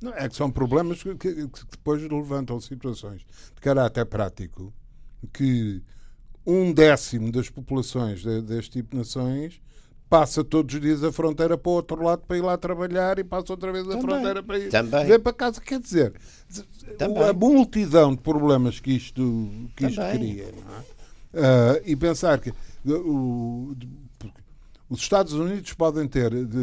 Não, 0.00 0.12
é 0.14 0.28
que 0.28 0.34
são 0.34 0.50
problemas 0.50 1.00
que, 1.00 1.14
que- 1.14 1.46
que 1.46 1.64
depois 1.70 2.02
levantam 2.02 2.60
situações 2.60 3.20
de 3.54 3.60
caráter 3.60 4.04
prático 4.04 4.72
que 5.32 5.80
um 6.44 6.72
décimo 6.72 7.30
das 7.30 7.48
populações 7.48 8.20
de- 8.22 8.42
deste 8.42 8.72
tipo 8.72 8.90
de 8.90 8.96
nações 8.96 9.60
passa 10.12 10.44
todos 10.44 10.74
os 10.74 10.80
dias 10.82 11.02
a 11.02 11.10
fronteira 11.10 11.56
para 11.56 11.70
o 11.70 11.72
outro 11.72 12.02
lado 12.04 12.20
para 12.28 12.36
ir 12.36 12.42
lá 12.42 12.54
trabalhar 12.58 13.18
e 13.18 13.24
passa 13.24 13.50
outra 13.50 13.72
vez 13.72 13.86
a 13.86 13.92
Também. 13.92 14.02
fronteira 14.02 14.42
para 14.42 14.58
ir 14.58 14.68
Também. 14.68 15.06
ver 15.06 15.18
para 15.20 15.32
casa. 15.32 15.58
Quer 15.58 15.80
dizer, 15.80 16.12
Também. 16.98 17.30
a 17.30 17.32
multidão 17.32 18.14
de 18.14 18.20
problemas 18.20 18.78
que 18.78 18.92
isto, 18.92 19.48
que 19.74 19.86
isto 19.86 20.02
cria. 20.12 20.52
não 20.52 20.76
é? 20.76 20.82
Ah, 21.34 21.80
e 21.86 21.96
pensar 21.96 22.38
que 22.40 22.52
os 22.84 25.00
Estados 25.00 25.32
Unidos 25.32 25.72
podem 25.72 26.06
ter 26.06 26.28
de- 26.44 26.58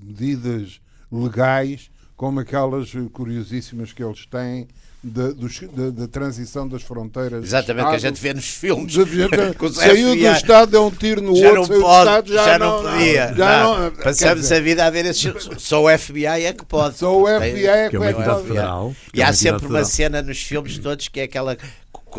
medidas 0.00 0.80
legais 1.10 1.90
como 2.16 2.38
aquelas 2.38 2.92
curiosíssimas 3.12 3.92
que 3.92 4.04
eles 4.04 4.24
têm 4.26 4.68
da, 5.04 5.30
dos- 5.32 5.60
da- 5.72 5.90
da 5.90 6.06
transição 6.08 6.68
das 6.68 6.82
fronteiras. 6.82 7.42
Exatamente, 7.44 7.88
que 7.88 7.94
a 7.96 7.98
gente 7.98 8.20
vê 8.20 8.32
nos 8.32 8.46
filmes. 8.48 8.94
Saiu 9.74 10.14
do. 10.14 10.26
Estado, 10.26 10.70
deu 10.70 10.86
um 10.86 10.90
tiro 10.90 11.20
no 11.20 11.34
já 11.34 11.50
outro, 11.52 11.74
não 11.74 11.82
pode, 11.82 12.08
Estado, 12.30 12.32
já, 12.34 12.58
não, 12.58 12.82
podia. 12.82 13.34
já 13.34 13.62
não. 13.64 13.80
não- 13.80 13.90
Passamos 13.90 14.40
dizer, 14.42 14.54
a 14.56 14.60
vida 14.60 14.86
a 14.86 14.90
ver 14.90 15.06
esses. 15.06 15.32
Só 15.58 15.82
o 15.84 15.98
FBI 15.98 16.26
é 16.26 16.52
que 16.52 16.64
pode. 16.64 16.98
Só 16.98 17.16
o 17.20 17.26
FBI 17.26 17.66
é 17.66 17.88
Que 17.88 17.98
que 17.98 18.04
é 18.04 18.12
federal. 18.42 18.94
que 19.12 19.18
E 19.18 19.22
é 19.22 19.24
há 19.24 19.32
sempre 19.32 19.66
uma 19.66 19.84
cena 19.84 20.22
nos 20.22 20.40
filmes 20.42 20.78
todos 20.78 21.08
que 21.08 21.18
é 21.20 21.24
aquela 21.24 21.56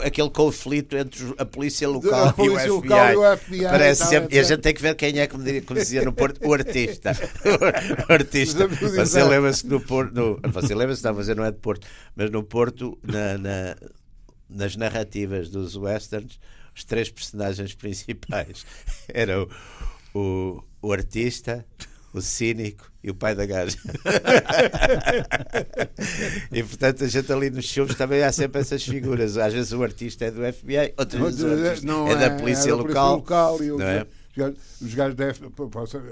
aquele 0.02 0.30
conflito 0.30 0.96
entre 0.98 1.34
a 1.38 1.46
polícia 1.46 1.88
local, 1.88 2.28
A 2.30 2.34
polícia 2.34 2.68
e, 2.68 2.70
o 2.72 2.76
local 2.76 2.98
FBI. 3.08 3.14
e 3.14 3.18
o 3.18 3.38
FBI 3.38 3.62
Parece 3.64 4.00
e 4.02 4.04
tal, 4.04 4.10
sempre, 4.10 4.36
e 4.36 4.40
a 4.40 4.44
gente 4.44 4.62
tem 4.62 4.74
que 4.74 4.82
ver 4.82 4.96
quem 4.96 5.20
é 5.20 5.28
que 5.28 5.38
me 5.38 5.62
dizia 5.62 6.04
no 6.04 6.14
Porto, 6.14 6.40
o 6.48 6.54
artista. 6.54 7.12
O 8.10 8.14
artista. 8.14 8.68
Você 8.68 9.24
lembra-se 9.24 9.64
que 9.64 9.70
no 9.70 9.80
Porto, 9.82 10.14
no, 10.14 10.40
você 10.52 10.74
lembra-se, 10.74 11.04
não, 11.04 11.14
você 11.14 11.36
não 11.36 11.46
é 11.46 11.52
de 11.52 11.58
Porto, 11.60 11.86
mas 12.16 12.30
no 12.32 12.44
Porto, 12.44 12.98
na- 13.04 13.38
na- 13.38 13.76
nas 14.50 14.76
narrativas 14.76 15.50
dos 15.50 15.76
westerns, 15.76 16.40
os 16.76 16.84
três 16.84 17.10
personagens 17.10 17.74
principais 17.74 18.66
eram 19.14 19.48
o, 20.14 20.20
o, 20.82 20.88
o 20.90 20.92
artista, 20.94 21.66
o 22.14 22.22
cínico 22.22 22.90
e 23.04 23.10
o 23.10 23.16
pai 23.16 23.36
da 23.36 23.46
gaja. 23.46 23.78
e 26.52 26.64
portanto 26.64 27.04
a 27.04 27.08
gente 27.08 27.32
ali 27.32 27.50
nos 27.50 27.70
filmes 27.70 27.96
também 27.96 28.24
há 28.24 28.32
sempre 28.32 28.62
essas 28.62 28.84
figuras. 28.84 29.38
Às 29.38 29.54
vezes 29.54 29.72
o 29.74 29.84
artista 29.84 30.26
é 30.26 30.32
do 30.32 30.42
FBI, 30.54 30.94
outras 30.98 31.38
vezes 31.40 31.66
artista 31.66 31.88
Não 31.88 32.08
é, 32.08 32.16
da 32.16 32.30
polícia 32.36 32.70
é 32.70 32.74
local. 32.74 33.20
o- 33.20 33.24
não 33.78 33.86
é? 33.86 34.06
os 34.82 34.94
gajos 34.96 35.16
devem. 35.16 35.52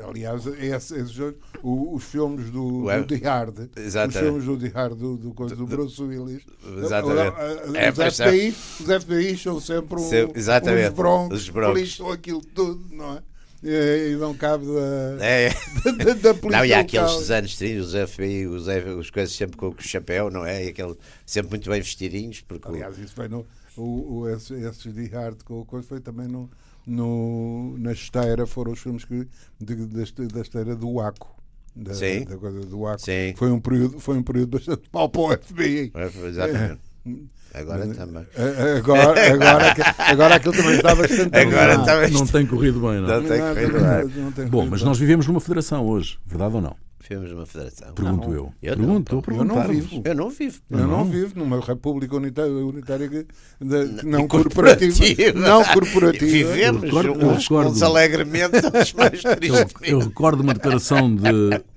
Aliás, 0.07 0.45
esses, 0.45 1.17
os, 1.17 1.33
os 1.63 2.03
filmes 2.03 2.51
do, 2.51 2.83
Ué, 2.83 2.99
do 3.01 3.07
The 3.07 3.27
Hard, 3.27 3.69
exatamente. 3.75 4.17
os 4.17 4.23
filmes 4.23 4.45
do 4.45 4.57
The 4.59 4.67
Hard 4.79 4.93
do, 4.95 5.17
do, 5.17 5.33
coisa 5.33 5.55
do 5.55 5.65
Bruce 5.65 5.99
Willis, 5.99 6.43
Exatamente. 6.83 7.35
os, 7.67 7.73
É, 7.75 7.87
é. 7.87 7.91
FBI, 8.11 8.55
os 8.79 9.03
FBI 9.03 9.37
são 9.39 9.59
sempre 9.59 9.99
um, 9.99 10.31
exatamente. 10.35 10.89
uns 10.89 10.93
broncos, 10.95 11.41
Os 11.41 11.49
broncos. 11.49 11.99
aquilo 12.13 12.41
tudo, 12.45 12.85
não 12.91 13.17
é? 13.17 13.23
E, 13.63 14.15
não 14.19 14.33
cabe 14.33 14.65
da, 14.65 15.23
É. 15.25 15.49
da, 16.03 16.13
da 16.13 16.33
polícia. 16.33 16.59
Não, 16.59 16.65
e 16.65 16.73
há 16.73 16.79
aqueles 16.79 17.11
dos 17.11 17.29
anos 17.31 17.55
30, 17.55 17.81
os 17.81 18.09
FBI, 18.11 18.47
os, 18.47 18.67
os 18.97 19.09
coisas 19.11 19.35
sempre 19.35 19.57
com 19.57 19.67
o 19.69 19.75
chapéu, 19.79 20.31
não 20.31 20.45
é? 20.45 20.65
E 20.65 20.69
aquele, 20.69 20.95
sempre 21.25 21.51
muito 21.51 21.69
bem 21.69 21.79
vestidinhos, 21.81 22.41
porque 22.41 22.67
Aliás, 22.67 22.97
isso 22.97 23.13
foi 23.13 23.27
no. 23.27 23.45
O, 23.77 24.19
o, 24.21 24.29
esse, 24.29 24.53
esse 24.55 24.89
de 24.91 25.05
Hard 25.07 25.43
com 25.43 25.61
o 25.61 25.65
coisa 25.65 25.87
foi 25.87 25.99
também 26.01 26.27
no, 26.27 26.49
no, 26.85 27.77
na 27.77 27.91
esteira, 27.93 28.45
foram 28.45 28.73
os 28.73 28.79
filmes 28.79 29.05
que, 29.05 29.27
de, 29.59 29.75
da, 29.87 30.03
este- 30.03 30.27
da 30.27 30.41
esteira 30.41 30.75
do 30.75 30.93
Waco. 30.95 31.39
Da, 31.75 31.93
Sim. 31.93 32.25
da 32.25 32.35
coisa 32.37 32.59
do 32.61 32.79
Waco. 32.81 33.01
Sim. 33.01 33.33
Foi, 33.37 33.49
um 33.49 33.59
período, 33.61 33.99
foi 33.99 34.17
um 34.17 34.23
período 34.23 34.57
bastante 34.57 34.83
mau 34.91 35.07
para 35.07 35.21
o 35.21 35.37
FBI. 35.37 35.91
É, 35.93 36.27
Exatamente. 36.27 36.81
É. 37.07 37.11
Agora 37.53 37.87
também. 37.87 38.25
A- 38.37 38.77
Agora, 38.77 39.33
agora, 39.33 39.75
que- 39.75 39.81
agora 40.01 40.35
aquilo 40.35 40.53
também 40.55 40.75
está 40.75 40.95
bastante 40.95 41.37
Agora 41.37 41.73
arrumado. 41.73 41.85
também. 41.85 42.11
Não 42.11 42.25
tem 42.27 42.45
corrido 42.45 42.79
bem, 42.79 43.01
não. 43.01 43.07
Não 43.07 43.23
tem 43.27 43.39
Não, 43.39 43.53
corrido 43.53 43.73
não, 43.79 44.31
bem. 44.31 44.31
não 44.43 44.49
Bom, 44.49 44.67
mas 44.69 44.81
nós 44.83 44.97
vivemos 44.97 45.27
numa 45.27 45.39
federação 45.41 45.85
hoje, 45.85 46.17
verdade 46.25 46.55
ou 46.55 46.61
não? 46.61 46.75
Filmes 47.01 47.31
uma 47.31 47.45
federação. 47.45 47.93
Pergunto 47.93 48.27
Não, 48.29 48.33
eu. 48.35 48.53
eu 48.61 48.77
não, 48.77 49.01
Pergunto, 49.01 49.31
a 49.31 49.35
Eu 49.35 49.43
não 49.43 49.67
vivo. 49.67 50.01
Eu 50.05 50.15
não 50.15 50.29
vivo. 50.29 50.59
Eu 50.69 50.77
não 50.77 50.87
Não. 50.87 51.05
vivo 51.05 51.33
numa 51.35 51.59
república 51.59 52.15
unitária, 52.15 52.51
unitária 52.51 53.09
que- 53.09 53.25
de- 53.59 54.05
não 54.05 54.27
Corporativa. 54.29 54.93
corporativa. 54.93 55.39
Não 55.39 55.63
corporativa. 55.65 56.25
Vivemos 56.31 56.83
Eu 56.83 56.87
recordo- 56.89 57.21
eu 57.21 57.27
uns, 57.31 57.43
recordo- 57.43 57.71
uns 57.71 57.81
alegremente, 57.81 58.55
uns 58.67 58.93
mais 58.93 59.23
Eu, 59.25 59.35
tristes. 59.35 59.73
eu 59.81 59.99
recordo 59.99 60.41
uma 60.41 60.53
declaração 60.53 61.13
de 61.13 61.29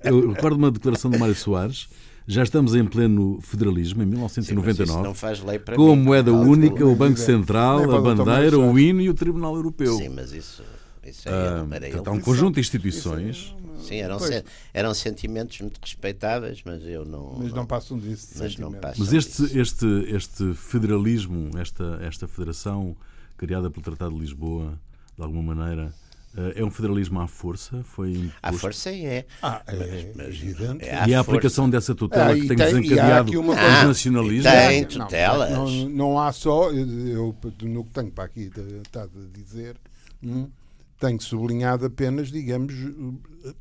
eu 0.03 0.29
recordo 0.31 0.55
uma 0.57 0.71
declaração 0.71 1.11
de 1.11 1.17
Mário 1.17 1.35
Soares. 1.35 1.87
Já 2.27 2.41
estamos 2.43 2.73
em 2.73 2.83
pleno 2.85 3.39
federalismo 3.41 4.01
em 4.01 4.05
Sim, 4.05 4.15
mas 4.21 4.31
isso 4.31 4.41
1999. 4.53 5.03
não 5.07 5.13
faz 5.13 5.43
lei 5.43 5.59
para 5.59 5.75
Com 5.75 5.91
a 5.91 5.95
mim. 5.95 6.01
moeda 6.03 6.31
Não, 6.31 6.41
única, 6.41 6.85
o 6.85 6.95
Banco 6.95 7.19
Central, 7.19 7.91
a 7.91 8.01
bandeira, 8.01 8.57
o 8.57 8.79
hino 8.79 8.99
e 9.01 9.09
o 9.09 9.13
Tribunal 9.13 9.55
Europeu. 9.55 9.95
Sim, 9.97 10.09
mas 10.09 10.31
isso, 10.31 10.63
isso 11.05 11.29
aí 11.29 11.35
Ah, 11.35 11.67
era 11.71 11.85
ele. 11.85 11.93
portanto, 11.95 12.07
há 12.07 12.11
um 12.17 12.19
conjunto 12.19 12.55
de 12.55 12.61
instituições. 12.61 13.55
Sim, 13.79 13.97
eram, 13.97 14.17
sen- 14.17 14.43
eram 14.73 14.93
sentimentos 14.95 15.61
muito 15.61 15.77
respeitáveis, 15.79 16.61
mas 16.65 16.81
eu 16.83 17.05
não. 17.05 17.35
Mas 17.37 17.53
não 17.53 17.65
passam 17.67 17.99
disso. 17.99 18.29
Mas 18.39 18.57
não 18.57 18.71
passam. 18.71 19.05
Mas 19.05 19.13
este, 19.13 19.59
este, 19.59 19.85
este 20.07 20.53
federalismo, 20.55 21.51
esta, 21.59 21.99
esta 22.01 22.27
federação 22.27 22.95
criada 23.37 23.69
pelo 23.69 23.83
Tratado 23.83 24.15
de 24.15 24.19
Lisboa, 24.21 24.79
de 25.15 25.21
alguma 25.23 25.53
maneira, 25.53 25.93
é 26.55 26.63
um 26.63 26.69
federalismo 26.71 27.19
à 27.21 27.27
força? 27.27 27.81
Foi 27.83 28.11
imposto? 28.11 28.37
A 28.43 28.51
força 28.53 28.89
é. 28.91 29.25
Ah, 29.41 29.61
é 29.67 30.11
mas- 30.15 30.27
evidente. 30.27 30.85
é 30.85 30.95
à 30.95 31.07
E 31.07 31.13
a 31.13 31.17
força. 31.17 31.19
aplicação 31.21 31.69
dessa 31.69 31.93
tutela 31.95 32.31
Ah, 32.31 32.35
que 32.35 32.47
tem 32.47 32.57
tem- 32.57 32.57
desencadeado 32.57 33.29
aqui 33.29 33.37
uma 33.37 33.53
os 33.53 33.59
coisa- 33.59 33.87
nacionalismos? 33.87 34.51
Tem. 34.51 34.81
Não, 34.81 34.87
tutelas. 34.87 35.51
Não, 35.51 35.69
não 35.89 36.19
há 36.19 36.31
só, 36.31 36.71
eu, 36.71 37.35
no 37.63 37.83
que 37.85 37.91
tenho 37.91 38.11
para 38.11 38.23
aqui 38.25 38.51
estado 38.83 39.11
a 39.17 39.37
dizer, 39.37 39.75
hum, 40.23 40.47
tenho 40.99 41.21
sublinhado 41.21 41.85
apenas, 41.85 42.29
digamos, 42.31 42.73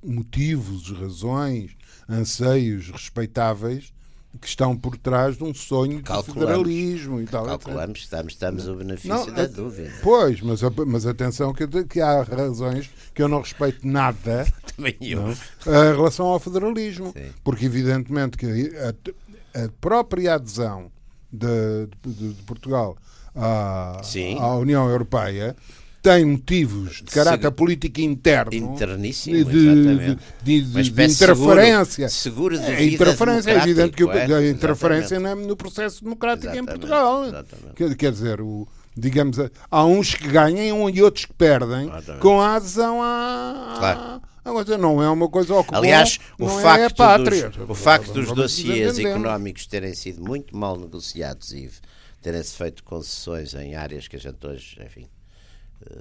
motivos, 0.02 0.90
razões, 0.90 1.72
anseios 2.08 2.90
respeitáveis 2.90 3.92
que 4.40 4.46
estão 4.48 4.76
por 4.76 4.96
trás 4.96 5.36
de 5.36 5.44
um 5.44 5.54
sonho 5.54 5.98
de 5.98 6.02
Calculamos. 6.02 6.48
federalismo 6.48 7.20
e 7.20 7.24
tal. 7.26 7.44
Calculamos, 7.46 8.00
estamos, 8.00 8.32
estamos 8.32 8.66
o 8.68 8.74
benefício 8.74 9.08
Não, 9.16 9.26
da 9.32 9.42
é- 9.42 9.46
dúvida. 9.46 9.92
Pois, 10.02 10.40
mas, 10.40 10.60
mas 10.86 11.06
atenção 11.06 11.52
que, 11.52 11.66
que 11.84 12.00
há 12.00 12.22
razões 12.22 12.90
que 13.14 13.22
eu 13.22 13.28
não 13.28 13.40
respeito 13.40 13.86
nada 13.86 14.46
Também 14.76 14.96
eu. 15.00 15.22
não, 15.22 15.30
em 15.30 15.96
relação 15.96 16.26
ao 16.26 16.40
federalismo. 16.40 17.12
Sim. 17.16 17.30
Porque, 17.44 17.64
evidentemente, 17.66 18.36
que 18.36 18.72
a, 18.76 19.64
a 19.64 19.68
própria 19.80 20.34
adesão 20.34 20.90
de, 21.32 21.88
de- 22.04 22.34
de 22.34 22.42
Portugal 22.42 22.96
à, 23.34 24.00
à 24.40 24.54
União 24.56 24.88
Europeia 24.88 25.54
tem 26.04 26.22
motivos 26.26 26.96
de 26.96 27.04
caráter 27.04 27.44
Segu- 27.44 27.56
político 27.56 27.98
interno. 28.02 28.52
Interníssimo, 28.52 29.42
de, 29.42 29.74
de, 30.04 30.18
de- 30.42 30.62
de- 30.82 30.90
interferência. 30.90 32.08
Seguro, 32.10 32.56
seguro 32.56 32.58
de 32.58 32.64
É 32.66 32.84
interferência, 32.84 33.50
é 33.52 33.56
evidente 33.56 33.96
que 33.96 34.02
é, 34.02 34.24
a 34.34 34.46
interferência 34.50 35.18
na- 35.18 35.34
no 35.34 35.56
processo 35.56 36.04
democrático 36.04 36.48
em 36.48 36.58
Exatamente, 36.58 36.78
Portugal. 36.80 37.24
exatamente. 37.24 37.74
Quer, 37.74 37.94
quer 37.96 38.12
dizer, 38.12 38.40
o, 38.42 38.68
digamos, 38.94 39.38
há 39.70 39.84
uns 39.86 40.14
que 40.14 40.28
ganham 40.28 40.90
e 40.90 41.02
outros 41.02 41.24
que 41.24 41.32
perdem 41.32 41.88
Exatamente. 41.88 42.20
com 42.20 42.38
a 42.38 42.56
adesão 42.56 43.02
à. 43.02 43.74
Claro. 43.78 44.20
coisa. 44.44 44.76
Não 44.76 45.02
é 45.02 45.08
uma 45.08 45.28
coisa 45.30 45.64
que 45.64 45.74
Aliás, 45.74 46.18
o 46.38 46.44
é 46.46 46.60
facto, 46.60 46.96
pátria. 46.96 47.48
dos, 47.48 47.70
o 47.70 47.74
facto 47.74 48.12
dos 48.12 48.30
dossiês 48.30 48.98
entender. 48.98 49.08
económicos 49.08 49.66
terem 49.66 49.94
sido 49.94 50.22
muito 50.22 50.54
mal 50.54 50.78
negociados 50.78 51.50
e 51.52 51.70
terem-se 52.20 52.54
feito 52.54 52.84
concessões 52.84 53.54
em 53.54 53.74
áreas 53.74 54.06
que 54.06 54.16
a 54.16 54.20
gente 54.20 54.46
hoje, 54.46 54.78
enfim, 54.84 55.06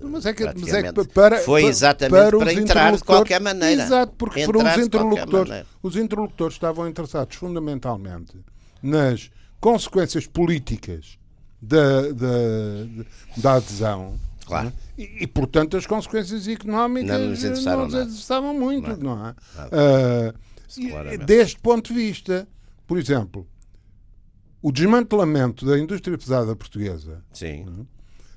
Mas 0.02 0.26
é 0.26 0.34
que, 0.34 0.44
mas 0.44 0.74
é 0.74 0.92
que 0.92 1.08
para, 1.10 1.40
foi 1.40 1.66
exatamente 1.66 2.12
para, 2.12 2.38
para 2.38 2.48
os 2.52 2.58
entrar 2.58 2.96
de 2.96 3.04
qualquer 3.04 3.42
maneira. 3.42 3.84
Exato, 3.84 4.14
porque 4.18 4.42
Entrar 4.42 4.58
os 4.58 4.64
de 4.64 4.66
qualquer 4.68 4.86
interlocutores, 4.86 5.66
os 5.82 5.96
interlocutores 5.96 6.56
estavam 6.56 6.88
interessados 6.88 7.36
fundamentalmente 7.36 8.34
nas 8.82 9.30
consequências 9.60 10.28
políticas 10.28 11.18
da, 11.62 12.02
da, 12.12 13.04
da 13.38 13.54
adesão. 13.54 14.20
Claro. 14.46 14.66
não 14.66 14.72
é? 14.72 15.02
E, 15.02 15.24
e, 15.24 15.28
portanto, 15.28 15.78
as 15.78 15.86
consequências 15.86 16.48
económicas 16.48 17.18
Não 17.20 17.28
nos 17.30 17.44
não 17.44 17.78
nada. 17.78 18.04
interessavam 18.04 18.54
muito, 18.54 18.90
Nada. 18.90 19.04
não 19.04 19.14
é? 19.14 19.36
Nada. 19.56 19.70
Ah, 19.72 20.34
e- 20.78 20.90
Claramente. 20.90 21.26
deste 21.26 21.60
ponto 21.60 21.94
de 21.94 22.00
vista, 22.00 22.48
por 22.86 22.98
exemplo, 22.98 23.48
o 24.62 24.72
desmantelamento 24.72 25.66
da 25.66 25.78
indústria 25.80 26.18
pesada 26.18 26.56
portuguesa 26.56 27.24
sim, 27.32 27.66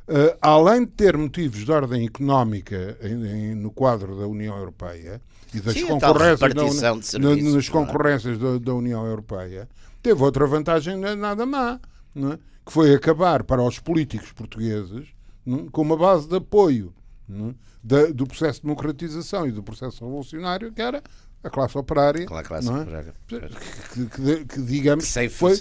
Uh, 0.08 0.36
além 0.40 0.84
de 0.84 0.92
ter 0.92 1.16
motivos 1.16 1.64
de 1.64 1.72
ordem 1.72 2.06
económica 2.06 2.96
em- 3.02 3.26
em- 3.26 3.54
no 3.56 3.72
quadro 3.72 4.16
da 4.16 4.26
União 4.28 4.56
Europeia 4.56 5.20
e 5.52 5.58
das 5.60 5.74
Sim, 5.74 5.86
concorrências, 5.86 6.38
da 6.54 7.02
serviços, 7.02 7.12
na- 7.42 7.52
nas 7.56 7.68
é? 7.68 7.70
concorrências 7.72 8.38
da, 8.38 8.58
da 8.58 8.72
União 8.74 9.04
Europeia, 9.04 9.68
teve 10.00 10.22
outra 10.22 10.46
vantagem 10.46 10.96
na- 10.96 11.16
nada 11.16 11.44
má, 11.44 11.80
é? 12.14 12.38
que 12.64 12.72
foi 12.72 12.94
acabar 12.94 13.42
para 13.42 13.60
os 13.62 13.80
políticos 13.80 14.30
portugueses 14.30 15.08
é? 15.44 15.70
com 15.72 15.82
uma 15.82 15.96
base 15.96 16.28
de 16.28 16.36
apoio 16.36 16.94
é? 17.28 17.54
da- 17.82 18.06
do 18.12 18.28
processo 18.28 18.60
de 18.60 18.66
democratização 18.66 19.44
e 19.44 19.50
do 19.50 19.60
processo 19.62 20.04
revolucionário, 20.04 20.72
que 20.72 20.80
era 20.82 21.02
a 21.46 21.50
classe 21.50 21.76
operária. 21.78 22.24
aquela 22.24 22.42
classe 22.42 22.66
não 22.68 22.78
é? 22.78 22.82
operária. 22.82 23.14
que, 23.28 24.06
que- 24.06 24.44
que, 24.44 24.62
digamos 24.62 25.04
Que 25.04 25.10
sem 25.10 25.28
foi, 25.28 25.56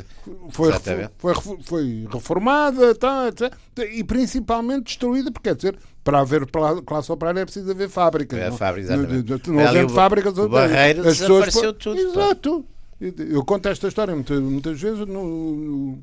foi, 0.52 0.72
foi, 0.74 1.58
foi, 1.64 2.08
reformada 2.12 2.94
tá, 2.96 3.28
etc. 3.28 3.54
e 3.92 4.04
principalmente 4.04 4.86
destruída, 4.86 5.32
porque 5.32 5.50
quer 5.50 5.56
dizer, 5.56 5.78
para 6.04 6.20
haver 6.20 6.46
classe 6.86 7.12
operária 7.12 7.40
é 7.42 7.46
preciso 7.46 7.72
haver 7.72 7.90
fábricas. 7.90 8.40
É, 8.40 8.50
não, 8.50 8.58
fábricas, 8.58 8.90
não, 8.90 9.04
exatamente. 9.04 9.50
não 9.50 9.60
Ali 9.60 9.68
havendo 9.70 9.92
o- 9.92 9.96
fábricas, 9.96 10.38
o 10.38 10.50
Barreiro 10.50 11.02
as 11.08 11.18
pessoas- 11.20 11.46
desapareceu 11.46 11.74
tudo. 11.74 12.00
Exato. 12.00 12.66
Eu 13.00 13.44
conto 13.44 13.68
esta 13.68 13.88
história 13.90 14.14
muitas, 14.16 14.40
muitas 14.40 14.80
vezes 14.82 15.06
no, 15.06 16.00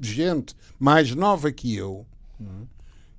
gente 0.00 0.54
mais 0.78 1.14
nova 1.14 1.50
que 1.52 1.76
eu 1.76 2.04
não 2.38 2.48
é? 2.50 2.74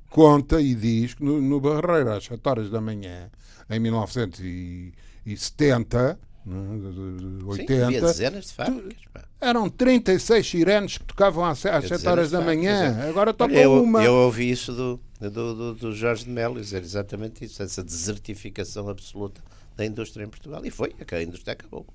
conta 0.10 0.62
e 0.62 0.76
diz 0.76 1.14
que 1.14 1.24
no, 1.24 1.42
no 1.42 1.60
Barreiro 1.60 2.12
às 2.12 2.24
7 2.26 2.42
horas 2.48 2.70
da 2.70 2.82
manhã 2.82 3.30
em 3.70 3.80
1970 3.80 4.42
não 4.42 4.92
é? 5.26 6.18
De- 6.46 6.94
de- 6.94 7.18
de 7.18 7.40
Sim, 7.40 7.48
80 7.48 7.86
havia 7.88 8.02
dezenas 8.02 8.46
de 8.46 8.54
fábricas. 8.54 9.24
eram 9.42 9.68
36 9.68 10.48
sirenes 10.48 10.98
que 11.00 11.04
tocavam 11.06 11.44
às, 11.44 11.66
às 11.66 11.84
7 11.86 11.90
dezenas 11.90 12.06
horas 12.06 12.32
da 12.32 12.40
manhã 12.42 13.00
é. 13.04 13.10
agora 13.10 13.34
toca 13.34 13.54
eu, 13.54 13.82
uma 13.82 14.04
eu 14.04 14.14
ouvi 14.14 14.52
isso 14.52 14.72
do, 14.72 15.00
do, 15.20 15.30
do, 15.56 15.74
do 15.74 15.92
Jorge 15.96 16.26
de 16.26 16.30
Melo 16.30 16.62
dizer 16.62 16.84
exatamente 16.84 17.44
isso, 17.44 17.64
essa 17.64 17.84
desertificação 17.84 18.88
absoluta 18.90 19.42
da 19.76 19.84
indústria 19.86 20.24
em 20.24 20.28
Portugal. 20.30 20.64
E 20.64 20.70
foi, 20.70 20.94
a 21.12 21.22
indústria 21.22 21.54
acabou. 21.54 21.86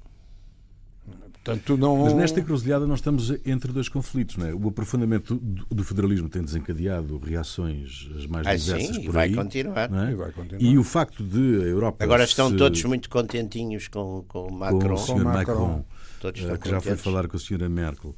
Portanto, 1.43 1.77
não... 1.77 1.97
Mas 2.05 2.13
nesta 2.13 2.39
encruzilhada 2.41 2.87
nós 2.87 2.99
estamos 2.99 3.33
entre 3.47 3.73
dois 3.73 3.89
conflitos. 3.89 4.37
Não 4.37 4.47
é? 4.47 4.55
O 4.55 4.69
aprofundamento 4.69 5.37
do, 5.37 5.65
do 5.75 5.83
federalismo 5.85 6.29
tem 6.29 6.43
desencadeado 6.43 7.17
reações 7.19 8.09
as 8.17 8.27
mais 8.27 8.47
Ah, 8.47 8.55
diversas 8.55 8.95
sim, 8.97 9.01
e 9.03 9.05
por 9.07 9.13
vai 9.13 9.29
aí. 9.29 9.35
continuar. 9.35 9.91
é? 10.09 10.13
E 10.13 10.15
vai 10.15 10.33
continuar. 10.33 10.63
E 10.63 10.77
o 10.79 10.85
facto 10.85 11.25
de 11.25 11.39
a 11.63 11.67
Europa. 11.67 12.05
Agora 12.05 12.25
estão 12.25 12.51
se- 12.51 12.57
todos 12.57 12.85
muito 12.85 13.09
contentinhos 13.09 13.89
com, 13.89 14.23
com 14.29 14.41
o 14.45 14.49
com 14.49 14.55
Macron. 14.55 14.95
o 14.95 14.99
Sr. 14.99 15.25
Macron. 15.25 15.33
Macron, 15.33 15.85
Todos 16.21 16.41
eh, 16.41 16.45
estão 16.45 16.59
que 16.59 16.69
já 16.69 16.81
foi 16.81 16.97
falar 16.97 17.27
com 17.27 17.37
a 17.37 17.41
Sra. 17.41 17.69
Merkel. 17.69 18.15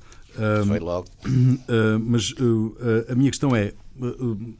Foi 0.66 0.80
logo. 0.80 1.06
Uh, 1.24 2.00
mas 2.04 2.30
uh, 2.32 2.76
a 3.08 3.14
minha 3.14 3.30
questão 3.30 3.54
é: 3.54 3.72
uh, 4.00 4.06
uh, 4.06 4.56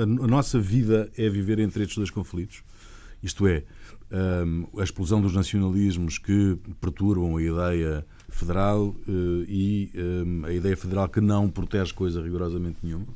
a, 0.00 0.06
nossa 0.26 0.60
vida 0.60 1.10
é 1.16 1.28
viver 1.28 1.58
entre 1.58 1.82
estes 1.82 1.96
dois 1.96 2.10
conflitos? 2.10 2.62
Isto 3.22 3.46
é, 3.48 3.64
a 4.78 4.84
explosão 4.84 5.20
dos 5.20 5.34
nacionalismos 5.34 6.18
que 6.18 6.56
perturbam 6.80 7.36
a 7.36 7.42
ideia 7.42 8.06
federal 8.28 8.86
uh, 8.88 9.44
e 9.48 9.90
a 10.46 10.52
ideia 10.52 10.76
federal 10.76 11.08
que 11.08 11.20
não 11.20 11.48
protege 11.50 11.92
coisa 11.92 12.22
rigorosamente 12.22 12.78
nenhuma? 12.82 13.06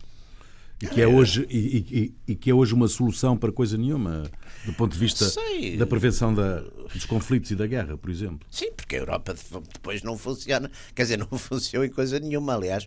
E 0.80 0.86
que, 0.86 1.01
é 1.03 1.09
hoje, 1.09 1.44
e, 1.51 1.76
e- 1.90 2.14
e 2.28 2.34
que 2.36 2.49
é 2.51 2.55
hoje 2.55 2.72
uma 2.72 2.86
solução 2.86 3.36
para 3.36 3.51
coisa 3.51 3.76
nenhuma, 3.76 4.30
do 4.64 4.72
ponto 4.74 4.92
de 4.92 4.99
vista 4.99 5.24
Sei. 5.24 5.76
da 5.76 5.84
prevenção 5.84 6.32
da- 6.32 6.61
dos 6.94 7.05
conflitos 7.05 7.51
e 7.51 7.57
da 7.57 7.66
guerra, 7.66 7.99
por 7.99 8.09
exemplo. 8.11 8.46
Sim, 8.49 8.70
porque 8.76 8.94
a 8.94 9.01
Europa 9.01 9.34
de- 9.34 9.40
depois 9.72 10.05
não 10.05 10.16
funciona. 10.16 10.70
Quer 10.94 11.03
dizer, 11.03 11.16
não 11.18 11.26
funcionou 11.36 11.84
em 11.84 11.90
coisa 11.90 12.20
nenhuma, 12.20 12.55
aliás, 12.55 12.86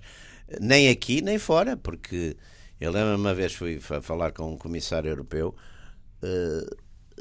nem 0.62 0.88
aqui 0.88 1.22
nem 1.22 1.38
fora, 1.38 1.76
porque 1.76 2.38
eu 2.80 2.92
lembro 2.94 3.18
uma 3.18 3.34
vez 3.34 3.54
fui 3.54 3.78
fa- 3.82 4.02
falar 4.02 4.32
com 4.32 4.54
um 4.54 4.58
comissário 4.58 5.10
europeu, 5.10 5.54
eh, 6.24 6.66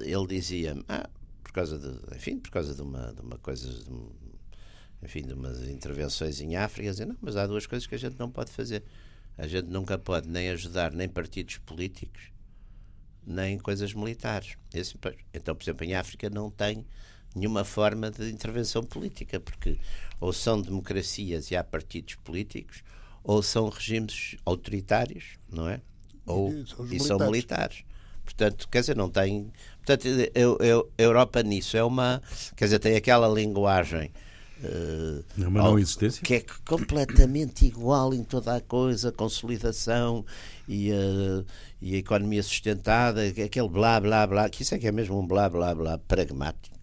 ele 0.01 0.27
dizia-me, 0.27 0.85
ah, 0.89 1.09
por 1.43 1.53
causa 1.53 1.79
de, 1.79 2.17
enfim, 2.17 2.39
por 2.39 2.51
causa 2.51 2.75
de 2.75 2.83
uma, 2.83 3.13
de 3.13 3.21
uma 3.21 3.39
coisa, 3.39 3.69
de 3.69 3.91
um- 3.91 4.11
enfim, 5.03 5.23
de 5.23 5.33
umas 5.33 5.61
intervenções 5.69 6.41
em 6.41 6.57
África, 6.57 6.91
dizia, 6.91 7.07
não, 7.07 7.17
mas 7.21 7.37
há 7.37 7.47
duas 7.47 7.67
coisas 7.67 7.87
que 7.87 7.95
a 7.95 7.99
gente 7.99 8.19
não 8.19 8.31
pode 8.31 8.51
fazer. 8.53 8.85
A 9.39 9.47
gente 9.47 9.69
nunca 9.69 9.99
pode 9.99 10.29
nem 10.29 10.51
ajudar 10.51 10.93
nem 10.93 11.09
partidos 11.09 11.59
políticos, 11.59 12.31
nem 13.27 13.59
coisas 13.59 13.93
militares. 13.95 14.57
Esse, 14.73 14.97
então, 15.33 15.55
por 15.55 15.63
exemplo, 15.65 15.85
em 15.87 15.95
África 15.95 16.29
não 16.31 16.51
tem 16.51 16.85
nenhuma 17.35 17.65
forma 17.65 18.11
de 18.11 18.31
intervenção 18.31 18.83
política, 18.83 19.39
porque 19.41 19.79
ou 20.21 20.33
são 20.33 20.61
democracias 20.61 21.51
e 21.51 21.57
há 21.57 21.65
partidos 21.65 22.17
políticos, 22.17 22.83
ou 23.23 23.43
são 23.43 23.69
regimes 23.69 24.37
autoritários, 24.45 25.39
não 25.51 25.69
é? 25.69 25.81
Ou, 26.27 26.51
E 26.53 26.67
são 26.67 26.85
e 26.87 27.01
são 27.01 27.19
militares. 27.31 27.85
Portanto, 28.35 28.69
quer 28.71 28.81
dizer, 28.81 28.97
não 28.97 29.09
tem. 29.11 29.51
Portanto, 29.79 30.07
eu, 30.35 30.57
eu, 30.61 30.91
a 30.99 31.03
Europa 31.03 31.43
nisso 31.43 31.77
é 31.77 31.83
uma. 31.85 32.23
Quer 32.57 32.65
dizer, 32.67 32.79
tem 32.79 32.97
aquela 32.97 33.29
linguagem. 33.29 34.11
eh, 34.63 35.23
É 35.43 35.47
uma 35.49 35.63
não 35.63 35.79
existência. 35.79 36.23
que 36.23 36.35
é 36.35 36.45
completamente 36.67 37.65
igual 37.67 38.13
em 38.15 38.23
toda 38.23 38.55
a 38.57 38.61
coisa, 38.61 39.11
consolidação 39.11 40.25
e 40.69 40.93
a, 40.93 41.45
e 41.81 41.95
a 41.95 41.99
economia 41.99 42.43
sustentada, 42.43 43.23
aquele 43.25 43.69
blá 43.69 43.99
blá 44.01 44.27
blá, 44.27 44.49
que 44.49 44.63
isso 44.63 44.75
é 44.75 44.79
que 44.79 44.87
é 44.87 44.93
mesmo 44.93 45.19
um 45.19 45.27
blá 45.27 45.49
blá 45.49 45.75
blá 45.75 45.99
pragmático. 45.99 46.77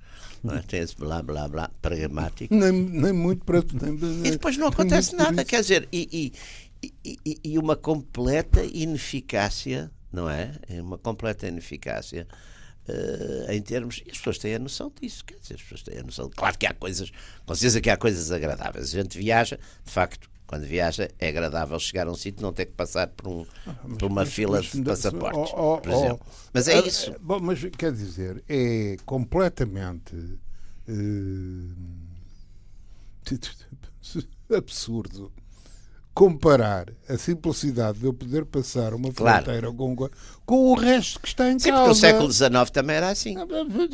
Não 0.43 0.55
é? 0.55 0.61
Tem 0.61 0.81
esse 0.81 0.95
blá 0.95 1.21
blá 1.23 1.47
blá 1.47 1.69
pragmático. 1.81 2.53
Nem, 2.53 2.71
nem 2.71 3.11
muito 3.13 3.43
para. 3.45 3.63
Nem, 3.81 3.95
E 4.25 4.31
depois 4.31 4.55
não 4.57 4.67
acontece 4.67 5.15
nada, 5.15 5.43
quer 5.45 5.61
dizer, 5.61 5.87
e, 5.91 6.31
e- 7.03 7.17
e- 7.25 7.39
e 7.43 7.57
uma 7.59 7.75
completa 7.75 8.63
ineficácia, 8.63 9.89
não 10.11 10.29
é? 10.29 10.53
É 10.69 10.81
Uma 10.81 10.97
completa 10.97 11.47
ineficácia 11.47 12.27
eh, 12.87 13.47
em 13.55 13.61
termos. 13.61 14.01
E 14.05 14.11
as 14.11 14.17
pessoas 14.17 14.37
têm 14.37 14.55
a 14.55 14.59
noção 14.59 14.91
disso, 15.01 15.23
quer 15.25 15.37
dizer, 15.39 15.55
as 15.55 15.61
pessoas 15.61 15.83
têm 15.83 15.99
a 15.99 16.03
noção. 16.03 16.29
Claro 16.35 16.57
que 16.57 16.65
há 16.65 16.73
coisas, 16.73 17.11
com 17.45 17.53
certeza 17.55 17.81
que 17.81 17.89
há 17.89 17.97
coisas 17.97 18.31
agradáveis. 18.31 18.93
A 18.95 19.01
gente 19.01 19.17
viaja, 19.17 19.57
de 19.83 19.91
facto. 19.91 20.29
Quando 20.47 20.63
viaja 20.65 21.09
é 21.19 21.27
agradável 21.27 21.77
chegar 21.77 22.07
a 22.07 22.11
um 22.11 22.15
sítio 22.15 22.39
e 22.39 22.43
não 22.43 22.53
ter 22.53 22.67
que 22.67 22.71
passar 22.71 23.07
por, 23.07 23.27
um, 23.27 23.45
por 23.97 24.05
uma 24.09 24.21
Mas- 24.21 24.33
fila 24.33 24.59
mas- 24.61 24.71
de 24.71 24.81
passaportes, 24.81 25.51
oh, 25.53 25.73
oh, 25.73 25.77
por 25.81 25.91
oh. 25.91 25.99
exemplo. 25.99 26.25
Mas 26.53 26.67
é 26.69 26.75
Ah, 26.77 26.87
isso. 26.87 27.13
Bom, 27.19 27.41
mas 27.41 27.59
quer 27.77 27.91
dizer, 27.91 28.41
é 28.47 28.95
completamente 29.05 30.15
eh, 30.87 30.93
absurdo 34.55 35.33
comparar 36.17 36.87
a 37.07 37.15
simplicidade 37.15 37.99
de 37.99 38.05
eu 38.07 38.11
poder 38.11 38.43
passar 38.43 38.91
uma 38.95 39.13
Claro. 39.13 39.43
fronteira 39.45 39.71
com, 39.71 39.95
com 40.47 40.71
o 40.71 40.73
resto 40.73 41.19
que 41.19 41.27
está 41.27 41.47
em 41.47 41.59
Sim, 41.59 41.69
porque 41.69 41.85
causa. 41.85 41.91
o 41.91 41.95
século 41.95 42.31
XIX 42.31 42.71
também 42.71 42.95
era 42.95 43.09
assim. 43.09 43.35
Ah, 43.37 43.45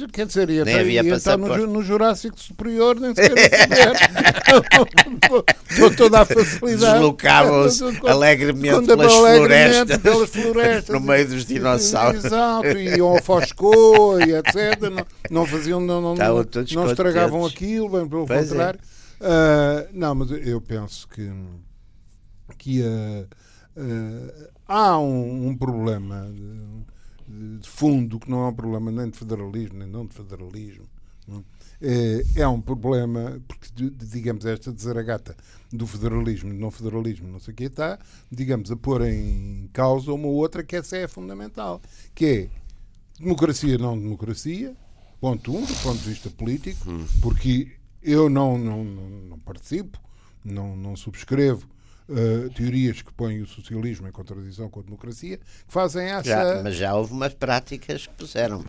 Quer 0.10 0.26
dizer, 0.28 0.50
e 0.50 0.64
Nem 0.64 0.80
havia 0.80 1.04
e 1.04 1.10
então 1.10 1.38
no, 1.38 1.68
no 1.68 1.84
Jurássico 1.84 2.40
Superior 2.40 2.98
nem 2.98 3.14
sequer. 3.14 3.92
Com 5.78 5.96
toda 5.98 6.22
a 6.22 6.26
facilidade. 6.26 6.94
Deslocavam-se 6.94 7.84
alegremente 8.08 8.86
pelas 8.86 9.12
alegremente 9.12 9.74
florestas, 9.74 9.98
pelas 9.98 10.30
florestas. 10.30 10.96
no 10.96 11.02
meio 11.02 11.28
dos 11.28 11.46
dinossauros. 11.46 12.24
Exato, 12.24 12.68
e 12.68 12.96
iam 12.96 13.08
ao 13.10 13.22
Foscou 13.22 14.22
e 14.22 14.34
etc. 14.34 14.80
Não, 14.90 15.06
não 15.30 15.46
faziam, 15.46 15.82
não, 15.82 16.00
não, 16.00 16.16
não, 16.16 16.46
não 16.74 16.88
estragavam 16.90 17.46
aquilo, 17.46 17.90
bem 17.90 18.08
pelo 18.08 18.26
Pois 18.26 18.46
é. 18.46 18.48
contrário. 18.48 18.80
Ah, 19.20 19.88
não, 19.92 20.16
mas 20.16 20.32
eu 20.32 20.62
penso 20.62 21.06
que, 21.10 21.30
ah, 22.82 23.28
ah, 23.76 24.50
há 24.68 25.00
um, 25.00 25.48
um 25.50 25.58
problema 25.58 26.32
de, 27.28 27.60
de 27.60 27.70
fundo 27.70 28.20
que 28.20 28.30
não 28.30 28.46
é 28.46 28.50
um 28.50 28.54
problema 28.54 28.92
nem 28.92 29.10
de 29.10 29.18
federalismo 29.18 29.80
nem 29.80 29.88
não 29.88 30.06
de 30.06 30.14
federalismo. 30.14 30.86
não 31.28 31.40
é? 31.40 31.44
É, 31.86 32.42
é 32.42 32.48
um 32.48 32.62
problema, 32.62 33.42
porque 33.46 33.68
digamos 34.06 34.46
esta 34.46 34.72
desaragata 34.72 35.36
do 35.70 35.86
federalismo, 35.86 36.54
não 36.54 36.72
federalismo, 36.72 37.28
não 37.28 37.42
sei 37.42 37.54
o 37.54 37.58
que 37.58 37.66
está, 37.66 38.00
digamos, 38.32 38.72
a 38.72 38.78
pôr 38.78 39.02
em 39.02 39.70
causa 39.74 40.14
uma 40.14 40.28
outra 40.28 40.64
que 40.64 40.78
essa 40.78 40.96
é 40.96 41.10
fundamental, 41.10 41.82
que 42.16 42.26
é 42.26 42.50
democracia 43.20 43.78
não 43.78 44.00
democracia, 44.00 44.74
ponto 45.20 45.54
um, 45.54 45.66
do 45.66 45.76
ponto 45.84 45.98
de 45.98 46.10
vista 46.10 46.30
político, 46.30 46.86
porque 47.22 47.72
eu 48.02 48.30
não, 48.30 48.58
não, 48.58 48.84
não, 48.84 49.10
não 49.30 49.40
participo, 49.40 50.00
não, 50.44 50.78
não 50.78 50.96
subscrevo 50.96 51.68
eh, 52.16 52.50
teorias 52.56 53.02
que 53.02 53.14
põem 53.14 53.42
o 53.42 53.48
socialismo 53.48 54.08
em 54.08 54.12
contradição 54.12 54.70
com 54.70 54.80
a 54.80 54.84
democracia, 54.84 55.38
que 55.38 55.44
fazem 55.68 56.06
essa. 56.08 56.24
Já, 56.24 56.62
mas 56.64 56.76
já 56.76 56.96
houve 56.96 57.14
umas 57.14 57.34
práticas 57.34 58.08
que 58.08 58.14
puseram. 58.14 58.64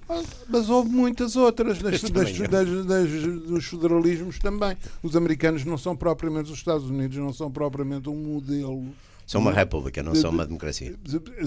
Mas 0.49 0.69
houve 0.69 0.89
muitas 0.91 1.37
outras 1.37 1.79
das, 1.81 2.01
das- 2.03 2.33
das- 2.33 2.87
das- 2.87 3.43
dos 3.47 3.65
federalismos 3.67 4.39
também. 4.39 4.77
Os 5.03 5.15
americanos 5.17 5.65
não 5.65 5.77
são 5.79 5.97
propriamente, 5.97 6.51
os 6.51 6.59
Estados 6.59 6.89
Unidos 6.89 7.17
não 7.17 7.33
são 7.33 7.51
propriamente 7.51 8.09
um 8.09 8.17
modelo. 8.17 8.87
São 9.27 9.41
uma 9.41 9.53
república, 9.53 10.03
não 10.03 10.15
são 10.15 10.31
uma 10.31 10.45
democracia. 10.45 10.95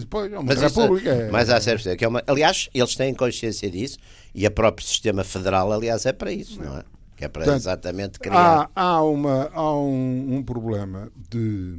Pois, 0.10 0.32
é 0.32 0.40
uma 0.40 0.46
Mas, 0.48 0.62
isso- 0.64 0.82
república. 0.82 1.10
é- 1.12 1.30
mas 1.32 1.50
há 1.50 1.62
certo 1.62 1.96
que 1.96 2.04
é 2.04 2.08
uma. 2.08 2.24
Aliás, 2.26 2.70
eles 2.74 2.96
têm 2.96 3.14
consciência 3.14 3.70
disso 3.70 4.00
e 4.34 4.48
o 4.48 4.52
próprio 4.52 4.86
sistema 4.88 5.24
federal, 5.24 5.72
aliás, 5.72 6.06
é 6.08 6.12
para 6.12 6.32
isso, 6.32 6.60
não 6.62 6.78
é? 6.80 6.84
Que 7.18 7.26
é 7.26 7.28
para 7.28 7.44
Portanto, 7.44 7.62
exatamente 7.62 8.20
criar. 8.20 8.70
Há, 8.76 8.82
há, 8.82 9.02
uma, 9.04 9.50
há 9.54 9.74
um, 9.76 10.36
um 10.36 10.44
problema 10.44 11.12
de, 11.30 11.78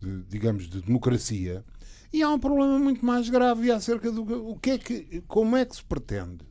de, 0.00 0.22
digamos, 0.28 0.68
de 0.68 0.82
democracia 0.82 1.64
e 2.12 2.22
há 2.22 2.28
um 2.30 2.38
problema 2.38 2.78
muito 2.78 3.04
mais 3.04 3.28
grave 3.28 3.72
acerca 3.72 4.12
do 4.12 4.24
que- 4.24 4.32
o 4.34 4.54
que 4.56 4.70
é 4.72 4.78
que, 4.78 5.22
como 5.26 5.56
é 5.56 5.64
que 5.64 5.74
se 5.74 5.82
pretende 5.82 6.44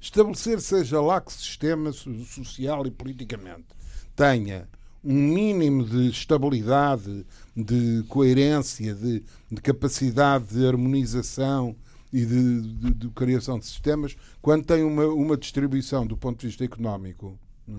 estabelecer, 0.00 0.60
seja 0.60 1.00
lá 1.00 1.20
que 1.20 1.32
sistema 1.32 1.90
so- 1.92 2.24
social 2.26 2.86
e 2.86 2.90
politicamente 2.90 3.66
tenha 4.14 4.68
um 5.02 5.14
mínimo 5.14 5.84
de 5.84 6.10
estabilidade, 6.10 7.26
de 7.56 8.04
coerência, 8.06 8.94
de, 8.94 9.24
de 9.50 9.60
capacidade 9.62 10.44
de 10.54 10.66
harmonização 10.66 11.74
e 12.12 12.24
de, 12.26 12.60
de- 12.62 12.94
de 12.94 13.08
criação 13.10 13.58
de 13.58 13.66
sistemas, 13.66 14.16
quando 14.42 14.64
tem 14.64 14.82
uma, 14.82 15.06
uma 15.06 15.36
distribuição 15.36 16.06
do 16.06 16.16
ponto 16.16 16.40
de 16.40 16.48
vista 16.48 16.64
económico 16.64 17.38
é? 17.68 17.72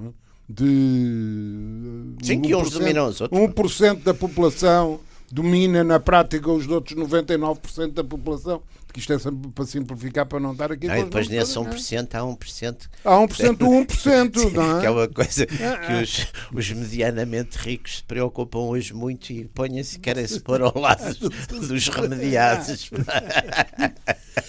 de 0.49 2.13
Sim, 2.23 2.41
que 2.41 2.55
uns 2.55 2.69
1%, 2.69 2.73
dominam 2.79 3.07
os 3.07 3.21
outros. 3.21 3.39
1% 3.41 4.03
da 4.03 4.13
população 4.13 4.99
domina 5.31 5.83
na 5.83 5.99
prática 5.99 6.51
os 6.51 6.67
outros 6.67 6.97
99% 6.97 7.91
da 7.93 8.03
população, 8.03 8.61
que 8.93 8.99
isto 8.99 9.13
é 9.13 9.19
sempre 9.19 9.49
para 9.51 9.65
simplificar, 9.65 10.25
para 10.25 10.39
não 10.39 10.51
estar 10.53 10.71
aqui. 10.71 10.87
Não, 10.87 10.97
e 10.97 11.03
depois 11.03 11.27
nesse 11.27 11.55
não 11.55 11.67
é? 11.67 11.69
1% 11.75 12.15
há 12.15 12.19
1%. 12.21 12.77
Há 13.05 13.09
1% 13.15 13.57
do 13.57 13.65
1%, 13.67 14.51
não 14.53 14.79
Que 14.79 14.85
é 14.85 14.89
é? 14.89 14.91
uma 14.91 15.07
coisa 15.07 15.45
que 15.45 15.93
os, 16.03 16.27
os 16.53 16.71
medianamente 16.71 17.57
ricos 17.57 17.97
se 17.97 18.03
preocupam 18.03 18.59
hoje 18.59 18.93
muito 18.93 19.31
e 19.31 19.45
põem-se, 19.45 19.99
querem-se 19.99 20.39
pôr 20.41 20.61
ao 20.61 20.77
lado 20.77 21.01
dos 21.49 21.87
remediados. 21.87 22.89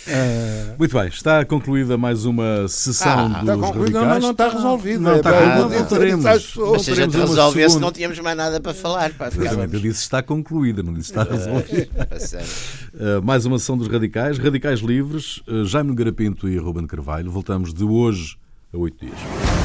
É, 0.07 0.75
Muito 0.79 0.97
bem, 0.99 1.09
está 1.09 1.45
concluída 1.45 1.97
mais 1.97 2.25
uma 2.25 2.67
sessão 2.69 3.13
Ah, 3.27 3.29
dos 3.29 3.41
está 3.41 3.55
concluído, 3.55 3.95
radicais. 3.99 4.07
mas 4.09 4.23
não 4.23 4.31
está 4.31 4.49
resolvido. 4.49 5.01
Não 5.01 5.13
É 5.13 5.17
está 5.17 5.31
para 5.31 5.41
concluído, 5.41 5.69
dizer 5.69 5.79
voltaremos. 5.79 6.25
Mas 6.25 6.43
se 6.85 6.91
a 6.91 6.95
gente 6.95 7.17
resolvesse, 7.17 7.69
segunda- 7.69 7.87
não 7.87 7.93
tínhamos 7.93 8.19
mais 8.21 8.37
nada 8.37 8.61
para 8.61 8.75
falar. 8.75 9.11
Exatamente, 9.11 9.75
eu 9.75 9.81
disse 9.81 10.01
está 10.03 10.23
concluída, 10.23 10.83
não 10.83 10.93
disse 10.95 11.11
está 11.11 11.23
resolvida. 11.25 12.09
A 12.11 12.19
sério. 12.19 12.47
Uh, 12.95 13.23
mais 13.23 13.45
uma 13.47 13.59
sessão 13.59 13.77
dos 13.77 13.89
Radicais, 13.89 14.32
Radicais 14.39 14.81
Livres, 14.81 15.39
uh, 15.49 15.65
Jaime 15.65 15.95
Garapinto 15.95 16.49
e 16.49 16.57
Ruben 16.59 16.87
Carvalho. 16.87 17.31
Voltamos 17.31 17.73
de 17.73 17.85
hoje 17.85 18.37
a 18.73 18.79
oito 18.79 19.05
dias. 19.05 19.62